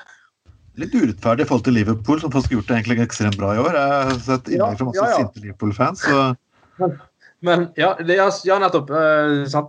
Litt 0.82 0.96
urettferdig 0.96 1.46
i 1.46 1.50
forhold 1.50 1.66
til 1.68 1.76
Liverpool, 1.78 2.20
som 2.22 2.32
faktisk 2.34 2.54
har 2.54 2.60
gjort 2.60 2.70
det 2.72 2.78
egentlig 2.80 3.04
ekstremt 3.06 3.38
bra 3.38 3.52
i 3.54 3.62
år. 3.62 3.76
Jeg 3.78 4.06
har 4.10 4.22
sett 4.26 4.48
innlegg 4.50 4.80
fra 4.80 4.88
masse 4.90 5.04
ja, 5.04 5.10
ja. 5.12 5.18
sinte 5.22 5.44
Liverpool-fans. 5.44 6.06
så... 6.08 6.92
Men 7.44 7.66
ja, 7.76 7.92
det, 8.00 8.16
ja 8.48 8.58
nettopp. 8.62 8.90
Uh, 8.90 9.44
så, 9.52 9.66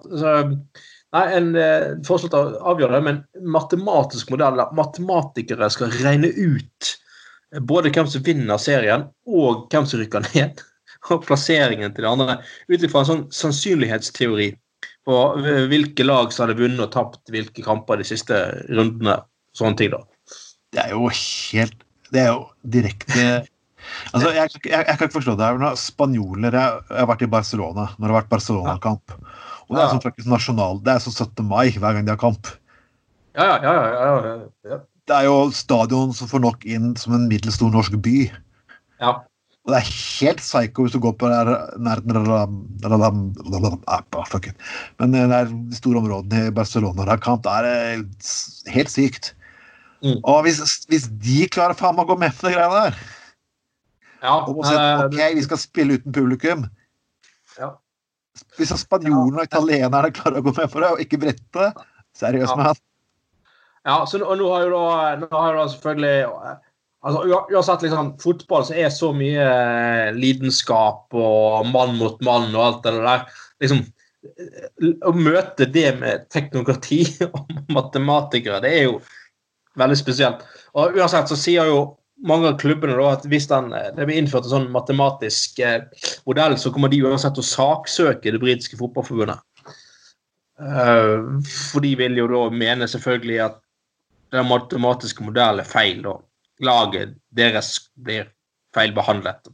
nei, 1.16 1.24
en 1.34 1.48
uh, 1.58 1.96
foreslått 2.06 2.36
å 2.38 2.44
avgjøre 2.70 3.00
det 3.00 3.00
med 3.08 3.48
matematisk 3.56 4.30
modell 4.30 4.62
matematikere 4.78 5.66
skal 5.74 5.90
regne 5.98 6.30
ut 6.30 6.92
både 7.66 7.90
hvem 7.94 8.06
som 8.10 8.22
vinner 8.26 8.62
serien, 8.62 9.08
og 9.26 9.66
hvem 9.72 9.88
som 9.90 10.00
rykker 10.00 10.24
ned. 10.32 10.62
Og 11.12 11.20
plasseringen 11.26 11.92
til 11.92 12.06
de 12.06 12.08
andre. 12.08 12.38
Ut 12.70 12.80
ifra 12.80 13.02
en 13.02 13.08
sånn 13.10 13.24
sannsynlighetsteori 13.34 14.46
på 15.04 15.18
hvilke 15.68 16.06
lag 16.06 16.30
som 16.32 16.46
hadde 16.46 16.56
vunnet 16.62 16.80
og 16.80 16.94
tapt 16.94 17.32
hvilke 17.34 17.60
kamper 17.66 18.00
de 18.00 18.06
siste 18.08 18.38
rundene. 18.70 19.18
Sånne 19.52 19.76
ting, 19.76 19.92
da. 19.92 20.00
Det 20.74 20.82
er 20.82 20.94
jo 20.94 21.08
helt 21.08 21.82
Det 22.10 22.22
er 22.24 22.30
jo 22.32 22.46
direkte 22.76 23.26
Altså, 24.14 24.30
jeg, 24.32 24.48
jeg, 24.64 24.72
jeg, 24.72 24.96
kan 24.96 25.06
ikke 25.06 25.18
forstå 25.18 25.34
det. 25.36 25.46
her, 25.46 25.74
Spanjoler 25.76 26.54
jeg, 26.56 26.78
jeg, 26.88 27.00
har 27.02 27.08
vært 27.10 27.24
i 27.26 27.30
Barcelona 27.30 27.88
når 27.98 28.06
det 28.06 28.10
har 28.14 28.16
vært 28.22 28.30
Barcelona-kamp. 28.32 29.12
Og 29.68 29.76
Det 29.76 29.82
er 29.82 29.92
sånn 29.92 30.04
faktisk 30.04 30.30
nasjonal, 30.30 30.80
det 30.84 30.94
er 30.94 31.02
sånn 31.04 31.16
17. 31.16 31.44
mai 31.48 31.68
hver 31.68 31.96
gang 31.96 32.06
de 32.06 32.14
har 32.14 32.20
kamp. 32.20 32.48
Ja, 33.36 33.58
ja, 33.60 33.74
ja, 33.74 33.92
ja, 34.24 34.34
ja. 34.70 34.80
Det 35.04 35.18
er 35.18 35.26
jo 35.28 35.36
stadion 35.52 36.14
som 36.16 36.30
får 36.30 36.42
nok 36.44 36.64
inn 36.64 36.94
som 37.00 37.16
en 37.16 37.28
middels 37.28 37.58
stor 37.58 37.72
norsk 37.74 37.96
by. 38.04 38.18
Ja. 39.02 39.18
Og 39.64 39.72
det 39.72 39.80
er 39.80 39.92
helt 39.92 40.42
psycho 40.44 40.84
hvis 40.84 40.94
du 40.94 41.00
går 41.00 41.14
på 41.20 41.28
nærheten 41.28 42.10
Fuck 44.28 44.50
it. 44.50 44.66
Men 45.00 45.16
det 45.16 45.24
er 45.24 45.48
de 45.48 45.76
store 45.76 46.00
områdene 46.02 46.48
i 46.48 46.54
Barcelona 46.56 47.08
der 47.08 47.20
kamp, 47.24 47.44
det 47.44 47.52
er 47.52 48.04
helt 48.76 48.92
sykt. 48.92 49.32
Mm. 50.04 50.18
Og 50.20 50.42
hvis, 50.44 50.60
hvis 50.90 51.08
de 51.24 51.44
klarer 51.48 51.76
faen 51.78 51.96
meg 51.96 52.04
å 52.04 52.12
gå 52.12 52.20
med 52.20 52.34
på 52.36 52.48
de 52.48 52.56
greiene 52.56 52.82
der 52.86 52.98
ja, 54.24 54.34
og 54.48 54.60
si 54.64 54.72
at 54.72 55.04
ok, 55.04 55.18
vi 55.36 55.42
skal 55.44 55.60
spille 55.60 55.98
uten 55.98 56.14
publikum. 56.16 56.62
Ja. 57.58 57.74
Hvis 58.56 58.72
spanjolene 58.80 59.42
og 59.42 59.48
italienerne 59.48 60.12
klarer 60.16 60.40
å 60.40 60.46
gå 60.46 60.54
med 60.56 60.70
på 60.72 60.80
det, 60.80 60.92
og 60.94 61.02
ikke 61.04 61.20
brette 61.26 61.72
Seriøst, 62.14 62.54
ja. 62.54 62.56
mann. 62.56 62.78
Ja, 63.84 63.96
så 64.08 64.20
nå, 64.20 64.30
nå, 64.38 64.46
har 64.54 64.64
jo 64.64 64.70
da, 64.72 65.08
nå 65.20 65.28
har 65.32 65.50
jo 65.50 65.58
da 65.58 65.64
selvfølgelig 65.72 66.28
altså, 67.04 67.40
Uansett 67.52 67.84
liksom, 67.84 68.12
fotball 68.22 68.64
så 68.64 68.76
er 68.80 68.92
så 68.94 69.10
mye 69.16 69.44
eh, 69.44 70.14
lidenskap 70.16 71.18
og 71.18 71.68
mann 71.68 71.98
mot 71.98 72.22
mann 72.24 72.48
og 72.54 72.62
alt 72.64 72.86
det 72.86 72.94
der. 72.96 73.26
liksom 73.60 73.82
Å 75.04 75.12
møte 75.18 75.68
det 75.74 75.90
med 75.98 76.24
teknokrati 76.32 77.02
og 77.28 77.52
matematikere, 77.74 78.62
det 78.64 78.72
er 78.78 78.86
jo 78.86 78.96
veldig 79.80 79.98
spesielt. 79.98 80.42
Og 80.78 80.96
uansett 80.98 81.30
så 81.30 81.38
sier 81.38 81.70
jo 81.70 81.78
mange 82.24 82.48
av 82.50 82.58
klubbene 82.60 82.94
da, 82.96 83.08
at 83.16 83.26
hvis 83.28 83.48
den, 83.50 83.72
det 83.72 84.06
blir 84.06 84.20
innført 84.20 84.46
en 84.46 84.54
sånn 84.54 84.70
matematisk 84.74 85.58
eh, 85.64 85.82
modell, 86.28 86.56
så 86.60 86.72
kommer 86.72 86.92
de 86.92 87.02
uansett 87.04 87.40
å 87.40 87.46
saksøke 87.46 88.32
det 88.32 88.40
britiske 88.42 88.78
fotballforbundet. 88.80 89.42
Uh, 90.54 91.42
for 91.50 91.82
de 91.82 91.96
vil 91.98 92.14
jo 92.20 92.28
da 92.30 92.44
mene 92.54 92.86
selvfølgelig 92.86 93.40
at 93.48 93.58
den 94.34 94.46
matematiske 94.46 95.26
modellen 95.26 95.62
er 95.64 95.68
feil. 95.68 96.02
da. 96.06 96.14
Laget 96.62 97.16
deres 97.34 97.76
blir 97.98 98.30
feilbehandlet. 98.74 99.50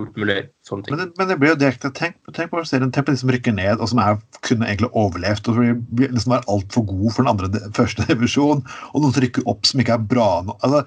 Alt 0.00 0.16
mulig 0.16 0.36
sånne 0.64 0.86
ting. 0.86 0.94
Men 0.96 1.00
det, 1.02 1.06
men 1.18 1.28
det 1.28 1.36
blir 1.40 1.50
jo 1.52 1.58
direkte 1.60 1.90
tenk, 1.92 2.14
tenk 2.32 2.48
på 2.52 2.62
serien 2.64 2.92
tenk 2.94 3.04
på 3.08 3.12
de 3.12 3.20
som 3.20 3.32
rykker 3.34 3.52
ned, 3.52 3.80
og 3.82 3.90
som 3.90 3.98
er, 4.00 4.16
kunne 4.46 4.64
egentlig 4.68 4.88
overlevd. 4.96 5.48
og 5.50 5.58
som 5.58 5.82
blir- 5.92 6.12
liksom 6.14 6.32
er 6.38 6.46
altfor 6.48 6.86
god 6.88 7.12
for 7.12 7.22
den 7.26 7.32
andre, 7.34 7.62
første 7.76 8.06
divisjon, 8.10 8.62
og 8.92 9.00
noen 9.02 9.12
som 9.12 9.24
rykker 9.26 9.44
opp 9.52 9.66
som 9.68 9.82
ikke 9.84 9.96
er 9.98 10.06
bra 10.14 10.28
nok. 10.46 10.58
Altså, 10.64 10.84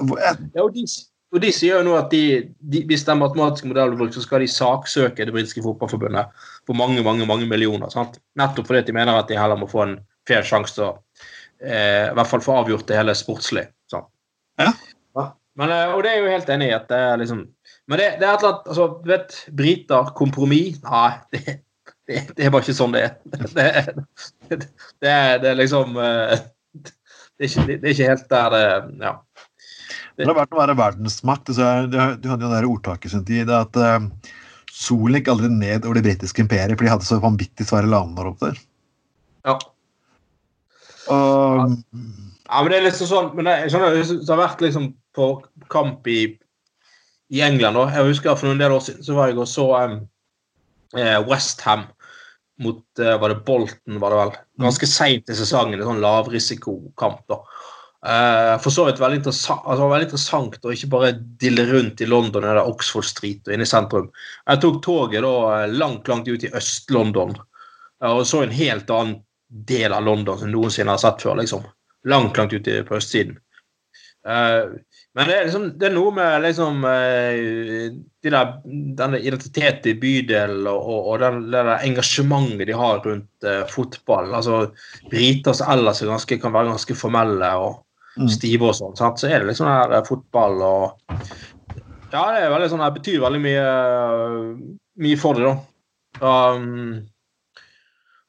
jeg, 0.00 0.38
Ja, 0.56 0.62
og 0.64 0.72
de, 0.74 0.86
og 1.32 1.40
de 1.44 1.50
sier 1.52 1.76
jo 1.78 1.84
nå 1.90 1.96
at 1.98 2.08
de, 2.12 2.22
de, 2.72 2.80
hvis 2.88 3.04
den 3.08 3.20
matematiske 3.20 3.68
modellen 3.68 3.92
blir 3.94 4.06
brukt, 4.06 4.16
så 4.16 4.24
skal 4.24 4.40
de 4.44 4.48
saksøke 4.52 5.24
det 5.28 5.32
britiske 5.36 5.62
fotballforbundet 5.64 6.32
på 6.68 6.76
mange 6.76 7.04
mange, 7.04 7.26
mange 7.28 7.46
millioner. 7.48 7.92
sant? 7.92 8.16
Nettopp 8.40 8.66
fordi 8.68 8.86
de 8.88 8.96
mener 8.96 9.16
at 9.20 9.28
de 9.28 9.36
heller 9.40 9.60
må 9.60 9.68
få 9.68 9.84
en 9.86 9.98
fair 10.28 10.44
sjanse 10.46 10.76
til 10.76 10.88
å 10.88 10.90
eh, 11.60 12.08
i 12.10 12.14
hvert 12.16 12.28
fall 12.32 12.40
få 12.44 12.56
avgjort 12.62 12.88
det 12.88 12.96
hele 12.96 13.14
sportslig. 13.16 13.68
sant? 13.92 14.08
Ja. 14.60 14.72
Men, 15.52 15.68
eh, 15.68 15.90
og 15.92 16.00
det 16.00 16.08
er 16.08 16.14
jeg 16.16 16.24
jo 16.24 16.30
helt 16.32 16.50
enig 16.54 16.66
i. 16.70 16.72
at 16.72 16.86
det 16.88 16.96
er 16.96 17.18
liksom, 17.20 17.42
Men 17.90 17.98
det, 17.98 18.08
det 18.20 18.26
er 18.26 18.34
et 18.36 18.42
eller 18.42 18.52
annet 18.52 18.70
altså, 18.72 18.88
du 19.02 19.10
vet, 19.10 19.36
Briter, 19.58 20.10
kompromiss 20.18 20.78
Nei, 20.84 21.10
det, 21.34 21.40
det, 22.08 22.20
det 22.36 22.46
er 22.46 22.52
bare 22.54 22.64
ikke 22.64 22.76
sånn 22.78 22.94
det 22.94 23.06
er. 23.08 23.14
Det, 23.52 24.58
det, 24.60 24.68
det, 25.02 25.10
er, 25.10 25.40
det 25.42 25.50
er 25.50 25.58
liksom 25.58 25.96
eh, 25.98 26.36
det 26.76 27.46
er, 27.46 27.48
ikke, 27.48 27.66
det 27.72 27.88
er 27.88 27.94
ikke 27.94 28.10
helt 28.10 28.28
der 28.30 28.54
det 28.54 28.62
Ja. 29.02 29.12
det 30.18 30.28
har 30.28 30.36
vært 30.36 30.54
å 30.54 30.60
være 30.60 30.76
verdensmakt. 30.78 31.50
Er, 31.56 31.88
du, 31.90 31.98
hadde 31.98 32.46
jo 32.46 32.52
det 32.52 32.68
ordtaket 32.68 33.14
sin 33.14 33.24
tid 33.26 33.48
det 33.48 33.56
at 33.56 33.78
uh, 33.80 34.04
solen 34.72 35.18
gikk 35.18 35.30
aldri 35.32 35.50
ned 35.52 35.86
over 35.86 35.98
det 35.98 36.04
britiske 36.06 36.44
imperiet, 36.44 36.76
for 36.76 36.86
de 36.86 36.92
hadde 36.92 37.08
så 37.08 37.18
vanvittig 37.22 37.66
svære 37.68 37.90
lander 37.90 38.30
opp 38.30 38.42
der. 38.44 38.60
ja. 39.48 39.58
Og, 41.10 41.78
Ja, 42.52 42.60
men 42.60 42.70
det 42.70 42.78
er 42.78 42.84
liksom 42.84 43.08
sånn 43.08 43.30
men 43.34 43.48
jeg 43.48 43.72
skjønner, 43.72 43.96
Det 43.96 44.28
har 44.28 44.38
vært 44.38 44.60
liksom 44.62 44.92
på 45.16 45.28
kamp 45.72 46.06
i, 46.06 46.18
i 47.32 47.40
England. 47.44 47.78
Da. 47.78 47.88
Jeg 47.96 48.12
husker 48.12 48.36
For 48.36 48.50
noen 48.50 48.60
del 48.60 48.74
år 48.74 48.84
siden 48.84 49.04
så 49.06 49.16
var 49.16 49.30
jeg 49.30 49.40
og 49.40 49.48
så 49.50 49.66
um, 49.72 49.98
eh, 50.98 51.18
Westham 51.28 51.86
mot 52.62 52.82
uh, 53.00 53.16
var 53.18 53.32
det 53.32 53.42
Bolton, 53.46 54.00
var 54.02 54.12
det 54.12 54.18
vel. 54.20 54.34
Ganske 54.66 54.88
seint 54.88 55.30
i 55.32 55.36
sesongen. 55.36 55.80
En 55.80 55.88
sånn 55.88 56.02
lavrisikokamp. 56.04 57.24
da. 57.32 57.40
Uh, 58.02 58.56
for 58.62 58.74
så 58.74 58.84
vidt 58.88 59.00
veldig 59.00 59.20
interessant, 59.20 59.62
altså, 59.64 59.88
veldig 59.90 60.08
interessant 60.08 60.64
å 60.66 60.74
ikke 60.74 60.90
bare 60.92 61.12
dille 61.42 61.64
rundt 61.70 62.02
i 62.02 62.08
London 62.10 62.44
eller 62.44 62.66
Oxford 62.66 63.06
Street 63.06 63.46
og 63.46 63.54
inne 63.54 63.66
i 63.66 63.70
sentrum. 63.70 64.08
Jeg 64.50 64.62
tok 64.62 64.80
toget 64.84 65.22
da 65.22 65.66
langt, 65.70 66.10
langt 66.10 66.26
ut 66.26 66.46
i 66.46 66.50
Øst-London 66.50 67.36
uh, 67.38 68.12
og 68.12 68.24
så 68.28 68.42
en 68.42 68.54
helt 68.54 68.90
annen 68.90 69.20
del 69.52 69.94
av 69.94 70.02
London 70.04 70.40
som 70.40 70.50
noensinne 70.50 70.90
har 70.92 71.00
sett 71.00 71.22
før. 71.22 71.38
liksom 71.38 71.64
langt, 72.04 72.36
langt 72.36 72.52
ute 72.52 72.82
på 72.84 72.96
østsiden. 72.98 73.38
Uh, 74.26 74.78
men 75.12 75.28
det 75.28 75.34
er, 75.36 75.44
liksom, 75.44 75.64
det 75.76 75.88
er 75.88 75.94
noe 75.94 76.12
med 76.16 76.42
liksom 76.46 76.84
uh, 76.88 77.92
de 78.24 78.32
der, 78.32 78.52
denne 78.96 79.20
identiteten 79.20 79.92
i 79.92 79.98
bydelen 80.00 80.66
og, 80.70 80.80
og, 80.88 81.08
og 81.12 81.20
den, 81.20 81.40
det 81.52 81.64
der 81.68 81.84
engasjementet 81.84 82.70
de 82.70 82.76
har 82.80 83.02
rundt 83.04 83.48
uh, 83.48 83.62
fotball. 83.68 84.32
altså 84.38 84.62
Briter 85.12 85.56
som 85.58 85.72
ellers 85.74 86.00
er 86.00 86.12
ganske, 86.14 86.40
kan 86.40 86.54
være 86.54 86.72
ganske 86.72 86.96
formelle 86.98 87.54
og 87.60 87.82
Mm. 88.12 88.28
stive 88.28 88.68
og 88.68 88.74
sånn. 88.76 88.92
Så 89.16 89.24
er 89.24 89.40
det 89.40 89.48
liksom 89.48 89.70
der 89.70 89.94
uh, 89.96 90.04
fotball 90.04 90.58
og 90.60 91.14
Ja, 92.12 92.26
det 92.36 92.50
veldig 92.52 92.66
sånn, 92.68 92.82
det 92.84 92.98
betyr 92.98 93.22
veldig 93.22 93.40
mye, 93.40 93.68
mye 95.00 95.16
for 95.16 95.38
det, 95.38 95.48
da. 95.48 95.54
Um, 96.20 97.06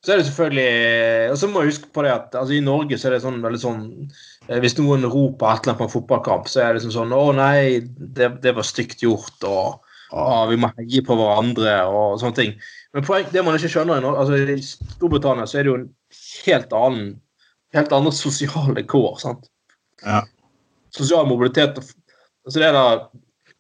så 0.04 0.14
er 0.14 0.22
det 0.22 0.28
selvfølgelig 0.30 1.32
Og 1.34 1.38
så 1.42 1.50
må 1.52 1.64
jeg 1.64 1.74
huske 1.74 1.90
på 1.92 2.06
det 2.06 2.14
at 2.14 2.38
altså, 2.40 2.56
i 2.56 2.64
Norge 2.64 2.96
så 2.96 3.10
er 3.10 3.18
det 3.18 3.26
sånn 3.26 3.44
veldig 3.44 3.60
sånn 3.60 3.84
eh, 4.08 4.33
Hvis 4.48 4.76
noen 4.76 5.06
roper 5.08 5.48
et 5.54 5.64
eller 5.64 5.72
annet 5.72 5.80
på 5.80 5.88
en 5.88 5.94
fotballkamp, 5.94 6.50
så 6.52 6.60
er 6.60 6.72
det 6.72 6.82
liksom 6.82 6.94
sånn 6.98 7.16
Å 7.16 7.24
nei, 7.38 7.80
det, 7.96 8.28
det 8.44 8.52
var 8.58 8.68
stygt 8.68 9.04
gjort, 9.06 9.38
og 9.48 9.80
ah, 10.12 10.44
vi 10.50 10.58
må 10.60 10.70
heie 10.78 11.04
på 11.06 11.16
hverandre, 11.18 11.78
og 11.88 12.20
sånne 12.22 12.40
ting. 12.40 12.56
Men 12.94 13.06
poeng, 13.08 13.30
det 13.32 13.44
man 13.46 13.56
ikke 13.58 13.72
skjønner 13.72 14.04
i 14.04 14.12
altså 14.12 14.38
i 14.38 14.58
Storbritannia 14.68 15.48
så 15.50 15.60
er 15.60 15.66
det 15.66 15.72
jo 15.72 15.80
en 15.80 15.88
helt 16.46 16.76
annen 16.78 17.14
helt 17.74 17.94
andre 17.96 18.14
sosiale 18.14 18.84
kår. 18.86 19.18
sant? 19.22 19.50
Ja. 20.04 20.22
Sosial 20.94 21.28
mobilitet 21.28 21.80
altså 21.80 22.60
det 22.60 22.74
der, 22.76 23.06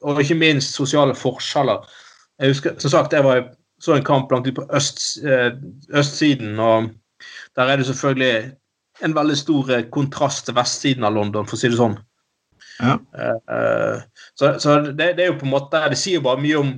og 0.04 0.22
ikke 0.22 0.38
minst 0.38 0.76
sosiale 0.76 1.16
forskjeller. 1.16 1.88
Jeg 2.40 2.54
husker, 2.54 2.76
som 2.80 2.92
sagt, 2.92 3.14
jeg 3.14 3.26
var 3.26 3.46
så 3.82 3.96
en 3.96 4.06
kamp 4.06 4.32
langt 4.32 4.48
ute 4.48 4.60
på 4.60 4.68
øst, 4.76 5.02
eh, 5.24 5.56
østsiden, 5.96 6.60
og 6.60 6.92
der 7.56 7.64
er 7.72 7.78
det 7.78 7.88
selvfølgelig 7.88 8.54
en 9.02 9.14
veldig 9.16 9.38
stor 9.38 9.72
eh, 9.74 9.86
kontrast 9.94 10.46
til 10.48 10.58
vestsiden 10.58 11.06
av 11.08 11.16
London, 11.16 11.48
for 11.50 11.58
å 11.58 11.62
si 11.62 11.72
det 11.72 11.80
sånn. 11.80 11.98
Ja. 12.80 12.98
Eh, 13.18 13.56
eh, 13.56 14.02
så 14.38 14.56
så 14.60 14.80
det, 14.86 15.14
det 15.18 15.26
er 15.26 15.30
jo 15.30 15.38
på 15.38 15.46
en 15.46 15.52
måte 15.54 15.78
Det 15.94 15.98
sier 16.00 16.18
jo 16.18 16.24
bare 16.26 16.42
mye 16.42 16.58
om 16.58 16.72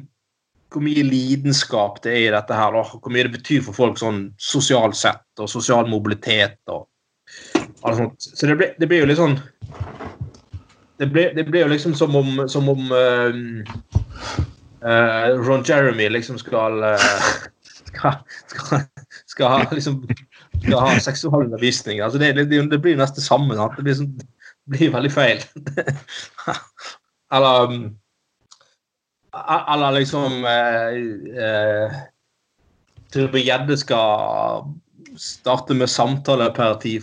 hvor 0.73 0.83
mye 0.83 1.05
lidenskap 1.07 2.01
det 2.03 2.11
er 2.11 2.25
i 2.25 2.33
dette 2.33 2.57
her, 2.57 2.75
Og 2.75 2.97
Hvor 2.99 3.13
mye 3.13 3.23
det 3.23 3.37
betyr 3.37 3.61
for 3.63 3.77
folk 3.77 3.99
sånn 4.01 4.25
sosialt 4.35 4.97
sett, 4.99 5.23
og 5.39 5.47
sosial 5.47 5.87
mobilitet 5.87 6.59
og 6.67 6.89
alt 7.85 7.97
sånt. 8.01 8.27
Så 8.35 8.49
det 8.49 8.57
blir, 8.59 8.73
det 8.79 8.89
blir 8.91 9.05
jo 9.05 9.07
litt 9.09 9.21
sånn 9.21 9.37
det 10.99 11.07
blir, 11.11 11.33
det 11.35 11.43
blir 11.47 11.65
jo 11.65 11.71
liksom 11.73 11.95
som 11.95 12.15
om, 12.15 12.45
som 12.47 12.69
om 12.71 12.91
uh, 12.91 13.35
uh, 14.85 15.27
Ron 15.43 15.63
Jeremy 15.67 16.07
liksom 16.09 16.37
skal 16.39 16.79
uh, 16.83 17.07
skal, 17.89 18.21
skal, 18.47 18.85
skal 19.27 19.51
ha 19.51 19.65
liksom 19.71 20.05
skal 20.61 20.81
ha 20.83 20.95
seksualundervisning. 21.03 22.01
Altså 22.05 22.21
det, 22.21 22.33
det, 22.37 22.47
det 22.71 22.79
blir 22.81 22.97
nesten 22.99 23.21
det 23.21 23.27
samme. 23.27 23.57
Sant? 23.57 23.77
Det 23.77 23.85
blir, 23.87 23.97
sånn, 23.99 24.15
det 24.17 24.77
blir 24.77 24.95
veldig 24.95 25.13
feil. 25.13 25.45
eller 27.35 27.69
um, 27.69 27.79
Eller 29.35 29.97
liksom 29.99 30.45
eh, 30.47 30.99
eh, 31.43 31.95
Tybring-Gjedde 33.11 33.77
skal 33.77 34.69
starte 35.19 35.75
med 35.75 35.89
samtaleterapi 35.89 37.01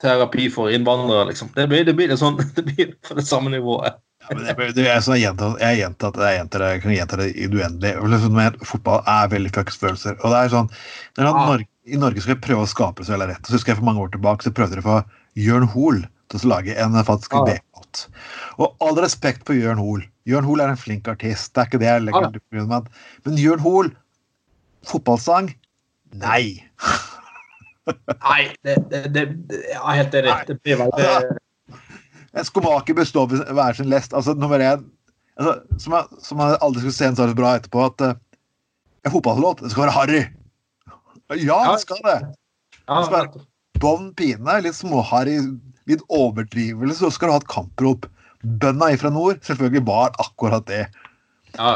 terapi 0.00 0.50
for 0.50 0.70
innvandrere, 0.72 1.24
liksom. 1.28 1.50
Det 1.54 1.66
blir, 1.68 1.84
det 1.84 1.94
blir, 1.94 2.14
sånn, 2.16 2.38
det 2.56 2.64
blir 2.68 2.94
på 3.06 3.16
det 3.18 3.26
samme 3.28 3.52
nivået. 3.52 3.98
Ja, 4.28 4.36
men 4.36 4.44
det, 4.44 4.72
det 4.76 4.86
er 4.86 5.00
sånn, 5.02 5.16
jeg 5.16 5.32
gjentar, 5.80 6.20
gjentar, 6.36 6.64
jeg 6.74 6.82
kan 6.84 6.94
gjenta 6.94 7.18
det 7.20 7.30
i 7.32 7.48
det 7.48 7.60
uendelige. 7.60 8.08
Liksom, 8.12 8.40
Fotball 8.68 9.04
er 9.08 9.30
veldig 9.32 9.52
fuckings-følelser. 9.56 10.18
Og 10.20 10.34
det 10.34 10.40
er 10.40 10.54
sånn, 10.54 10.72
når 11.18 11.30
Ja. 11.30 11.44
Norge, 11.50 11.69
I 11.88 11.98
Norge 12.00 12.22
skal 12.22 12.36
vi 12.36 12.44
prøve 12.44 12.64
å 12.66 12.70
skape 12.70 13.02
oss 13.02 13.10
eller 13.12 13.30
rett. 13.32 13.46
Så 13.46 13.56
husker 13.56 13.72
jeg 13.72 13.80
For 13.80 13.88
mange 13.88 14.02
år 14.04 14.12
tilbake 14.14 14.44
så 14.44 14.52
prøvde 14.54 14.76
dere 14.76 14.84
å 14.84 14.88
få 14.88 14.98
Jørn 15.40 15.68
Hoel 15.72 16.02
til 16.30 16.44
å 16.44 16.50
lage 16.52 16.76
en 16.78 16.98
faktisk 17.06 17.34
ah. 17.38 17.44
B-låt. 17.46 18.04
Og 18.60 18.84
all 18.84 19.00
respekt 19.02 19.46
på 19.48 19.56
Jørn 19.56 19.80
Hoel. 19.82 20.04
Jørn 20.28 20.46
Hoel 20.46 20.62
er 20.64 20.74
en 20.74 20.80
flink 20.80 21.08
artist. 21.10 21.52
Det 21.54 21.62
er 21.62 21.70
ikke 21.70 21.82
det 21.82 21.88
jeg 21.88 22.04
legger 22.06 22.28
ah. 22.28 22.32
grunn. 22.52 22.70
Men, 22.70 22.88
men 23.26 23.40
Jørn 23.40 23.64
Hoel, 23.64 23.92
fotballsang? 24.86 25.52
Nei. 26.20 26.60
Nei, 27.90 28.42
det, 28.62 28.76
det, 28.90 29.00
det, 29.14 29.22
det 29.50 29.60
Jeg 29.64 29.80
er 29.80 29.96
helt 29.98 30.16
enig. 30.20 30.34
Det 30.46 30.58
blir 30.62 30.82
veldig 30.84 31.38
En 32.38 32.46
skomaker 32.46 32.94
består 32.94 33.26
av 33.26 33.54
hver 33.56 33.78
sin 33.78 33.88
lest. 33.90 34.12
Altså, 34.14 34.36
nummer 34.38 34.62
én 34.62 34.84
altså, 35.40 35.56
som, 35.82 35.96
jeg, 35.96 36.20
som 36.22 36.42
jeg 36.44 36.58
aldri 36.62 36.84
skulle 36.84 36.98
se 36.98 37.08
en 37.08 37.18
så 37.18 37.26
bra 37.34 37.56
etterpå, 37.58 37.86
at 37.88 38.04
uh, 38.06 38.12
en 39.02 39.14
fotballåt 39.16 39.64
det 39.64 39.72
skal 39.72 39.88
være 39.88 39.96
harry. 39.96 40.20
Ja, 41.38 41.60
det 41.72 41.82
skal 41.84 42.00
det. 42.04 42.18
ja, 42.88 43.26
Bånn 43.80 44.10
pine, 44.18 44.56
litt 44.60 44.76
småharry, 44.76 45.38
litt 45.88 46.02
overdrivelse, 46.12 46.98
så 47.00 47.12
skal 47.14 47.30
du 47.30 47.34
ha 47.36 47.40
et 47.40 47.52
kamprop. 47.52 48.08
Bønda 48.42 48.90
ifra 48.94 49.12
nord 49.12 49.40
selvfølgelig 49.46 49.84
var 49.88 50.16
akkurat 50.20 50.66
det. 50.68 50.82
Ja. 51.56 51.72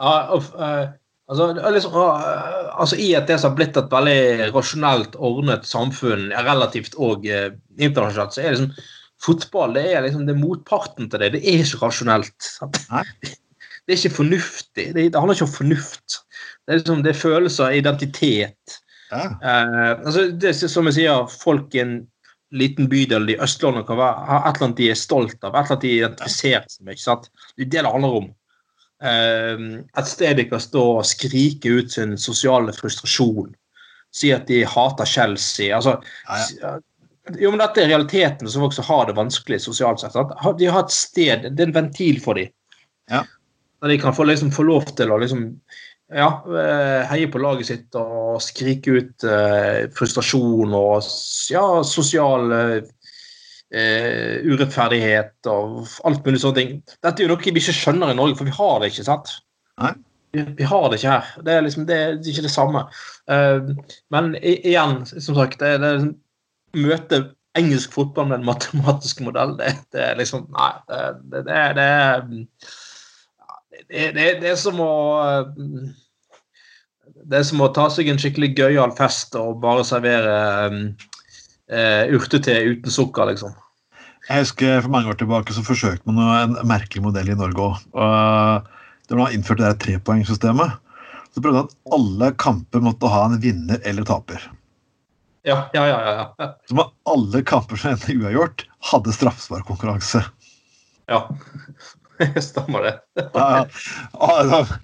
ja 0.00 0.14
og, 0.36 0.48
eh, 0.60 0.88
altså, 1.28 1.50
liksom, 1.74 1.96
altså, 1.96 2.98
I 3.00 3.10
at 3.18 3.28
det 3.28 3.38
som 3.40 3.52
har 3.52 3.58
blitt 3.58 3.80
et 3.80 3.92
veldig 3.92 4.50
rasjonelt 4.54 5.16
ordnet 5.16 5.68
samfunn, 5.68 6.28
relativt 6.48 6.96
og 6.96 7.28
eh, 7.28 7.50
internasjonalt, 7.76 8.36
så 8.36 8.44
er 8.44 8.56
liksom 8.56 8.92
Fotball 9.24 9.72
det 9.72 9.86
er 9.96 10.02
liksom 10.04 10.26
det 10.28 10.34
er 10.34 10.42
motparten 10.42 11.06
til 11.08 11.22
det. 11.22 11.30
Det 11.32 11.38
er 11.40 11.62
ikke 11.64 11.86
rasjonelt. 11.86 12.36
sant? 12.44 12.82
Det 13.86 13.94
er 13.94 14.00
ikke 14.00 14.16
fornuftig. 14.16 14.84
Det, 14.96 15.02
det 15.14 15.20
handler 15.20 15.36
ikke 15.36 15.46
om 15.46 15.52
fornuft. 15.54 16.16
Det 16.66 16.74
er, 16.74 16.80
liksom, 16.82 17.02
det 17.06 17.12
er 17.14 17.20
følelser, 17.20 17.78
identitet. 17.78 18.78
Ja. 19.10 19.24
Eh, 19.38 19.92
altså, 19.92 20.26
det 20.34 20.50
er 20.50 20.70
som 20.70 20.88
jeg 20.90 20.98
sier, 20.98 21.28
folk 21.30 21.74
i 21.76 21.82
en 21.84 21.98
liten 22.54 22.88
bydel 22.90 23.30
i 23.30 23.38
Østlandet 23.42 23.86
kan 23.88 23.98
være, 23.98 24.24
ha 24.28 24.40
et 24.40 24.56
eller 24.56 24.68
annet 24.68 24.80
de 24.80 24.90
er 24.90 24.98
stolt 24.98 25.38
av, 25.42 25.54
et 25.54 25.60
eller 25.60 25.76
annet 25.76 25.84
de 25.84 25.92
identifiserer 26.00 26.66
seg 26.70 26.82
med. 26.82 26.96
ikke 26.96 27.04
sant? 27.04 27.30
Det 27.54 27.66
er 27.66 27.70
det 27.70 27.84
det 27.86 27.94
handler 27.94 28.18
om. 28.22 28.34
et 30.00 30.08
sted 30.08 30.38
de 30.38 30.46
kan 30.48 30.60
stå 30.62 30.82
og 30.98 31.04
skrike 31.04 31.68
ut 31.68 31.90
sin 31.92 32.16
sosiale 32.16 32.72
frustrasjon. 32.72 33.50
Si 34.14 34.30
at 34.32 34.46
de 34.48 34.62
hater 34.64 35.04
Chelsea. 35.04 35.74
altså 35.76 35.98
Ja, 36.28 36.38
ja. 36.62 36.70
jo, 37.36 37.50
men 37.50 37.60
dette 37.60 37.82
er 37.82 37.90
realiteten 37.92 38.48
som 38.48 38.64
folk 38.64 38.72
som 38.72 38.88
har 38.88 39.06
det 39.06 39.18
vanskelig 39.18 39.60
sosialt 39.60 40.00
sett. 40.00 40.16
De 40.58 40.70
har 40.70 40.84
et 40.86 40.94
sted, 40.94 41.50
det 41.50 41.62
er 41.62 41.68
en 41.68 41.76
ventil 41.76 42.22
for 42.24 42.40
dem. 42.40 42.48
Ja. 43.10 43.26
Der 43.82 43.92
de 43.92 43.98
kan 44.00 44.14
få, 44.16 44.24
liksom, 44.24 44.50
få 44.50 44.64
lov 44.64 44.88
til 44.96 45.12
å 45.12 45.18
liksom, 45.20 45.50
ja, 46.14 46.28
eh, 46.46 47.06
heie 47.10 47.28
på 47.32 47.40
laget 47.42 47.66
sitt 47.70 47.96
og 47.98 48.38
skrike 48.44 48.98
ut 49.00 49.26
eh, 49.26 49.86
frustrasjon 49.96 50.74
og 50.76 51.08
ja, 51.50 51.64
sosial 51.86 52.52
eh, 52.54 54.36
urettferdighet 54.46 55.48
og 55.50 55.86
alt 56.06 56.26
mulig 56.26 56.42
sånne 56.42 56.60
ting. 56.60 56.76
Dette 57.02 57.22
er 57.22 57.26
jo 57.26 57.32
noe 57.34 57.42
vi 57.42 57.58
ikke 57.58 57.74
skjønner 57.74 58.12
i 58.12 58.18
Norge, 58.18 58.38
for 58.38 58.46
vi 58.48 58.54
har 58.54 58.78
det 58.82 58.92
ikke, 58.92 59.06
sant? 59.08 59.34
Nei. 59.82 59.94
Vi, 60.34 60.44
vi 60.58 60.68
har 60.68 60.86
det 60.90 61.00
ikke 61.00 61.16
her. 61.16 61.32
Det 61.46 61.54
er 61.54 61.64
liksom 61.64 61.86
det 61.88 61.96
er 61.96 62.16
ikke 62.20 62.44
det 62.46 62.52
samme. 62.52 62.84
Uh, 63.30 63.72
men 64.14 64.34
i, 64.38 64.56
igjen, 64.68 64.98
som 65.08 65.38
sagt, 65.38 65.58
det, 65.62 65.76
det 65.82 65.92
liksom 65.96 66.14
møte 66.86 67.22
engelsk 67.56 67.94
fotball 67.94 68.28
med 68.28 68.42
en 68.42 68.48
matematisk 68.50 69.22
modell, 69.24 69.54
det, 69.56 69.70
det 69.94 70.02
er 70.10 70.18
liksom 70.18 70.44
Nei, 70.52 70.72
det, 70.90 71.04
det, 71.32 71.44
det, 71.78 71.86
er- 71.86 72.26
det, 73.88 74.26
det, 74.40 74.50
er 74.50 74.58
som 74.60 74.80
å 74.82 74.92
mm, 75.56 75.90
Det 77.26 77.40
er 77.40 77.46
som 77.48 77.62
å 77.64 77.72
ta 77.74 77.88
seg 77.92 78.10
en 78.10 78.20
skikkelig 78.20 78.54
gøyal 78.58 78.94
fest 78.98 79.36
og 79.38 79.60
bare 79.62 79.84
servere 79.86 80.34
um, 80.70 80.80
eh, 81.70 82.06
urtete 82.14 82.58
uten 82.66 82.92
sukker, 82.92 83.32
liksom. 83.32 83.54
Jeg 84.26 84.42
husker 84.42 84.80
For 84.82 84.90
mange 84.90 85.12
år 85.12 85.18
tilbake 85.20 85.54
så 85.54 85.62
forsøkte 85.66 86.10
man 86.10 86.56
en 86.58 86.58
merkelig 86.66 87.04
modell 87.04 87.30
i 87.30 87.38
Norge 87.38 87.68
òg. 87.68 88.70
Da 89.06 89.18
man 89.18 89.34
innførte 89.34 89.62
det 89.62 89.78
trepoengsystemet, 89.84 90.80
så 91.30 91.42
prøvde 91.42 91.60
man 91.60 91.68
at 91.68 91.94
alle 91.94 92.30
kamper 92.42 92.82
måtte 92.82 93.10
ha 93.12 93.26
en 93.28 93.38
vinner 93.42 93.78
eller 93.86 94.06
taper. 94.08 94.48
Ja, 95.46 95.68
ja, 95.72 95.84
ja. 95.86 95.98
ja, 96.02 96.34
ja. 96.38 96.48
Så 96.66 96.74
man, 96.74 96.90
alle 97.06 97.42
kamper 97.46 97.78
som 97.78 97.92
endte 97.92 98.16
uavgjort, 98.16 98.64
hadde 98.90 99.14
straffesparkkonkurranse. 99.14 100.24
ja. 101.06 101.20
Stemmer 102.48 102.86
det. 102.86 102.94
Ja, 103.34 103.46
ja. 103.58 103.62
Altså, 104.12 104.78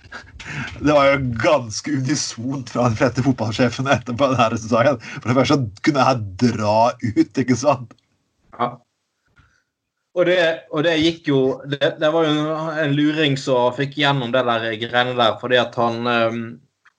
Det 0.83 0.93
var 0.93 1.11
jo 1.11 1.19
ganske 1.43 1.97
unisont 1.97 2.71
fra 2.75 2.89
de 2.91 2.99
fleste 2.99 3.25
fotballsjefene 3.25 3.97
etterpå. 3.97 4.31
denne 4.35 4.59
sesongen. 4.61 5.03
For 5.19 5.31
det 5.31 5.37
første 5.41 5.59
kunne 5.87 6.07
jeg 6.09 6.25
dra 6.47 6.79
ut, 6.93 7.43
ikke 7.45 7.59
sant? 7.59 7.95
Ja. 8.59 8.75
Og 10.13 10.27
det, 10.29 10.39
og 10.75 10.85
det 10.85 10.99
gikk 11.01 11.29
jo 11.31 11.39
det, 11.65 11.95
det 12.01 12.09
var 12.13 12.27
jo 12.29 12.57
en 12.83 12.97
luring 12.97 13.39
som 13.41 13.73
fikk 13.73 13.97
gjennom 13.97 14.33
det 14.35 14.43
der 14.45 14.67
greiene 14.83 15.17
der, 15.17 15.39
fordi 15.41 15.57
at 15.57 15.77
han 15.81 16.05
um, 16.05 16.43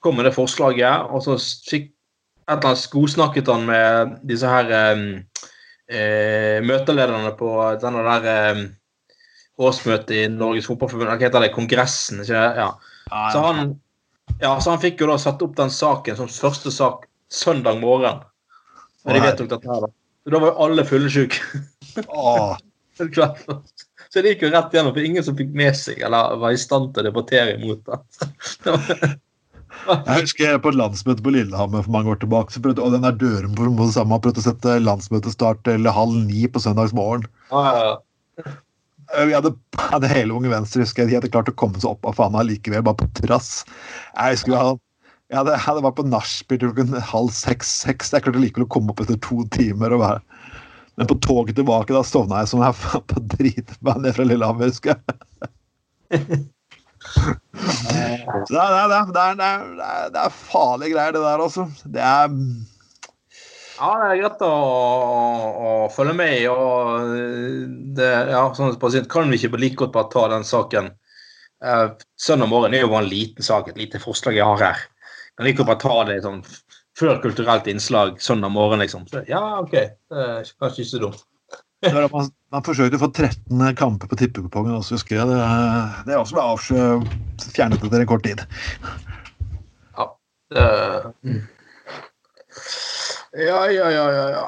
kom 0.01 0.17
med 0.17 0.25
det 0.25 0.33
forslaget, 0.33 1.11
og 1.13 1.21
så 1.21 1.37
fikk 1.37 1.91
et 2.43 2.55
eller 2.57 2.71
annet 2.71 2.87
godsnakket 2.91 3.51
han 3.53 3.67
med 3.69 4.15
disse 4.27 4.49
her 4.49 4.71
um, 4.97 5.05
uh, 5.93 6.57
møtelederne 6.65 7.35
på 7.37 7.51
denne 7.83 8.01
der 8.09 8.57
um, 8.57 8.65
årsmøtet 9.61 10.13
i 10.17 10.27
Norges 10.31 10.67
Fotballforbund, 10.69 11.07
eller 11.07 11.19
hva 11.19 11.27
heter 11.27 11.45
det, 11.45 11.53
kongressen, 11.53 12.21
ikke 12.23 12.33
det? 12.33 12.63
Ja. 12.63 12.69
Så 13.33 13.43
han, 13.43 13.73
ja, 14.41 14.53
så 14.57 14.73
han 14.73 14.81
fikk 14.81 15.03
jo 15.03 15.09
da 15.11 15.17
satt 15.21 15.43
opp 15.45 15.57
den 15.59 15.73
saken 15.73 16.17
som 16.19 16.31
første 16.31 16.73
sak 16.73 17.07
søndag 17.33 17.81
morgen. 17.81 18.23
Men 19.03 19.17
de 19.17 19.21
Å, 19.21 19.25
vedtok 19.27 19.51
dette 19.51 19.69
her, 19.69 19.85
da. 19.85 19.91
Så 20.23 20.31
da 20.31 20.39
var 20.39 20.53
jo 20.53 20.67
alle 20.67 20.85
fyllesyke. 20.87 21.37
Så 24.13 24.21
det 24.21 24.35
gikk 24.35 24.43
jo 24.45 24.53
rett 24.53 24.75
gjennom, 24.75 24.93
for 24.93 25.01
ingen 25.01 25.25
som 25.25 25.33
fikk 25.37 25.53
med 25.57 25.73
seg 25.73 26.03
eller 26.05 26.35
var 26.41 26.53
i 26.53 26.59
stand 26.61 26.91
til 26.93 27.01
å 27.01 27.07
debattere 27.09 27.55
imot 27.57 27.81
det. 27.89 27.97
Jeg 29.83 30.21
husker 30.21 30.59
på 30.61 30.69
et 30.69 30.77
landsmøte 30.77 31.25
på 31.25 31.33
Lillehammer 31.33 31.81
for 31.81 31.95
mange 31.95 32.11
år 32.13 32.19
tilbake. 32.21 32.53
så 32.53 32.61
prøvde, 32.61 32.83
og 32.85 32.93
den 32.93 33.03
der 33.03 33.17
på 33.17 33.73
det 33.81 33.95
samme, 33.95 34.19
prøvde 34.21 34.43
å 34.43 34.45
sette 34.45 34.77
landsmøtestart 34.83 35.63
til 35.65 35.89
halv 35.89 36.19
ni 36.27 36.45
på 36.47 36.61
søndagsmorgen. 36.61 37.25
Vi 39.13 39.35
hadde, 39.35 39.51
hadde 39.77 40.09
hele 40.09 40.33
Unge 40.33 40.49
Venstre 40.49 40.81
husker 40.81 41.03
jeg, 41.03 41.11
de 41.11 41.17
hadde 41.19 41.29
klart 41.33 41.51
å 41.51 41.55
komme 41.59 41.77
seg 41.81 41.91
opp 41.91 42.07
av 42.09 42.17
faen 42.17 42.37
likevel, 42.47 42.81
bare 42.85 42.97
på 43.03 43.09
trass. 43.21 43.61
Jeg 44.15 44.37
husker 44.37 44.53
vi 44.53 44.59
hadde, 44.59 44.79
jeg 45.29 45.39
hadde, 45.39 45.53
jeg 45.53 45.65
hadde 45.67 45.83
vært 45.85 45.99
på 45.99 46.07
nachspiel 46.09 46.61
klokken 46.63 46.97
halv 47.11 47.33
seks-seks. 47.33 48.13
Jeg 48.13 48.25
klarte 48.25 48.41
likevel 48.41 48.65
å 48.65 48.73
komme 48.73 48.93
opp 48.93 49.03
etter 49.05 49.19
to 49.21 49.45
timer. 49.53 49.93
og 49.93 50.03
være 50.05 50.21
men 50.95 51.07
på 51.09 51.15
toget 51.25 51.55
tilbake 51.57 51.93
da 51.93 52.03
sovna 52.05 52.43
jeg 52.43 52.51
som 52.51 52.61
jeg 52.61 52.77
faen 52.77 53.05
på 53.09 53.21
drite 53.33 53.77
ned 53.97 54.13
fra 54.13 54.27
Lillehammer, 54.27 54.69
husker 54.69 54.93
jeg. 54.93 54.99
Det 57.13 58.59
er, 58.59 58.85
det, 58.87 58.97
er, 58.97 59.09
det, 59.09 59.23
er, 59.23 59.63
det, 60.13 60.21
er, 60.21 60.29
farlige 60.37 60.93
greier, 60.93 61.15
det 61.15 61.23
der, 61.23 61.41
altså. 61.43 61.65
Det 61.83 62.03
er 62.03 62.29
Ja, 63.79 63.89
det 63.99 64.09
er 64.09 64.19
greit 64.21 64.43
å, 64.45 64.53
å 64.53 65.69
følge 65.93 66.13
med 66.17 66.33
i. 66.37 66.43
og 66.51 67.13
det, 67.97 68.09
ja, 68.29 68.43
sånn 68.53 68.75
pasient 68.81 69.09
Kan 69.11 69.31
vi 69.33 69.39
ikke 69.39 69.57
like 69.57 69.79
godt 69.81 69.95
bare 69.95 70.11
ta 70.13 70.27
den 70.35 70.45
saken 70.45 70.91
eh, 71.65 71.87
Søndag 72.19 72.51
morgen 72.51 72.75
er 72.75 72.85
jo 72.85 72.91
bare 72.93 73.05
en 73.07 73.11
liten 73.11 73.45
sak, 73.45 73.71
et 73.71 73.79
lite 73.81 74.01
forslag 74.03 74.37
jeg 74.37 74.45
har 74.45 74.61
her. 74.61 74.87
Kan 75.37 75.49
like 75.49 75.59
godt 75.61 75.71
bare 75.71 75.83
ta 75.83 75.97
det 76.11 76.21
sånn 76.25 76.43
før 76.99 77.21
kulturelt 77.23 77.67
innslag 77.71 78.19
søndag 78.21 78.53
morgen, 78.53 78.83
liksom. 78.83 79.07
Så, 79.09 79.23
ja, 79.27 79.41
OK. 79.59 79.73
Det 79.73 80.25
er 80.27 80.51
kanskje 80.61 80.83
ikke 80.83 80.91
så 80.91 81.01
dumt. 81.07 81.23
man, 82.13 82.29
man 82.53 82.65
forsøkte 82.65 82.99
å 82.99 83.01
få 83.01 83.09
13 83.11 83.63
kamper 83.79 84.11
på 84.11 84.19
tippekupongen 84.21 84.77
også, 84.77 84.99
husker 84.99 85.17
jeg. 85.17 85.31
Det, 85.31 85.39
det 86.07 86.19
også 86.19 86.37
ble 86.37 86.45
avsjø 86.53 86.83
fjernet 87.49 87.81
etter 87.81 88.05
en 88.05 88.11
kort 88.13 88.25
tid. 88.27 88.45
Ja. 89.97 90.07
Det, 90.53 90.67
mm. 91.25 91.41
Ja, 93.33 93.63
ja, 93.71 93.89
ja, 93.91 94.05
ja. 94.13 94.25
ja. 94.29 94.43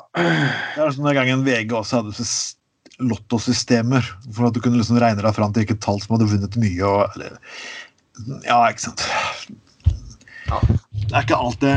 Det 0.75 0.83
er 0.83 0.93
sånn 0.93 1.07
Den 1.07 1.17
gangen 1.17 1.45
VG 1.45 1.73
også 1.73 2.03
hadde 2.03 2.27
lottosystemer, 3.05 4.05
for 4.31 4.47
at 4.47 4.55
du 4.55 4.61
kunne 4.63 4.79
liksom 4.79 4.99
regne 5.01 5.23
deg 5.25 5.35
fram 5.35 5.51
til 5.51 5.65
hvilket 5.65 5.81
tall 5.83 5.97
som 6.03 6.15
hadde 6.15 6.29
vunnet 6.31 6.57
mye. 6.61 6.85
Og, 6.87 7.15
eller, 7.15 7.39
ja, 8.45 8.59
ikke 8.69 8.85
sant. 8.85 9.03
Ja. 10.45 10.61
Det 10.61 11.09
er 11.11 11.25
ikke 11.25 11.39
alt 11.41 11.63
det 11.65 11.73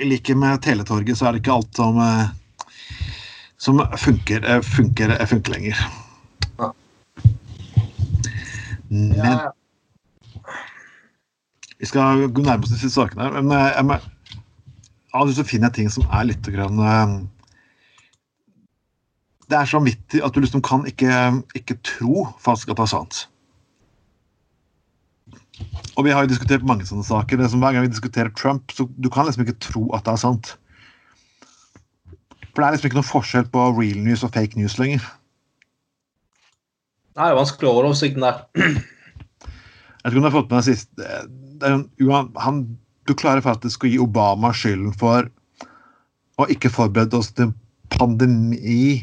I 0.00 0.06
like 0.06 0.36
med 0.38 0.62
Teletorget, 0.64 1.18
så 1.18 1.28
er 1.28 1.34
det 1.34 1.42
ikke 1.42 1.58
alt 1.58 1.76
som 1.76 1.98
eh, 2.00 2.28
som 3.60 3.82
funker, 3.98 4.46
eh, 4.50 4.60
funker, 4.60 5.20
eh, 5.20 5.26
funker 5.26 5.52
lenger. 5.52 5.76
Ja. 6.58 6.72
Men 8.88 9.16
ja, 9.18 9.26
ja. 9.26 9.52
vi 11.78 11.86
skal 11.86 12.24
gå 12.32 12.42
nærme 12.46 12.64
oss 12.64 12.72
disse 12.72 12.88
sakene. 12.94 13.28
Men 13.42 13.52
jeg, 13.52 13.74
jeg 13.76 13.84
av 15.14 15.24
og 15.24 15.30
til 15.30 15.38
så 15.40 15.46
finner 15.48 15.70
jeg 15.70 15.78
ting 15.80 15.90
som 15.92 16.06
er 16.10 16.28
litt 16.30 16.46
grann, 16.54 16.78
eh, 16.80 17.18
Det 19.50 19.58
er 19.58 19.66
så 19.66 19.80
vanvittig 19.80 20.20
at 20.22 20.32
du 20.34 20.40
liksom 20.40 20.62
kan 20.62 20.84
ikke, 20.86 21.10
ikke 21.58 21.74
tro 21.82 22.28
faktisk 22.38 22.70
at 22.70 22.76
det 22.78 22.84
er 22.84 22.92
sant. 22.92 23.26
Og 25.98 26.04
vi 26.06 26.12
har 26.14 26.22
jo 26.22 26.30
diskutert 26.30 26.62
mange 26.62 26.86
sånne 26.86 27.02
saker. 27.04 27.36
Det 27.36 27.50
som 27.50 27.58
Hver 27.58 27.74
gang 27.74 27.82
vi 27.82 27.90
diskuterer 27.90 28.30
Trump, 28.38 28.70
så 28.70 28.86
du 29.02 29.08
kan 29.10 29.26
liksom 29.26 29.42
ikke 29.42 29.58
tro 29.58 29.88
at 29.96 30.04
det 30.06 30.12
er 30.12 30.22
sant. 30.22 30.52
For 32.54 32.62
det 32.62 32.68
er 32.68 32.76
liksom 32.76 32.90
ikke 32.90 33.00
noe 33.00 33.10
forskjell 33.10 33.50
på 33.50 33.66
real 33.74 33.98
news 34.04 34.22
og 34.22 34.30
fake 34.36 34.54
news 34.56 34.78
lenger. 34.78 35.02
Det 37.18 37.26
er 37.26 37.34
vanskelig 37.34 37.68
å 37.68 37.74
holde 37.74 37.90
oversikten 37.90 38.22
der. 38.22 38.44
Jeg 40.00 40.14
om 40.14 40.22
du 40.22 40.28
har 40.30 40.36
fått 40.38 40.48
med 40.50 40.62
deg 40.62 40.68
sist 40.70 40.88
det 40.96 41.74
en- 41.74 41.88
han, 42.38 42.62
Du 43.10 43.16
klarer 43.18 43.42
faktisk 43.42 43.82
å 43.82 43.90
gi 43.90 43.98
Obama 43.98 44.52
skylden 44.54 44.92
for 44.94 45.26
å 46.38 46.46
ikke 46.52 46.70
forberede 46.70 47.18
oss 47.18 47.32
til 47.34 47.48
en 47.48 47.56
pandemi 47.90 49.00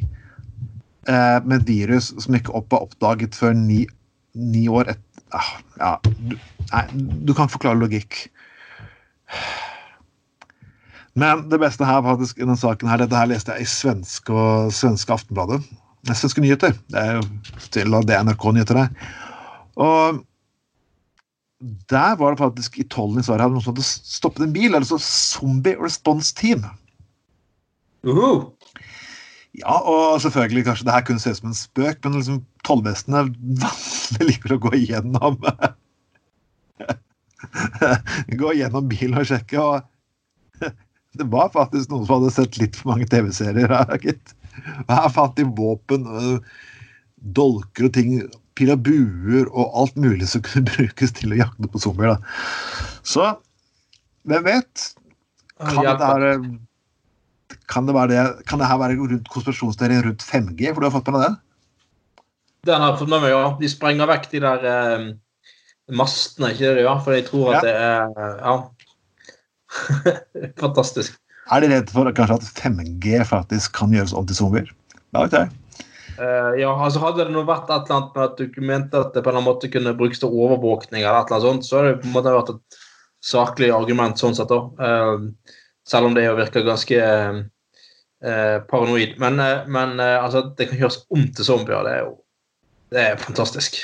eh, 1.11 1.39
med 1.43 1.67
virus 1.67 2.13
som 2.15 2.37
ikke 2.37 2.55
opp 2.55 2.71
var 2.71 2.85
oppdaget 2.87 3.35
før 3.35 3.51
ni, 3.57 3.81
ni 4.31 4.63
år 4.71 4.93
etter 4.93 5.35
ah, 5.35 5.49
ja, 5.75 5.91
du, 6.23 6.37
Nei, 6.71 6.83
du 7.27 7.33
kan 7.35 7.51
forklare 7.51 7.79
logikk. 7.79 8.15
Men 11.19 11.45
det 11.51 11.59
beste 11.61 11.87
her 11.87 12.01
faktisk 12.03 12.39
i 12.39 12.45
denne 12.45 12.57
saken 12.59 12.91
her, 12.91 12.99
dette 13.03 13.15
her 13.19 13.29
leste 13.31 13.55
jeg 13.55 13.67
i 13.67 13.71
svenske, 13.71 14.31
og, 14.31 14.71
svenske 14.75 15.15
Aftenbladet. 15.15 15.61
Det 16.07 16.15
Svenske 16.15 16.43
nyheter. 16.43 16.75
Det 16.91 17.03
er 17.03 17.17
jo 17.17 17.23
til 17.73 17.95
det 18.07 18.15
er 18.15 18.27
NRK-nyheter 18.27 18.79
der. 18.79 19.13
Og 19.83 20.21
der 21.89 22.15
var 22.19 22.33
det 22.33 22.41
faktisk 22.41 22.77
i 22.79 22.85
tollen 22.85 23.19
i 23.19 23.25
Sverige 23.25 23.49
noen 23.49 23.63
som 23.65 23.73
hadde 23.73 23.85
stoppet 23.87 24.45
en 24.45 24.53
bil. 24.53 24.77
Altså 24.77 24.99
Zombie 25.01 25.77
Response 25.79 26.35
Team. 26.37 26.65
Uhu. 28.05 28.53
Ja, 29.57 29.79
og 29.81 30.21
selvfølgelig, 30.21 30.65
kanskje 30.67 30.85
det 30.85 30.93
her 30.93 31.05
kunne 31.07 31.19
se 31.23 31.33
som 31.35 31.49
en 31.49 31.57
spøk, 31.57 32.03
men 32.03 32.19
liksom 32.19 32.43
tollvestene 32.67 33.23
liker 34.27 34.53
å 34.53 34.61
gå 34.61 34.73
igjennom 34.77 35.39
Gå 38.41 38.51
igjennom 38.53 38.89
bilen 38.91 39.17
og 39.17 39.25
sjekke, 39.29 39.57
og 39.57 40.61
det 41.17 41.27
var 41.33 41.49
faktisk 41.55 41.89
noen 41.89 42.05
som 42.05 42.19
hadde 42.19 42.35
sett 42.35 42.61
litt 42.61 42.77
for 42.77 42.93
mange 42.93 43.09
TV-serier 43.09 43.73
her, 43.73 43.97
gitt. 44.03 44.35
Her 44.91 45.09
fant 45.13 45.37
de 45.39 45.47
våpen, 45.57 46.05
øh, 46.05 46.37
dolker 47.17 47.89
og 47.89 47.95
ting 47.97 48.13
pil 48.57 48.71
og 48.73 48.81
buer 48.85 49.47
og 49.53 49.75
alt 49.83 49.97
mulig 50.01 50.27
som 50.31 50.43
kunne 50.45 50.65
brukes 50.75 51.13
til 51.17 51.33
å 51.35 51.39
jakte 51.43 51.69
på 51.71 51.81
zombier. 51.83 52.15
da. 52.15 52.19
Så 53.07 53.27
hvem 54.27 54.47
vet? 54.47 54.87
Kan 55.61 55.83
Ja, 55.85 55.93
det, 55.97 56.07
her 56.07 56.23
kan 57.71 57.87
det, 57.87 57.93
være 57.95 58.09
det, 58.11 58.23
kan 58.49 58.59
det 58.61 58.67
her 58.69 58.79
være 58.81 58.97
rundt 58.99 59.29
konspirasjonsteorien 59.33 60.03
rundt 60.05 60.25
5G? 60.25 60.73
For 60.73 60.81
du 60.83 60.87
har 60.89 60.95
fått 60.97 61.07
med 61.13 61.21
deg 61.23 61.29
den? 61.29 61.37
Den 62.67 62.81
har 62.83 62.91
jeg 62.91 62.99
fått 62.99 63.13
med 63.13 63.23
meg, 63.23 63.31
ja. 63.31 63.45
De 63.61 63.69
sprenger 63.71 64.09
vekk 64.09 64.25
de 64.33 64.41
der 64.43 64.65
eh, 64.67 65.05
mastene, 65.95 66.49
ikke 66.51 66.73
det? 66.75 66.83
Ja, 66.83 66.97
for 67.03 67.15
jeg 67.15 67.25
tror 67.29 67.53
at 67.55 67.55
Ja. 67.55 67.61
det 67.63 67.75
er 67.79 68.41
Ja. 68.43 68.57
Fantastisk. 70.63 71.15
Er 71.51 71.63
de 71.63 71.69
redd 71.71 71.91
for 71.93 72.09
kanskje 72.15 72.37
at 72.41 72.47
5G 72.59 73.21
faktisk 73.27 73.75
kan 73.77 73.93
gjøres 73.95 74.13
om 74.15 74.27
til 74.27 74.35
zombier? 74.35 74.69
Ja, 75.15 75.23
vet 75.23 75.35
jeg. 75.37 75.51
Eh, 76.17 76.53
ja, 76.61 76.71
altså 76.73 77.01
Hadde 77.03 77.27
det 77.27 77.33
nå 77.35 77.43
vært 77.47 77.69
et 77.69 77.89
eller 77.89 77.97
annet 77.99 78.15
med 78.17 78.23
at 78.25 78.39
du 78.39 78.61
mente 78.65 79.01
at 79.01 79.13
det 79.13 79.23
på 79.25 79.33
en 79.33 79.45
måte 79.45 79.69
kunne 79.73 79.95
brukes 79.97 80.21
til 80.23 80.33
overvåkning, 80.33 81.03
eller 81.03 81.21
et 81.21 81.31
eller 81.31 81.37
annet 81.37 81.49
sånt, 81.49 81.67
så 81.67 81.79
hadde 81.79 81.93
det 81.93 82.01
på 82.01 82.09
en 82.09 82.15
måte 82.17 82.33
vært 82.37 82.53
et 82.55 82.79
saklig 83.27 83.69
argument 83.73 84.19
sånn 84.19 84.35
sett 84.37 84.53
òg. 84.53 84.77
selv 85.87 86.09
om 86.09 86.15
det 86.15 86.25
jo 86.25 86.35
virker 86.35 86.65
ganske 86.67 86.97
uh, 88.25 88.57
paranoid. 88.69 89.17
Men, 89.19 89.39
eh, 89.39 89.67
men 89.67 89.99
eh, 89.99 90.23
altså, 90.23 90.49
det 90.57 90.69
kan 90.69 90.79
gjøres 90.81 91.03
om 91.09 91.27
til 91.33 91.45
zombier, 91.45 91.83
det 91.85 91.93
er 91.93 92.01
jo 92.05 92.15
det 92.91 93.03
er 93.03 93.19
fantastisk. 93.19 93.81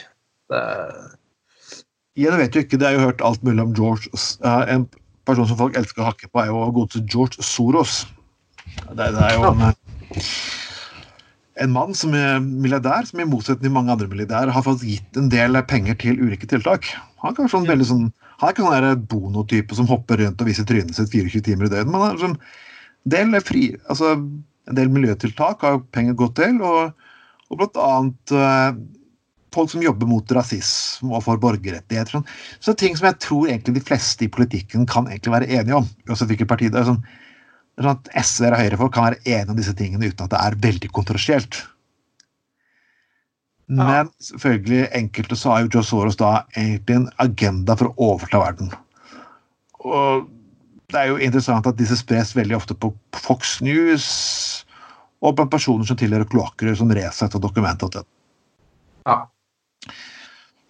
Det 0.50 0.62
Jeg 2.16 2.38
vet 2.38 2.56
jo 2.56 2.62
ikke, 2.64 2.78
det 2.78 2.88
er 2.88 2.92
jo 2.98 3.08
hørt 3.08 3.24
alt 3.26 3.44
mulig 3.44 3.64
om 3.64 3.74
George 3.76 4.10
eh, 4.46 4.74
En 4.76 4.88
person 5.26 5.48
som 5.48 5.58
folk 5.58 5.78
elsker 5.78 6.04
å 6.04 6.12
hakke 6.12 6.30
på, 6.30 6.40
er 6.40 6.52
jo 6.52 6.72
godeste 6.76 7.04
George 7.12 7.44
Soros. 7.44 8.04
Det, 8.92 9.10
det 9.16 9.24
er 9.24 9.38
jo 9.38 9.50
en, 9.52 9.62
eh, 9.70 10.24
en 11.62 11.74
mann 11.74 11.94
som 11.98 12.16
er 12.18 12.40
milliardær, 12.42 13.06
som 13.06 13.22
i 13.22 13.28
motsetning 13.30 13.68
til 13.68 13.76
mange 13.76 13.94
andre 13.94 14.10
milliardærer 14.10 14.54
har 14.54 14.66
fått 14.66 14.86
gitt 14.88 15.20
en 15.20 15.30
del 15.30 15.60
penger 15.70 15.98
til 16.02 16.22
ulike 16.22 16.50
tiltak. 16.50 16.88
Han 17.22 17.38
er, 17.38 17.52
sånn 17.52 17.70
veldig 17.70 17.90
sånn, 17.90 18.08
han 18.40 18.50
er 18.50 18.56
ikke 18.56 18.66
sånn 18.66 19.06
bonotype 19.12 19.78
som 19.78 19.90
hopper 19.90 20.24
rundt 20.24 20.42
og 20.42 20.50
viser 20.50 20.68
trynet 20.68 20.98
sitt 20.98 21.14
24 21.14 21.46
timer 21.46 21.70
i 21.70 21.74
døgnet, 21.76 21.94
men 21.94 22.02
han 22.02 22.16
er 22.16 22.24
sånn 22.24 22.40
del 23.14 23.38
fri, 23.44 23.68
altså, 23.92 24.16
en 24.16 24.80
del 24.80 24.92
miljøtiltak 24.92 25.64
har 25.66 25.82
penger 25.94 26.18
gått 26.18 26.38
til, 26.40 26.60
og, 26.64 26.94
og 27.52 27.64
annet 27.84 28.34
eh, 28.34 28.70
folk 29.54 29.70
som 29.70 29.84
jobber 29.84 30.10
mot 30.10 30.32
rasisme 30.34 31.14
og 31.14 31.26
for 31.26 31.42
borgerrettigheter. 31.42 32.16
Sånn. 32.16 32.30
Så 32.64 32.74
ting 32.80 32.96
som 32.98 33.10
jeg 33.12 33.20
tror 33.22 33.52
egentlig 33.52 33.76
de 33.78 33.86
fleste 33.86 34.26
i 34.26 34.32
politikken 34.32 34.88
kan 34.90 35.10
egentlig 35.12 35.36
være 35.36 35.52
enige 35.52 35.82
om. 35.84 35.90
uansett 36.10 36.32
hvilket 36.32 36.50
parti 36.50 36.72
det 36.74 36.82
er. 36.82 36.88
Sånn, 36.90 37.04
er 37.04 37.23
sånn 37.80 37.96
at 37.96 38.10
SV-er 38.22 38.56
og 38.56 38.62
Høyre-folk 38.62 38.94
kan 38.96 39.08
være 39.10 39.22
enige 39.26 39.54
om 39.54 39.60
disse 39.60 39.76
tingene 39.78 40.10
uten 40.10 40.26
at 40.26 40.34
det 40.34 40.42
er 40.42 40.60
veldig 40.68 40.92
kontroversielt. 40.94 41.62
Men 43.74 44.12
selvfølgelig 44.22 44.90
enkelte 45.00 45.38
så 45.40 45.54
har 45.54 45.64
jo 45.64 45.72
Joe 45.78 45.88
Soros 45.88 46.20
da 46.20 46.44
egentlig 46.54 47.00
en 47.00 47.10
agenda 47.24 47.78
for 47.80 47.90
å 47.90 48.10
overta 48.14 48.42
verden. 48.44 48.74
Og 49.84 50.28
det 50.94 51.00
er 51.00 51.10
jo 51.10 51.22
interessant 51.26 51.68
at 51.68 51.80
disse 51.80 51.98
spres 51.98 52.36
veldig 52.38 52.58
ofte 52.60 52.78
på 52.78 52.92
Fox 53.18 53.58
News 53.66 54.06
og 55.24 55.38
blant 55.38 55.52
personer 55.54 55.88
som 55.88 55.98
tilhører 55.98 56.28
kloakker 56.30 56.76
som 56.78 56.92
Resett 56.94 57.38
og 57.38 57.46
Dokumentet. 57.46 58.04
ja. 59.08 59.24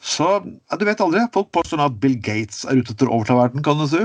Så 0.04 0.26
ja, 0.44 0.78
du 0.78 0.84
vet 0.84 1.00
aldri. 1.00 1.22
Folk 1.32 1.48
påstår 1.56 1.80
nå 1.80 1.88
at 1.88 2.00
Bill 2.04 2.18
Gates 2.20 2.66
er 2.68 2.82
ute 2.82 2.92
etter 2.92 3.08
å 3.08 3.22
overta 3.22 3.38
verden, 3.40 3.64
kan 3.64 3.80
du 3.80 3.86
si. 3.88 4.02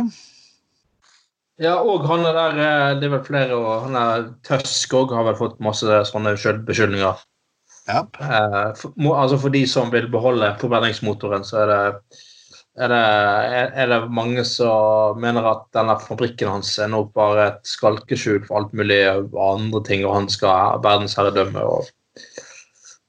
Ja, 1.63 1.75
og 1.83 2.07
han 2.07 2.25
er 2.27 2.37
der 2.37 2.61
eh, 2.63 2.93
Det 3.01 3.09
er 3.09 3.15
vel 3.17 3.25
flere, 3.27 3.59
og 3.59 3.89
han 3.89 3.99
er 3.99 4.29
Tusk 4.47 4.95
òg 4.95 5.15
har 5.17 5.27
vel 5.27 5.39
fått 5.39 5.59
masse 5.65 6.01
sånne 6.11 6.37
skyld- 6.39 6.65
beskyldninger. 6.69 7.21
Yep. 7.89 8.19
Eh, 8.21 8.65
for, 8.79 8.95
må, 9.01 9.15
altså 9.17 9.39
for 9.43 9.55
de 9.55 9.65
som 9.69 9.93
vil 9.93 10.11
beholde 10.13 10.53
forbrenningsmotoren, 10.61 11.47
så 11.47 11.63
er 11.65 11.71
det, 11.73 11.79
er 12.79 12.93
det, 12.93 13.05
er 13.83 13.93
det 13.95 14.01
mange 14.15 14.45
som 14.47 15.19
mener 15.23 15.47
at 15.51 15.65
denne 15.75 15.97
fabrikken 16.05 16.53
hans 16.53 16.75
er 16.79 16.93
nå 16.93 17.07
bare 17.17 17.49
et 17.53 17.71
skalkeskjul 17.71 18.45
for 18.47 18.61
alt 18.61 18.77
mulig 18.77 19.01
andre 19.09 19.83
ting, 19.89 20.05
og 20.07 20.19
han 20.21 20.29
skal 20.33 20.53
ha 20.53 20.83
verdensherredømme. 20.85 21.65
og 21.65 21.89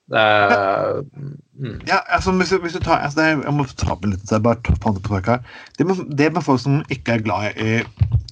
mm, 1.60 1.76
Ja, 1.86 2.00
altså, 2.10 2.32
hvis, 2.34 2.50
hvis 2.64 2.74
du 2.74 2.80
tar, 2.82 3.04
altså, 3.06 3.20
det 3.22 3.46
Jeg 3.46 3.54
må 3.54 3.66
ta 3.78 3.92
opp 3.94 4.06
litt, 4.10 4.24
så 4.26 4.40
jeg 4.40 4.46
bare 4.48 4.78
fant 4.82 4.98
det 4.98 5.04
på 5.06 5.12
spark 5.12 5.28
her. 5.30 5.44
Det 5.78 5.86
med, 5.86 6.00
det 6.18 6.32
med 6.34 6.42
folk 6.46 6.62
som 6.64 6.80
ikke 6.90 7.20
er 7.20 7.26
glad 7.26 7.60
i, 7.62 7.76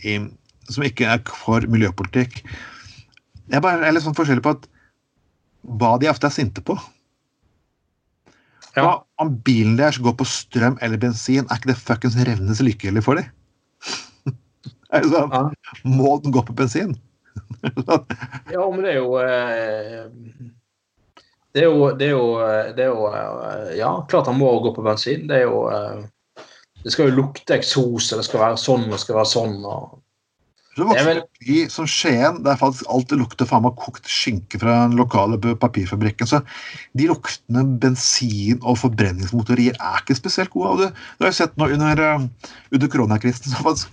i 0.10 0.16
Som 0.74 0.84
ikke 0.88 1.06
er 1.06 1.22
for 1.30 1.62
miljøpolitikk 1.70 2.42
Jeg 3.54 3.62
bare 3.62 3.86
er 3.86 3.94
litt 3.94 4.06
sånn 4.08 4.18
forskjellig 4.18 4.46
på 4.48 4.56
at 4.58 4.66
hva 5.78 5.98
de 6.00 6.08
ofte 6.08 6.26
er 6.30 6.32
sinte 6.32 6.62
på. 6.64 6.78
ja. 8.78 8.84
Hva, 8.86 8.92
om 9.20 9.34
bilen 9.44 9.76
deres 9.76 9.98
går 10.00 10.14
på 10.16 10.26
strøm 10.30 10.78
eller 10.82 10.98
bensin, 11.02 11.44
er 11.50 11.60
ikke 11.60 11.74
det 11.74 11.82
fuckings 11.82 12.16
revnende 12.16 12.56
likegyldig 12.64 13.04
for 13.04 13.20
dem? 13.20 13.28
er 14.94 15.04
det 15.04 15.12
sånn, 15.12 15.34
Ja. 15.34 15.42
Må 15.84 16.14
den 16.24 16.32
gå 16.36 16.44
på 16.48 16.56
bensin? 16.56 16.96
Ja, 18.54 18.64
men 18.72 18.80
det 18.86 18.94
er 18.94 19.00
jo 19.02 19.18
eh, 19.22 20.08
Det 21.58 21.64
er 21.66 21.72
jo, 21.74 21.88
det 21.98 22.06
er 22.06 22.14
jo, 22.14 22.26
det 22.78 22.84
er 22.86 22.92
jo 22.92 23.06
eh, 23.10 23.70
Ja, 23.80 23.92
klart 24.10 24.30
han 24.30 24.38
må 24.38 24.52
gå 24.62 24.76
på 24.76 24.86
bensin. 24.86 25.26
Det 25.30 25.40
er 25.42 25.48
jo 25.48 25.64
eh, 25.74 26.04
Det 26.84 26.94
skal 26.94 27.10
jo 27.10 27.18
lukte 27.24 27.56
eksos, 27.58 28.12
og 28.14 28.22
det 28.22 28.28
skal 28.28 28.44
være 28.44 28.60
sånn 28.62 28.86
og 28.86 28.94
det 28.94 29.02
skal 29.02 29.18
være 29.18 29.32
sånn. 29.32 29.56
og 29.66 30.04
er 30.78 31.06
vel- 31.08 31.22
opp 31.24 31.48
i 31.50 31.64
som 31.74 31.88
Skien, 31.90 32.44
der 32.46 32.60
faktisk 32.60 32.86
det 33.10 33.18
lukter 33.18 33.48
faen 33.50 33.64
meg 33.66 33.74
kokt 33.82 34.06
skinke 34.06 34.60
fra 34.62 34.84
den 34.86 34.98
lokale 35.00 35.40
papirfabrikken. 35.58 36.30
Så 36.30 36.44
de 36.94 37.08
luktene 37.10 37.64
bensin 37.82 38.62
og 38.62 38.78
forbrenningsmotorier 38.78 39.74
er 39.82 40.04
ikke 40.04 40.20
spesielt 40.20 40.54
gode. 40.54 40.78
Du, 40.78 40.86
det 41.18 41.26
har 41.26 41.34
jeg 41.34 41.40
sett 41.42 41.58
nå 41.58 41.72
under, 41.74 41.98
eh, 41.98 42.54
under 42.72 42.88
koronakrisen. 42.88 43.50
så 43.50 43.64
faktisk 43.64 43.90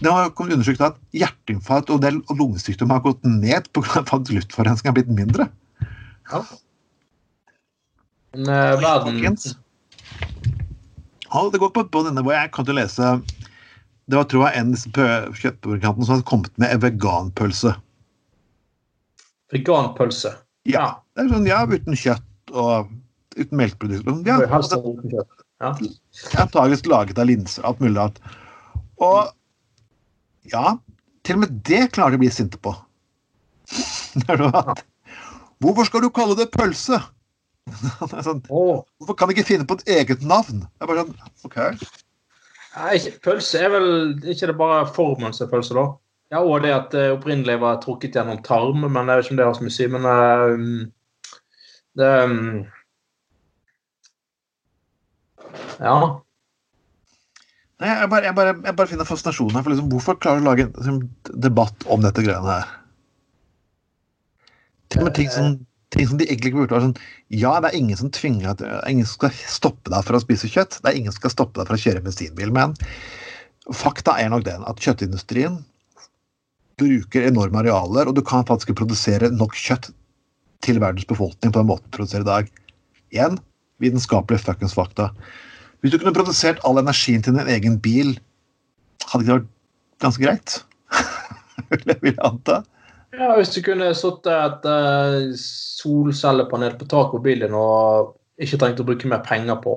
det 0.00 0.08
har 0.10 0.30
kommet 0.32 0.54
undersøkt 0.56 0.80
at 0.80 0.96
hjerteinfarkt 1.12 1.90
og, 1.92 2.00
del- 2.00 2.22
og 2.26 2.38
lungesykdom 2.38 2.90
har 2.90 3.02
gått 3.04 3.22
ned 3.22 3.68
pga. 3.72 4.00
at 4.00 4.30
luftforurensningen 4.32 4.90
har 4.90 4.96
blitt 4.96 5.12
mindre. 5.12 5.50
Ja. 6.30 6.44
Men 8.34 8.48
uh, 8.48 8.80
verden 8.80 9.18
Ja, 11.30 11.42
det 11.50 11.60
går 11.62 11.72
på, 11.74 11.84
på 11.90 12.02
denne 12.06 12.22
hvor 12.26 12.34
jeg 12.34 12.50
kan 12.54 12.66
jo 12.66 12.74
lese 12.78 13.10
Det 14.10 14.18
var 14.18 14.26
tror 14.30 14.46
jeg 14.48 14.60
en 14.60 14.74
av 14.74 14.84
pø- 14.94 16.04
som 16.04 16.14
hadde 16.14 16.26
kommet 16.26 16.54
med 16.58 16.72
en 16.74 16.82
veganpølse. 16.82 17.74
Veganpølse. 19.54 20.32
Ja. 20.66 21.00
Det 21.14 21.24
er 21.24 21.30
sånn, 21.30 21.46
ja, 21.48 21.60
uten 21.66 21.98
kjøtt 21.98 22.54
og 22.54 22.90
uten 23.36 23.60
melkeprodukter. 23.60 24.18
Ja, 24.26 24.38
Det 24.40 24.48
er 24.48 24.54
helst 24.54 24.74
altså, 24.74 24.94
uten 24.94 25.14
kjøtt. 25.14 25.36
Ja. 25.60 25.74
antakeligvis 26.40 26.86
laget 26.88 27.18
av 27.20 27.28
linser, 27.28 27.64
alt 27.68 27.82
mulig 27.84 28.00
annet. 28.00 28.20
Og 29.04 29.28
ja, 30.50 30.76
til 31.26 31.36
og 31.36 31.42
med 31.44 31.58
det 31.68 31.82
klarer 31.94 32.16
de 32.16 32.20
å 32.20 32.22
bli 32.24 32.30
sinte 32.32 32.60
på. 32.62 32.72
Det 34.16 34.26
er 34.26 34.40
noe 34.40 34.50
at, 34.56 34.80
Hvorfor 35.60 35.88
skal 35.88 36.04
du 36.04 36.10
kalle 36.14 36.36
det 36.38 36.50
pølse? 36.54 37.00
Det 38.10 38.22
sånn, 38.24 38.40
Hvorfor 38.48 39.16
kan 39.18 39.28
vi 39.28 39.36
ikke 39.36 39.50
finne 39.52 39.66
på 39.68 39.76
et 39.78 39.90
eget 40.00 40.22
navn? 40.26 40.64
Det 40.64 40.86
er 40.86 40.88
bare 40.90 41.04
sånn, 41.04 41.18
ok. 41.46 41.58
nei, 42.78 42.94
pølse 43.22 43.60
er 43.60 43.74
vel 43.74 43.90
ikke 44.32 44.48
det 44.50 44.56
bare 44.58 44.86
formen 44.96 45.36
som 45.36 45.46
er 45.46 45.52
pølse, 45.52 45.76
da? 45.76 45.84
Ja, 46.30 46.40
og 46.46 46.62
det 46.64 46.72
at 46.72 46.92
det 46.94 47.08
opprinnelig 47.12 47.58
var 47.60 47.80
trukket 47.82 48.16
gjennom 48.16 48.40
tarm, 48.46 48.84
men 48.86 49.10
jeg 49.10 49.18
vet 49.18 49.26
ikke 49.26 49.34
om 49.34 49.38
det 49.40 49.46
har 49.48 49.56
så 49.58 49.64
mye 49.66 49.72
å 49.72 49.76
si. 49.76 49.88
Men 49.90 50.10
eh, 50.10 50.50
det 52.00 52.10
um, 52.30 52.66
Ja. 55.80 55.94
Nei, 57.80 57.88
jeg 57.88 58.10
bare, 58.12 58.28
jeg 58.28 58.36
bare, 58.36 58.54
jeg 58.68 58.76
bare 58.76 58.90
finner 58.90 59.08
fascinasjonen 59.08 59.56
her. 59.56 59.64
for 59.64 59.72
liksom, 59.72 59.88
Hvorfor 59.90 60.18
klarer 60.20 60.42
du 60.42 60.44
å 60.44 60.50
lage 60.50 60.68
en 60.68 60.74
liksom, 60.76 61.00
debatt 61.46 61.86
om 61.90 62.04
dette 62.04 62.22
greiene 62.22 62.58
her? 62.60 62.74
Til 64.90 65.02
og 65.02 65.08
med 65.08 65.16
ting 65.16 65.30
som, 65.32 65.56
ting 65.94 66.08
som 66.10 66.18
de 66.18 66.26
egentlig 66.26 66.50
ikke 66.50 66.60
burde 66.62 66.76
være 66.76 66.88
sånn 66.88 66.96
Ja, 67.42 67.54
det 67.62 67.70
er 67.70 67.78
ingen 67.78 67.98
som 68.00 68.12
tvinger 68.14 68.52
at, 68.52 68.64
ingen 68.90 69.08
skal 69.08 69.34
stoppe 69.46 69.92
deg 69.92 70.06
for 70.06 70.18
å 70.18 70.22
spise 70.22 70.50
kjøtt. 70.50 70.80
Det 70.80 70.90
er 70.90 70.98
ingen 70.98 71.14
som 71.14 71.22
skal 71.22 71.34
stoppe 71.36 71.60
deg 71.60 71.70
for 71.70 71.78
å 71.78 71.82
kjøre 71.82 72.02
bensinbil. 72.04 72.54
Men 72.54 72.74
fakta 73.76 74.16
er 74.18 74.32
nok 74.32 74.46
den 74.48 74.66
at 74.66 74.82
kjøttindustrien 74.82 75.60
bruker 76.80 77.26
enorme 77.28 77.60
arealer, 77.60 78.08
og 78.08 78.16
du 78.16 78.22
kan 78.24 78.46
faktisk 78.48 78.72
produsere 78.78 79.28
nok 79.34 79.54
kjøtt 79.58 79.90
til 80.64 80.80
verdens 80.80 81.08
befolkning 81.08 81.52
på 81.52 81.60
den 81.60 81.68
måten 81.68 81.86
du 81.88 81.96
produserer 81.96 82.24
i 82.24 82.30
dag. 82.30 82.50
Igjen 83.14 83.38
vitenskapelige 83.80 84.44
fuckings 84.44 84.76
fakta. 84.76 85.10
Hvis 85.80 85.94
du 85.94 86.00
kunne 86.00 86.16
produsert 86.16 86.60
all 86.68 86.80
energien 86.80 87.22
til 87.24 87.36
din 87.36 87.48
egen 87.48 87.78
bil, 87.80 88.16
hadde 89.08 89.24
ikke 89.24 89.30
det 89.30 89.38
vært 89.38 89.48
ganske 90.04 90.24
greit? 90.24 90.58
Vil 92.02 92.12
jeg 92.12 92.20
anta. 92.26 92.60
Ja, 93.16 93.32
Hvis 93.36 93.50
du 93.54 93.60
kunne 93.66 93.90
satt 93.98 94.26
et 94.30 94.68
uh, 94.70 95.32
solcellepanel 95.40 96.76
på 96.78 96.86
taket 96.90 97.16
på 97.16 97.24
bilen 97.24 97.56
og 97.58 98.14
ikke 98.40 98.60
trengt 98.60 98.80
å 98.80 98.86
bruke 98.86 99.08
mer 99.10 99.24
penger 99.26 99.58
på, 99.64 99.74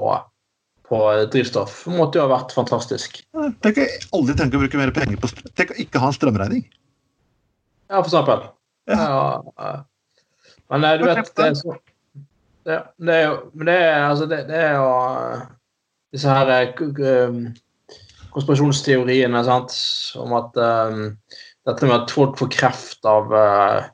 på 0.88 1.00
drivstoff, 1.34 1.82
måtte 1.92 2.20
jo 2.20 2.28
ha 2.28 2.32
vært 2.32 2.54
fantastisk. 2.56 3.24
Tenk 3.66 3.82
å 3.82 3.88
aldri 4.20 4.38
tenke 4.40 4.60
å 4.60 4.64
bruke 4.64 4.80
mer 4.80 4.94
penger 4.96 5.18
på. 5.20 5.32
Tenk 5.58 5.74
å 5.74 5.80
ikke 5.82 6.04
ha 6.04 6.12
en 6.12 6.16
strømregning. 6.16 6.68
Ja, 7.90 8.00
for 8.00 8.12
eksempel. 8.12 8.46
Ja. 8.92 9.00
Ja. 9.02 9.26
eh. 9.66 9.82
Men 10.72 10.86
eh, 10.88 10.96
du 11.00 11.06
vet 11.08 11.34
det 11.38 11.50
er 11.50 11.58
så, 11.60 11.76
Det, 12.64 12.78
det 12.98 13.16
er 13.16 13.26
jo 13.28 13.36
Men 13.54 13.68
det 13.70 13.76
er, 13.76 13.98
altså, 14.08 14.26
det, 14.32 14.40
det 14.48 14.60
er 14.60 14.74
jo 14.78 14.88
disse 16.14 16.30
her 16.30 16.52
konspirasjonsteoriene 18.34 19.44
sant? 19.46 19.76
om 20.22 20.34
at 20.38 20.58
um, 20.58 21.04
dette 21.68 21.88
med 21.88 21.96
at 21.96 22.12
folk 22.14 22.40
får 22.40 22.50
kreft 22.54 23.08
av, 23.08 23.32
uh, 23.32 23.86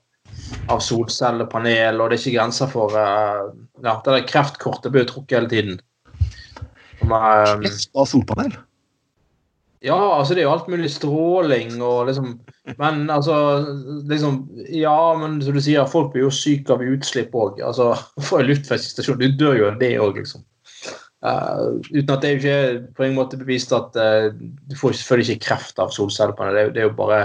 av 0.71 0.81
solcellepanel, 0.83 1.99
og 1.99 2.09
det 2.09 2.17
er 2.17 2.23
ikke 2.23 2.37
grenser 2.37 2.71
for 2.71 2.95
uh, 2.95 3.51
ja, 3.83 3.99
Det 4.05 4.15
der 4.15 4.25
kreftkortet 4.29 4.95
blir 4.95 5.07
trukket 5.09 5.37
hele 5.37 5.51
tiden. 5.51 5.77
Som, 6.99 7.13
kreft 7.13 7.95
av 7.95 8.09
solpanel? 8.09 8.57
Ja, 9.79 9.95
altså 9.95 10.35
det 10.35 10.41
er 10.41 10.49
jo 10.49 10.55
alt 10.57 10.67
mulig 10.67 10.89
stråling 10.91 11.77
og 11.79 12.09
liksom 12.09 12.33
Men 12.81 13.05
altså 13.09 13.35
liksom 14.09 14.41
Ja, 14.75 15.15
men 15.15 15.37
som 15.41 15.55
du 15.55 15.61
sier, 15.63 15.87
folk 15.87 16.11
blir 16.11 16.25
jo 16.27 16.33
syke 16.35 16.75
av 16.75 16.83
utslipp 16.83 17.35
òg. 17.35 17.61
Altså, 17.63 17.93
for 18.27 18.43
en 18.43 18.49
luftfeststasjon, 18.49 19.21
du 19.21 19.37
dør 19.39 19.61
jo 19.61 19.69
av 19.71 19.79
det 19.79 19.93
òg, 20.03 20.19
liksom. 20.19 20.43
Uh, 21.19 21.79
uten 21.91 22.11
at 22.13 22.21
det 22.23 22.29
er 22.29 22.35
jo 22.35 22.39
ikke 22.39 22.91
på 22.95 23.03
en 23.03 23.15
måte 23.17 23.39
bevist 23.39 23.73
at 23.75 23.95
uh, 23.99 24.29
du 24.31 24.75
får 24.79 24.95
selvfølgelig 24.95 25.33
ikke 25.35 25.47
kreft 25.49 25.81
av 25.83 25.91
solcellepanel. 25.95 26.55
Det, 26.55 26.75
det, 26.75 26.83
er 26.83 26.87
jo 26.87 26.99
bare 26.99 27.23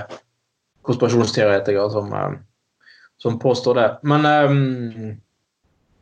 konspirasjonsteoretikere 0.86 1.86
som, 1.92 2.12
uh, 2.12 2.90
som 3.22 3.38
påstår 3.42 3.80
det. 3.80 3.88
Men 4.02 4.28
um, 4.28 5.14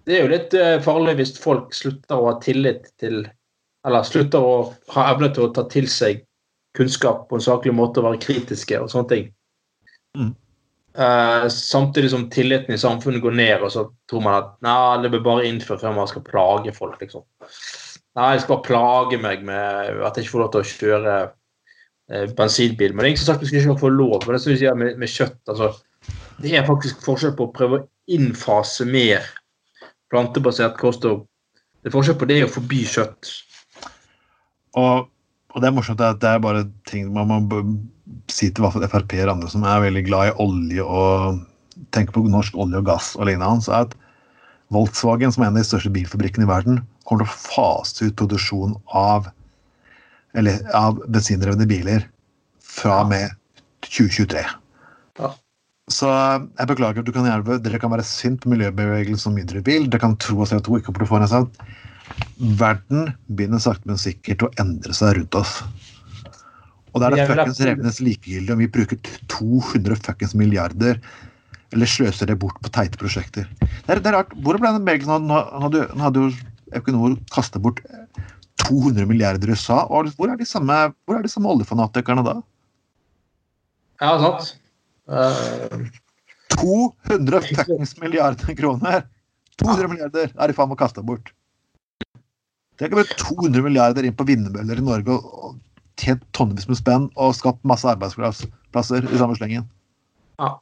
det 0.06 0.18
er 0.18 0.24
jo 0.24 0.32
litt 0.32 0.56
farlig 0.82 1.16
hvis 1.20 1.36
folk 1.38 1.74
slutter 1.76 2.18
å 2.18 2.32
ha 2.32 2.38
tillit 2.42 2.88
til 2.98 3.20
Eller 3.86 4.06
slutter 4.06 4.42
å 4.42 4.56
ha 4.94 5.04
evne 5.12 5.28
til 5.34 5.46
å 5.46 5.52
ta 5.54 5.62
til 5.70 5.88
seg 5.90 6.24
kunnskap 6.78 7.28
på 7.28 7.38
en 7.38 7.44
saklig 7.44 7.74
måte 7.74 8.00
og 8.00 8.06
være 8.06 8.20
kritiske 8.22 8.78
og 8.78 8.90
sånne 8.90 9.10
ting. 9.10 9.24
Mm. 10.18 10.32
Uh, 10.92 11.48
samtidig 11.48 12.10
som 12.12 12.28
tilliten 12.30 12.74
i 12.74 12.78
samfunnet 12.78 13.22
går 13.24 13.32
ned, 13.36 13.62
og 13.64 13.72
så 13.72 13.86
tror 14.10 14.24
man 14.24 14.38
at 14.38 14.50
nei, 14.64 15.02
det 15.02 15.12
blir 15.14 15.24
bare 15.24 15.46
innført 15.48 15.80
før 15.80 15.96
man 15.96 16.10
skal 16.10 16.24
plage 16.26 16.74
folk. 16.76 16.98
liksom. 17.00 17.24
Nei, 18.18 18.34
jeg 18.34 18.42
skal 18.44 18.58
bare 18.58 18.66
plage 18.66 19.20
meg 19.20 19.44
med 19.48 20.02
at 20.04 20.16
jeg 20.16 20.26
ikke 20.26 20.34
får 20.34 20.44
lov 20.44 20.52
til 20.52 20.62
å 20.62 20.72
kjøre 20.72 21.14
uh, 22.12 22.26
bensinbil. 22.38 22.94
Men 22.94 23.04
det 23.04 23.14
ikke 23.14 23.24
som 23.24 23.32
sagt 23.32 23.44
vi 23.44 23.50
skal 23.50 23.64
ikke 23.64 23.84
få 23.84 23.92
lov. 23.92 24.18
Men 24.24 24.36
det 24.36 24.42
som 24.44 24.52
vi 24.52 24.60
sier 24.60 24.78
med, 24.78 24.98
med 25.00 25.10
kjøtt, 25.10 25.40
altså, 25.52 25.72
det 26.42 26.56
er 26.58 26.68
faktisk 26.68 27.04
forskjell 27.06 27.36
på 27.38 27.48
å 27.48 27.54
prøve 27.54 27.80
å 27.80 27.86
innfase 28.12 28.86
mer 28.88 29.26
plantebasert 30.12 30.76
kosthold. 30.80 31.24
Det 31.82 31.90
er 31.90 31.96
forskjell 31.96 32.18
på 32.20 32.28
det 32.30 32.42
å 32.44 32.52
forby 32.52 32.84
kjøtt. 32.88 33.32
Og 34.78 35.08
og 35.52 35.60
det 35.60 35.68
er 35.68 35.74
morsomt 35.76 36.00
at 36.00 36.20
det 36.22 36.30
er 36.30 36.40
bare 36.40 36.64
ting 36.88 37.10
man 37.12 37.28
må 37.28 37.60
si 38.32 38.48
til 38.48 38.64
hvert 38.64 38.76
fall 38.76 38.88
Frp 38.88 39.18
og 39.20 39.32
andre 39.34 39.50
som 39.52 39.66
er 39.68 39.82
veldig 39.84 40.04
glad 40.06 40.30
i 40.30 40.36
olje 40.40 40.84
og 40.84 41.42
tenker 41.92 42.16
på 42.16 42.24
norsk 42.32 42.56
olje 42.60 42.80
og 42.80 42.88
gass 42.88 43.12
og 43.18 43.28
lignende 43.28 43.64
så 43.64 43.74
er 43.76 43.86
at 43.88 43.98
Volkswagen, 44.72 45.28
som 45.28 45.42
er 45.42 45.50
en 45.50 45.58
av 45.58 45.60
de 45.60 45.68
største 45.68 45.92
bilfabrikkene 45.92 46.46
i 46.46 46.48
verden, 46.48 46.78
kommer 47.04 47.26
til 47.26 47.28
å 47.28 47.40
fase 47.42 48.06
ut 48.06 48.16
produksjon 48.16 48.72
av, 48.96 49.26
eller, 50.38 50.60
av 50.76 51.00
bensindrevne 51.12 51.66
biler 51.68 52.08
fra 52.64 53.02
og 53.02 53.12
med 53.12 53.34
2023. 53.86 54.42
Ja. 55.20 55.32
Så 55.92 56.08
jeg 56.08 56.68
beklager. 56.70 57.02
at 57.02 57.06
Du 57.08 57.12
kan 57.12 57.26
hjelpe. 57.28 57.58
dere 57.62 57.80
kan 57.82 57.92
være 57.92 58.06
sint 58.06 58.40
på 58.42 58.52
miljøbevegelsen 58.52 59.18
som 59.18 59.34
mindre 59.36 59.62
bil. 59.64 59.90
Dere 59.90 60.00
kan 60.00 60.16
tro 60.16 60.42
at 60.42 60.52
CO2 60.52 60.80
ikke 60.80 60.94
en 61.18 61.28
sånn 61.28 61.50
verden 62.58 63.12
begynner 63.28 63.60
sakte, 63.62 63.88
men 63.88 64.00
sikkert 64.00 64.44
å 64.46 64.52
endre 64.60 64.94
seg 64.94 65.16
rundt 65.16 65.34
oss. 65.34 65.62
Og 66.92 67.00
da 67.00 67.08
er 67.08 67.16
det 67.16 67.26
fuckings 67.30 67.60
revnes 67.64 68.00
likegyldig 68.04 68.52
om 68.52 68.60
vi 68.60 68.68
bruker 68.68 68.98
200 69.32 69.96
fuckings 69.96 70.34
milliarder 70.36 70.98
eller 71.72 71.88
sløser 71.88 72.28
det 72.28 72.36
bort 72.40 72.58
på 72.60 72.68
teite 72.68 73.00
prosjekter. 73.00 73.46
Det 73.60 73.88
er, 73.88 74.00
det 74.02 74.10
er 74.10 74.18
rart. 74.18 74.34
Hvor 74.44 74.58
ble 74.60 74.74
den 74.74 74.84
bevegelsen 74.84 75.28
nå 75.28 75.38
hadde 75.64 76.26
jo 76.26 76.32
Equinor 76.76 77.16
kastet 77.32 77.62
bort 77.64 77.80
200 78.68 79.06
milliarder 79.08 79.52
USA. 79.52 79.82
Og 79.88 80.12
hvor 80.16 80.32
er 80.32 80.38
de 80.40 80.48
samme, 80.48 80.78
hvor 81.06 81.18
er 81.18 81.26
de 81.26 81.32
samme 81.32 81.50
oljefanatikerne 81.52 82.24
da? 82.26 82.38
Ja, 84.02 84.16
sant. 84.22 84.54
Uh, 85.10 85.86
200 86.56 87.42
fuckings 87.48 87.96
milliarder 88.00 88.54
kroner! 88.58 89.06
200 89.60 89.88
milliarder 89.90 90.32
er 90.32 90.50
de 90.50 90.56
faen 90.56 90.70
meg 90.70 90.80
kasta 90.80 91.04
bort. 91.04 91.32
Det 92.76 92.86
er 92.86 92.90
ikke 92.90 93.02
bare 93.02 93.20
200 93.20 93.62
milliarder 93.62 94.06
inn 94.08 94.16
på 94.16 94.26
vindmøller 94.26 94.80
i 94.80 94.84
Norge 94.84 95.18
og, 95.18 95.58
tjent 96.00 96.22
tonnevis 96.34 96.68
med 96.70 96.78
spenn 96.78 97.08
og 97.20 97.34
skapt 97.36 97.60
masse 97.68 97.86
arbeidsplasser 97.86 99.04
i 99.06 99.18
samme 99.20 99.36
slengen. 99.38 99.66
Ja. 100.40 100.54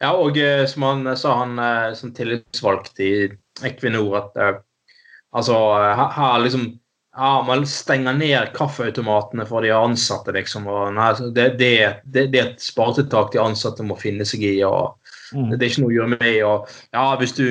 ja, 0.00 0.12
og 0.14 0.38
eh, 0.38 0.62
som 0.70 0.86
han 0.86 1.06
eh, 1.10 1.18
sa, 1.18 1.34
han 1.42 1.58
eh, 1.60 1.88
som 1.98 2.12
tillitsvalgt 2.16 3.02
i 3.02 3.12
Equinor, 3.66 4.14
at 4.22 4.62
altså 5.36 5.58
her 5.98 6.38
liksom 6.44 6.70
ja, 7.16 7.44
man 7.46 7.66
stenger 7.68 8.16
ned 8.16 8.54
kaffeautomatene 8.56 9.44
for 9.48 9.64
de 9.64 9.72
ansatte, 9.76 10.32
liksom. 10.32 10.64
Nei, 10.96 11.10
det, 11.36 11.48
det, 11.60 11.74
det, 12.04 12.26
det, 12.32 12.38
er 12.40 12.52
et 12.54 12.64
sparetiltak 12.64 13.34
de 13.34 13.42
ansatte 13.42 13.84
må 13.84 13.98
finne 14.00 14.24
seg 14.28 14.46
i. 14.48 14.54
mm. 14.62 15.50
Det 15.52 15.60
er 15.60 15.68
ikke 15.68 15.84
noe 15.84 15.92
å 15.92 15.96
gjøre 15.98 16.14
med. 16.14 16.38
og 16.48 16.70
ja, 16.96 17.04
Hvis 17.20 17.36
du 17.36 17.44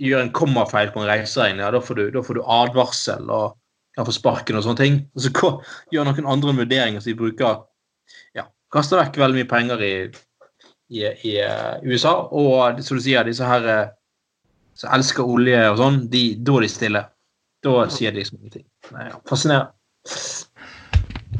gjør 0.00 0.24
en 0.24 0.34
kommafeil 0.36 0.92
på 0.92 1.00
en 1.00 1.08
reiseregning, 1.08 1.62
ja, 1.64 1.70
da 1.72 1.80
får, 1.80 1.96
du, 1.96 2.10
da 2.12 2.22
får 2.24 2.36
du 2.36 2.44
advarsel 2.44 3.32
og 3.32 3.56
kan 3.96 4.06
få 4.06 4.14
sparken 4.14 4.58
og 4.58 4.66
sånne 4.66 4.80
ting. 4.82 4.98
Og 5.16 5.24
så 5.24 5.52
gjør 5.94 6.10
noen 6.10 6.28
andre 6.28 6.56
vurderinger 6.62 7.00
så 7.00 7.12
de 7.12 7.18
bruker 7.18 7.62
ja, 8.36 8.44
Kaster 8.72 9.00
vekk 9.00 9.16
veldig 9.20 9.40
mye 9.40 9.50
penger 9.50 9.84
i, 9.86 9.94
i, 10.92 11.06
i 11.08 11.38
uh, 11.40 11.80
USA. 11.88 12.18
Og 12.36 12.84
som 12.84 13.00
du 13.00 13.04
sier, 13.04 13.24
disse 13.26 13.48
her 13.48 13.64
uh, 13.64 13.88
som 14.76 14.92
elsker 14.96 15.24
olje 15.24 15.64
og 15.72 15.80
sånn, 15.80 16.02
de, 16.12 16.22
da 16.36 16.60
er 16.60 16.68
de 16.68 16.70
stille. 16.72 17.02
Da 17.64 17.74
sier 17.92 18.12
de 18.12 18.22
liksom 18.22 18.40
ingenting. 18.40 18.69
Nei, 18.94 19.08
fascinerende. 19.28 19.72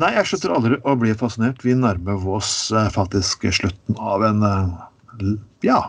Nei, 0.00 0.12
jeg 0.16 0.28
slutter 0.30 0.54
aldri 0.54 0.78
å 0.86 0.94
bli 0.96 1.12
fascinert. 1.18 1.64
Vi 1.66 1.74
nærmer 1.76 2.22
oss 2.38 2.70
uh, 2.72 2.86
faktisk 2.94 3.44
slutten 3.52 3.98
av 4.00 4.24
en 4.24 4.44
ja, 5.66 5.80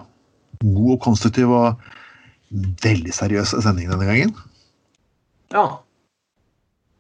god 0.62 0.96
og 0.96 1.02
konstruktiv 1.04 1.54
og 1.54 1.86
veldig 2.84 3.14
seriøs 3.16 3.54
sending 3.64 3.92
denne 3.92 4.08
gangen. 4.10 4.34
Ja. 5.54 5.66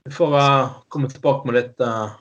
Vi 0.07 0.13
får 0.15 0.37
uh, 0.37 0.77
komme 0.93 1.09
tilbake 1.11 1.47
med 1.47 1.57
litt 1.59 1.83
uh, 1.83 2.13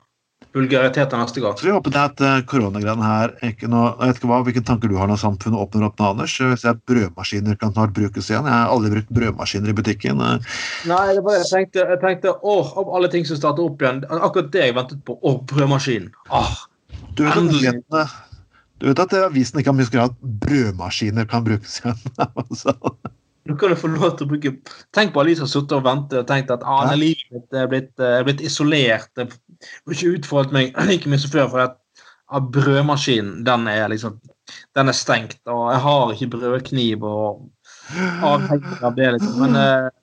vulgariteter 0.55 1.19
neste 1.19 1.41
gang. 1.43 1.55
Så 1.57 1.67
Vi 1.67 1.73
håper 1.73 1.93
det 1.93 2.01
at 2.01 2.23
uh, 2.23 2.39
koronagreiene 2.47 3.05
her 3.05 3.33
ikke 3.47 3.69
noe, 3.71 3.91
jeg 3.99 4.11
vet 4.11 4.19
ikke 4.19 4.31
hva, 4.31 4.39
Hvilke 4.47 4.63
tanker 4.67 4.91
du 4.91 4.97
har 4.99 5.11
når 5.11 5.21
samfunnet 5.21 5.61
åpner 5.61 5.85
opp 5.87 6.01
nå, 6.01 6.09
Anders? 6.15 6.35
Hvis 6.39 6.65
jeg 6.67 6.79
brødmaskiner 6.89 7.59
kan 7.61 7.73
snart 7.75 7.93
brukes 7.97 8.31
igjen. 8.31 8.49
Jeg 8.49 8.55
har 8.55 8.73
aldri 8.73 8.91
brukt 8.95 9.13
brødmaskiner 9.15 9.71
i 9.71 9.77
butikken. 9.77 10.19
Nei, 10.21 11.05
det 11.15 11.23
var, 11.27 11.37
jeg 11.39 11.47
tenkte, 11.51 11.85
jeg 11.93 12.01
tenkte 12.03 12.35
åh, 12.41 12.73
av 12.81 12.91
alle 12.97 13.11
ting 13.13 13.27
som 13.27 13.39
starter 13.39 13.65
opp 13.65 13.81
igjen 13.83 14.03
Akkurat 14.11 14.51
det 14.53 14.67
jeg 14.67 14.75
ventet 14.77 15.05
på. 15.07 15.15
Åh, 15.21 15.39
brødmaskinen. 15.51 16.11
Åh, 16.31 16.51
du 17.15 17.23
vet, 17.25 17.39
endelig. 17.39 17.77
At, 17.95 18.19
du 18.81 18.89
vet 18.89 19.01
at 19.03 19.17
avisen 19.21 19.61
ikke 19.61 19.71
har 19.71 19.77
mye 19.77 19.87
skrevet 19.87 20.13
at 20.13 20.37
brødmaskiner 20.45 21.31
kan 21.31 21.47
brukes 21.47 21.79
igjen. 21.83 22.05
altså. 22.43 22.75
Du 23.49 23.55
kan 23.57 23.71
du 23.73 23.77
få 23.79 23.89
lov 23.89 24.17
til 24.17 24.27
å 24.27 24.29
bruke 24.29 24.51
Tenk 24.93 25.13
på 25.13 25.21
alle 25.21 25.31
de 25.31 25.39
som 25.39 25.47
har 25.47 25.53
sittet 25.53 25.73
og 25.79 25.85
ventet 25.87 26.19
og 26.19 26.27
tenkt 26.29 26.51
at 26.53 26.65
ah, 26.67 26.91
livet 26.93 27.25
mitt 27.33 27.57
er 27.57 27.69
blitt, 27.71 27.93
er 27.97 28.25
blitt 28.27 28.43
isolert. 28.45 29.23
Ikke 29.91 30.15
utfordret 30.17 30.55
meg 30.55 30.75
like 30.89 31.09
mye 31.09 31.21
som 31.21 31.33
før. 31.33 31.49
for 31.51 31.67
at 31.67 31.77
Brødmaskinen 32.51 33.41
den 33.43 33.67
er 33.67 33.89
liksom 33.91 34.19
den 34.75 34.87
er 34.87 34.95
stengt, 34.95 35.41
og 35.51 35.65
jeg 35.71 35.81
har 35.83 36.13
ikke 36.13 36.31
brødkniv. 36.37 37.03
og 37.03 37.49
avhengig 38.23 38.83
av 38.83 38.95
det, 38.95 39.07
liksom. 39.15 39.39
Men 39.41 39.55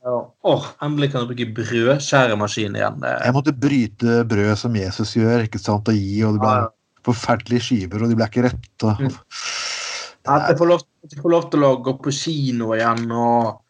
åh, 0.06 0.26
oh, 0.42 0.66
endelig 0.84 1.12
kan 1.12 1.22
jeg 1.22 1.30
bruke 1.30 1.46
brødskjæremaskin 1.56 2.76
igjen. 2.76 3.04
Jeg 3.06 3.36
måtte 3.36 3.54
bryte 3.56 4.22
brød 4.28 4.52
som 4.60 4.76
Jesus 4.76 5.14
gjør, 5.16 5.46
ikke 5.46 5.60
sant, 5.62 5.88
og 5.88 5.96
gi, 5.96 6.18
og 6.26 6.36
det 6.36 6.42
ble 6.44 6.54
ja. 6.58 6.66
forferdelige 7.08 7.66
skiver, 7.68 8.04
og 8.04 8.12
de 8.12 8.18
ble 8.18 8.28
ikke 8.28 8.44
rette. 8.48 8.94
Mm. 8.98 9.14
At 10.28 10.50
jeg 10.50 10.58
får 10.60 10.72
lov, 10.74 10.84
jeg 11.08 11.22
får 11.22 11.32
lov 11.32 11.46
til 11.52 11.64
å 11.64 11.70
gå 11.84 11.94
på 12.04 12.12
kino 12.12 12.74
igjen 12.76 13.06
og 13.16 13.62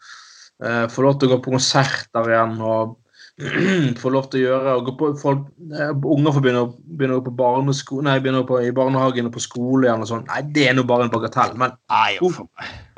uh, 0.65 0.87
får 0.91 1.07
lov 1.07 1.19
til 1.19 1.29
å 1.29 1.37
gå 1.37 1.43
på 1.45 1.55
konserter 1.55 2.33
igjen 2.33 2.57
og 2.59 2.97
får 4.03 4.15
lov 4.15 4.29
til 4.33 4.41
å 4.41 4.45
gjøre 4.49 4.75
og 4.79 4.87
gå 4.89 4.95
på, 4.99 5.09
folk, 5.21 5.47
uh, 5.71 5.93
Unger 5.95 6.35
får 6.35 6.45
begynne, 6.45 6.65
begynne 6.99 7.19
på 7.23 7.35
barnesko, 7.39 8.01
nei, 8.03 8.19
begynne 8.23 8.45
på, 8.49 8.59
i 8.67 8.75
barnehagen 8.75 9.31
og 9.31 9.37
på 9.37 9.43
skole 9.45 9.93
og 9.95 10.07
sånn. 10.11 10.27
Nei, 10.31 10.43
det 10.55 10.69
er 10.71 10.79
nå 10.79 10.87
bare 10.89 11.07
en 11.07 11.13
bagatell. 11.13 11.55
Men 11.61 11.77
nei, 11.93 12.17
oh, 12.25 12.41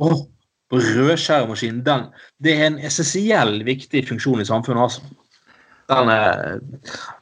oh, 0.01 0.23
rødskjæremaskinen, 0.73 1.83
den 1.85 2.09
Det 2.41 2.57
er 2.57 2.71
en 2.71 2.79
essensiell 2.89 3.59
viktig 3.67 4.07
funksjon 4.09 4.41
i 4.41 4.49
samfunnet, 4.49 4.89
altså. 4.89 5.17
Den 5.91 6.13
er 6.13 6.61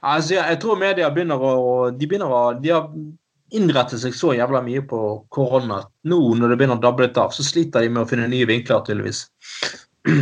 Altså, 0.04 0.34
jeg, 0.34 0.44
jeg 0.44 0.60
tror 0.60 0.76
media 0.76 1.08
begynner 1.08 1.40
å 1.40 1.88
De 1.96 2.04
begynner 2.04 2.28
å 2.28 2.42
de 2.60 2.74
har 2.74 2.90
innrette 3.56 3.96
seg 3.96 4.12
så 4.12 4.34
jævla 4.36 4.60
mye 4.60 4.82
på 4.84 4.98
korona 5.32 5.80
nå 6.04 6.18
når 6.36 6.52
det 6.52 6.58
begynner 6.60 6.76
å 6.76 6.82
dabbe 6.82 7.06
litt 7.06 7.16
av, 7.16 7.32
så 7.32 7.40
sliter 7.46 7.80
de 7.80 7.94
med 7.94 8.02
å 8.02 8.08
finne 8.10 8.26
nye 8.28 8.48
vinkler, 8.48 8.82
tydeligvis. 8.84 9.24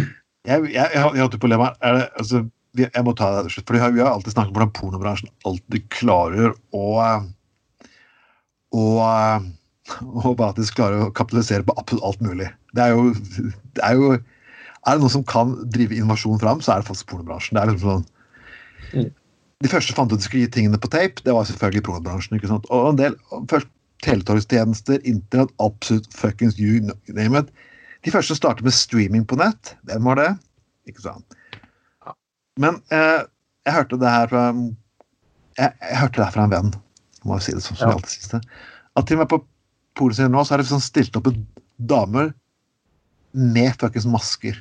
Jeg, 0.47 0.62
jeg, 0.70 0.78
jeg, 0.94 1.01
har 1.03 1.16
et 1.24 1.32
problem 1.42 1.62
her. 1.64 1.72
Altså, 2.20 2.44
jeg 2.85 3.05
må 3.07 3.14
ta 3.16 3.31
det 3.43 3.53
slutt, 3.55 3.66
for 3.68 3.79
Vi 3.95 4.03
har 4.03 4.12
alltid 4.12 4.35
snakket 4.35 4.53
om 4.53 4.57
hvordan 4.59 4.77
pornobransjen 4.77 5.33
alltid 5.49 5.89
klarer 5.95 6.55
å 6.77 6.87
og, 8.77 9.45
og 10.03 10.33
faktisk 10.41 10.77
klarer 10.77 11.07
å 11.07 11.12
kapitalisere 11.14 11.64
på 11.64 11.77
absolutt 11.79 12.05
alt 12.05 12.24
mulig. 12.27 12.49
Det 12.77 12.83
er 12.83 12.97
jo, 12.97 13.12
det 13.79 13.85
er 13.87 13.95
jo 13.97 14.16
er 14.87 14.95
det 14.95 15.03
noen 15.03 15.14
som 15.16 15.24
kan 15.27 15.55
drive 15.72 15.97
innovasjon 15.97 16.41
fram, 16.43 16.61
så 16.62 16.74
er 16.74 16.83
det 16.83 16.89
faktisk 16.91 17.09
pornobransjen. 17.11 17.57
Det 17.57 17.62
er 17.62 17.72
liksom 17.72 17.97
sånn 17.97 18.07
Mm. 18.95 19.09
De 19.64 19.70
første 19.72 19.95
fant 19.97 20.12
ut 20.12 20.20
de 20.20 20.24
skulle 20.24 20.45
gi 20.45 20.53
tingene 20.53 20.79
på 20.79 20.91
tape. 20.93 21.22
Det 21.24 21.33
var 21.35 21.47
selvfølgelig 21.49 21.85
pornobransjen. 21.89 22.37
ikke 22.37 22.51
sant? 22.51 22.68
Og 22.70 22.91
en 22.93 22.99
del 23.01 23.16
først 23.51 23.70
teletorgstjenester, 24.05 25.01
internett, 25.09 25.55
absolutt 25.64 26.07
fuckings 26.14 26.59
you 26.61 26.83
name 27.09 27.41
it. 27.41 27.49
De 28.05 28.12
første 28.12 28.37
startet 28.37 28.66
med 28.66 28.77
streaming 28.77 29.24
på 29.27 29.39
nett, 29.41 29.72
hvem 29.89 30.05
var 30.07 30.20
det? 30.20 30.29
Ikke 30.91 31.03
sant. 31.09 31.36
Men 32.61 32.80
eh, 32.94 33.22
jeg 33.66 33.74
hørte 33.76 33.98
det 34.00 34.11
her 34.12 34.30
fra 34.32 34.46
jeg, 35.57 35.72
jeg 35.80 35.98
hørte 36.00 36.16
det 36.20 36.24
her 36.26 36.34
fra 36.36 36.44
en 36.46 36.52
venn. 36.54 36.72
Må 37.26 37.38
jo 37.38 37.44
si 37.46 37.52
det 37.57 37.62
som, 37.64 37.76
som 37.76 37.90
Ja. 37.90 37.96
alltid 37.96 38.12
siste. 38.16 38.40
At 38.96 39.07
til 39.09 39.16
og 39.18 39.24
med 39.24 39.30
på 39.32 39.40
polisier 39.96 40.28
nå 40.32 40.44
så 40.44 40.54
er 40.57 40.62
det 40.62 40.68
sånn 40.70 40.84
stilt 40.84 41.16
opp 41.16 41.28
damer 41.76 42.32
med 43.36 43.76
fuckings 43.80 44.07
masker. 44.09 44.57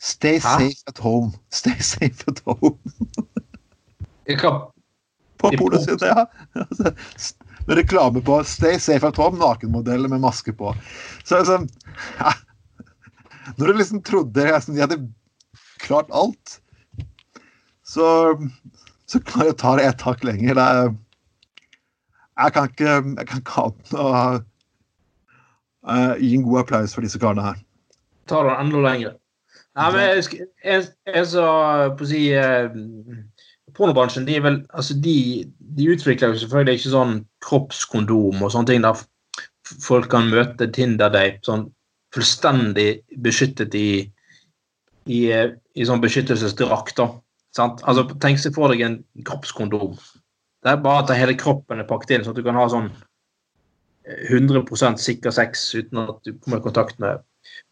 Stay 0.00 0.36
Hæ? 0.36 0.40
safe 0.60 0.82
at 0.92 0.98
home. 1.00 1.32
Stay 1.52 1.76
safe 1.80 2.24
at 2.28 2.40
home. 2.44 2.76
På 5.36 5.50
polet 5.58 5.82
sitt, 5.84 6.02
ja. 6.04 6.26
Altså, 6.56 6.92
Med 7.66 7.76
reklame 7.80 8.20
på 8.22 8.42
'Stay 8.44 8.78
safe 8.78 9.06
at 9.08 9.16
home', 9.18 9.38
nakenmodeller 9.40 10.08
med 10.08 10.20
maske 10.20 10.52
på. 10.52 10.74
Så 11.24 11.38
liksom 11.40 11.68
ja. 12.20 12.32
Når 13.56 13.66
du 13.66 13.72
liksom 13.72 14.02
trodde 14.02 14.44
liksom, 14.44 14.74
de 14.74 14.80
hadde 14.80 15.12
klart 15.82 16.10
alt, 16.10 16.60
så 17.86 18.06
så 19.06 19.20
klarer 19.22 19.52
jeg 19.52 19.58
ta 19.62 19.76
det 19.78 19.84
ett 19.86 20.02
hakk 20.02 20.24
lenger. 20.26 20.58
Det 20.58 20.96
jeg 22.36 22.52
kan 22.52 22.70
ikke 22.70 22.96
jeg 23.16 23.28
kan 23.28 23.42
ikke 23.42 23.62
annet 23.62 23.92
enn 23.92 24.00
å 24.02 24.08
eh, 25.94 26.16
gi 26.20 26.34
en 26.36 26.44
god 26.48 26.64
applaus 26.64 26.96
for 26.96 27.06
disse 27.06 27.20
karene 27.22 27.46
her. 27.46 27.62
tar 28.26 28.48
det 28.48 28.56
enda 28.58 28.82
lenger. 28.82 29.16
Nei, 29.76 29.90
men 29.92 30.06
jeg, 30.64 30.86
jeg 31.06 31.26
så 31.30 31.46
på 31.98 32.06
å 32.06 32.08
si 32.08 32.22
eh, 32.34 32.72
Pornobransjen 33.76 34.24
de, 34.24 34.38
er 34.38 34.44
vel, 34.44 34.62
altså 34.72 34.96
de, 35.04 35.44
de 35.76 35.88
utvikler 35.92 36.32
jo 36.32 36.40
selvfølgelig 36.40 36.78
ikke 36.78 36.92
sånn 36.94 37.18
kroppskondom 37.44 38.40
og 38.40 38.52
sånne 38.54 38.70
ting 38.70 38.84
der 38.86 39.02
folk 39.84 40.08
kan 40.12 40.30
møte 40.32 40.70
Tinder-date 40.72 41.44
sånn 41.44 41.66
fullstendig 42.14 43.02
beskyttet 43.20 43.74
i, 43.76 43.88
i, 45.12 45.20
eh, 45.34 45.52
i 45.76 45.86
sånn 45.88 46.02
beskyttelsesdrakt. 46.02 47.00
Altså, 47.60 48.06
Tenk 48.22 48.40
seg 48.42 48.56
for 48.56 48.72
deg 48.72 48.82
en 48.86 48.98
kroppskondom. 49.28 49.96
Det 50.64 50.72
er 50.72 50.82
bare 50.82 51.04
at 51.04 51.14
hele 51.16 51.36
kroppen 51.38 51.80
er 51.82 51.88
pakket 51.88 52.16
inn, 52.16 52.26
sånn 52.26 52.34
at 52.34 52.40
du 52.40 52.46
kan 52.46 52.58
ha 52.58 52.66
sånn 52.72 52.90
eh, 54.08 54.26
100% 54.32 55.00
sikker 55.02 55.34
sex 55.34 55.68
uten 55.76 56.02
at 56.06 56.18
du 56.26 56.34
kommer 56.40 56.60
i 56.62 56.66
kontakt 56.66 56.98
med 57.02 57.22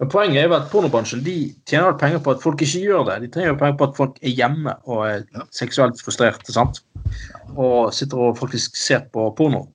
men 0.01 0.11
poenget 0.11 0.41
er 0.41 0.49
jo 0.49 0.57
at 0.57 0.71
pornobransjen 0.73 1.23
de 1.25 1.35
tjener 1.69 1.97
penger 1.99 2.21
på 2.25 2.35
at 2.35 2.43
folk 2.43 2.63
ikke 2.65 2.83
gjør 2.83 3.05
det. 3.09 3.17
De 3.25 3.31
trenger 3.35 3.57
penger 3.61 3.77
på 3.79 3.89
at 3.89 3.99
folk 3.99 4.19
er 4.23 4.35
hjemme 4.35 4.75
og 4.91 5.05
er 5.07 5.25
Ja. 5.35 5.45
seksuelt 5.51 6.01
frustrerte. 6.03 6.53
sant? 6.53 6.81
Og 7.57 7.93
sitter 7.95 8.19
og 8.19 8.39
faktisk 8.39 8.77
ser 8.77 9.01
på 9.13 9.35
porno. 9.37 9.69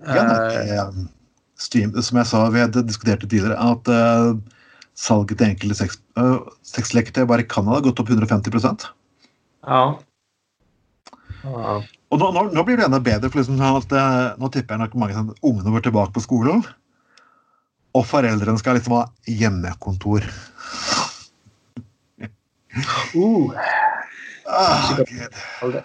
Ja, 0.00 0.22
nei, 0.22 0.54
Eh, 0.56 0.78
eh, 0.78 2.00
som 2.02 2.18
jeg 2.18 2.26
sa, 2.26 2.48
vi 2.50 2.58
diskuterte 2.58 2.86
diskutert 2.86 3.20
det 3.20 3.30
tidligere, 3.30 3.58
at 3.58 3.88
eh, 3.88 4.34
salget 4.98 5.40
til 5.40 5.50
enkelte 5.50 5.76
sex, 5.78 5.98
uh, 6.20 6.40
sexleketøy 6.66 7.26
bare 7.30 7.44
i 7.44 7.48
Canada 7.50 7.82
gått 7.84 8.00
opp 8.02 8.12
150 8.12 8.86
ja. 9.64 9.82
Ja. 11.44 11.74
Og 12.12 12.20
nå, 12.20 12.30
nå, 12.36 12.42
nå 12.54 12.64
blir 12.64 12.78
det 12.78 12.86
enda 12.86 13.00
bedre, 13.02 13.30
for 13.32 13.40
liksom 13.40 13.60
at, 13.64 13.94
nå 14.38 14.50
tipper 14.52 14.76
jeg 14.76 14.84
nok 14.84 14.96
mange 15.00 15.16
sånn, 15.16 15.32
ungene 15.44 15.72
går 15.74 15.86
tilbake 15.88 16.14
på 16.14 16.22
skolen. 16.24 16.62
Og 17.94 18.04
foreldrene 18.06 18.60
skal 18.60 18.78
liksom 18.78 18.96
ha 18.98 19.04
hjemmekontor. 19.28 20.26
Uh, 23.14 23.54
Ah, 24.46 24.96
Gud. 24.98 25.34
aldri. 25.62 25.80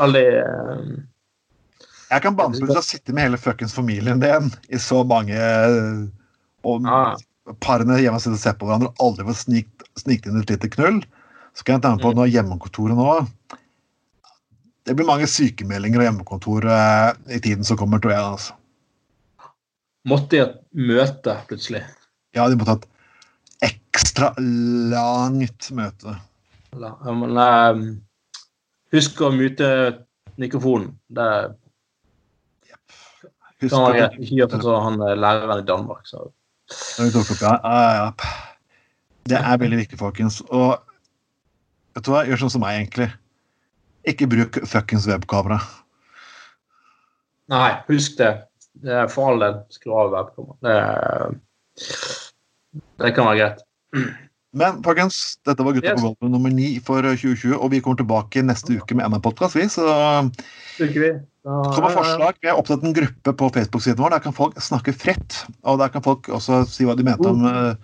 Aldri 0.00 0.22
eh, 0.40 0.84
jeg 2.06 2.22
kan 2.22 2.36
banne 2.38 2.54
på 2.54 2.64
at 2.68 2.70
du 2.70 2.78
har 2.78 2.84
sittet 2.86 3.14
med 3.16 3.26
hele 3.26 3.40
fuckings 3.40 3.74
familien 3.74 4.20
din 4.22 4.50
i 4.72 4.78
så 4.80 5.02
mange 5.04 5.36
eh, 5.36 6.04
Og 6.66 6.86
Ah. 6.86 7.16
Parene 7.62 7.98
hjemme 8.00 8.18
sitter 8.20 8.36
og 8.36 8.42
ser 8.42 8.56
på 8.58 8.68
hverandre 8.68 8.90
og 8.90 9.02
aldri 9.06 9.26
får 9.28 9.38
snikt, 9.44 9.84
snikt 10.00 10.26
inn 10.26 10.40
et 10.40 10.50
lite 10.50 10.70
knull. 10.72 11.00
Så 11.56 11.64
kan 11.64 11.78
jeg 11.78 11.84
tenke 11.86 12.02
på 12.02 12.12
Mm. 12.12 12.18
nå 12.18 12.26
hjemmekontoret 12.28 12.96
nå 12.98 13.26
Det 14.86 14.94
blir 14.94 15.06
mange 15.06 15.26
sykemeldinger 15.26 15.98
og 15.98 16.06
hjemmekontor 16.06 16.66
eh, 16.70 17.12
i 17.34 17.40
tiden 17.42 17.64
som 17.64 17.76
kommer, 17.76 17.98
tror 17.98 18.12
jeg. 18.12 18.22
altså. 18.22 18.52
måtte 20.06 20.36
i 20.36 20.38
et 20.44 20.60
møte 20.72 21.34
plutselig. 21.48 21.82
Ja, 22.36 22.48
de 22.48 22.54
måtte 22.54 22.70
ha 22.70 22.76
et 22.76 22.86
ekstra 23.72 24.28
langt 24.38 25.70
møte. 25.74 26.14
Men, 26.76 27.36
eh, 27.36 27.96
husk 28.94 29.20
å 29.20 29.32
mute 29.34 30.04
mikrofonen. 30.38 30.94
Det 31.10 31.56
Husk 33.62 33.72
kan 33.72 33.82
man. 33.82 33.96
Ikke 34.20 34.36
gjøre 34.36 34.50
sånn 34.52 34.62
som 34.62 34.82
han 34.84 35.00
eh, 35.00 35.16
læreren 35.16 35.62
i 35.62 35.66
Danmark. 35.66 36.06
Så. 36.06 36.26
Ja. 36.70 38.10
Det 39.26 39.38
er 39.38 39.58
veldig 39.58 39.78
viktig, 39.82 39.98
folkens. 39.98 40.40
Og 40.54 40.76
vet 41.96 42.06
du 42.06 42.12
hva, 42.12 42.24
gjør 42.26 42.44
sånn 42.44 42.54
som 42.56 42.62
meg, 42.62 42.80
egentlig. 42.80 43.08
Ikke 44.06 44.28
bruk 44.30 44.60
fuckings 44.70 45.06
webkamera. 45.10 45.58
Nei, 47.50 47.70
husk 47.90 48.18
det. 48.20 48.32
det 48.82 48.94
er 49.02 49.10
for 49.10 49.32
all 49.32 49.42
del 49.42 49.58
skru 49.74 49.94
av 49.98 50.14
webkamera. 50.14 50.56
Det, 50.66 50.76
det 53.02 53.14
kan 53.16 53.30
være 53.30 53.40
greit. 53.42 53.66
Men 54.56 54.80
folkens, 54.84 55.36
dette 55.44 55.64
var 55.64 55.76
Gutta 55.76 55.92
Yes. 55.92 56.00
på 56.00 56.14
gulvet 56.14 56.32
nummer 56.32 56.52
ni 56.52 56.78
for 56.80 57.04
2020, 57.04 57.58
og 57.58 57.70
vi 57.74 57.82
kommer 57.84 58.00
tilbake 58.00 58.44
neste 58.46 58.78
uke 58.78 58.96
med 58.96 59.04
enda 59.04 59.20
en 59.20 59.24
podkast, 59.26 59.56
vi. 59.58 59.66
Så 59.68 59.84
vi. 60.80 61.10
Da, 61.46 61.56
kom 61.74 61.84
med 61.84 61.94
forslag. 61.94 62.38
Vi 62.40 62.48
har 62.48 62.58
opptatt 62.58 62.82
en 62.82 62.96
gruppe 62.96 63.34
på 63.36 63.50
Facebook-siden 63.52 64.00
vår. 64.00 64.16
Der 64.16 64.24
kan 64.24 64.34
folk 64.34 64.56
snakke 64.62 64.96
fritt. 64.96 65.44
Og 65.62 65.78
der 65.78 65.92
kan 65.92 66.02
folk 66.02 66.30
også 66.32 66.64
si 66.70 66.88
hva 66.88 66.96
de 66.96 67.04
mente 67.06 67.28
om 67.28 67.44
uh, 67.44 67.76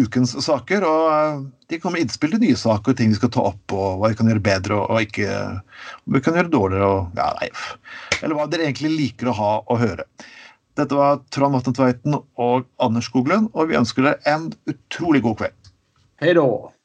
ukens 0.00 0.32
saker. 0.46 0.86
Og 0.88 1.04
eh, 1.12 1.44
de 1.68 1.78
kommer 1.82 1.98
med 1.98 2.08
innspill 2.08 2.34
til 2.34 2.42
nye 2.42 2.58
saker, 2.58 2.96
ting 2.96 3.12
vi 3.12 3.20
skal 3.20 3.34
ta 3.34 3.44
opp, 3.52 3.76
og 3.76 4.00
hva 4.00 4.10
vi 4.10 4.18
kan 4.18 4.32
gjøre 4.32 4.44
bedre 4.48 4.80
og, 4.80 4.88
og 4.88 5.04
ikke 5.04 5.38
vi 6.08 6.24
kan 6.24 6.40
gjøre 6.40 6.54
dårligere 6.56 6.90
og 6.90 7.20
ja, 7.20 7.30
nei. 7.38 7.52
Eller 8.22 8.38
hva 8.38 8.48
dere 8.50 8.66
egentlig 8.66 8.94
liker 8.96 9.30
å 9.30 9.38
ha 9.38 9.54
og 9.60 9.82
høre. 9.82 10.08
Dette 10.78 10.94
var 10.94 11.18
Trond 11.34 11.56
Vatne 11.56 11.74
Tveiten 11.74 12.14
og 12.14 12.68
Anders 12.82 13.08
Skoglund, 13.10 13.50
og 13.50 13.70
vi 13.70 13.78
ønsker 13.78 14.06
dere 14.06 14.30
en 14.30 14.52
utrolig 14.70 15.24
god 15.24 15.40
kveld. 15.40 15.57
Hei 16.20 16.34
da. 16.34 16.77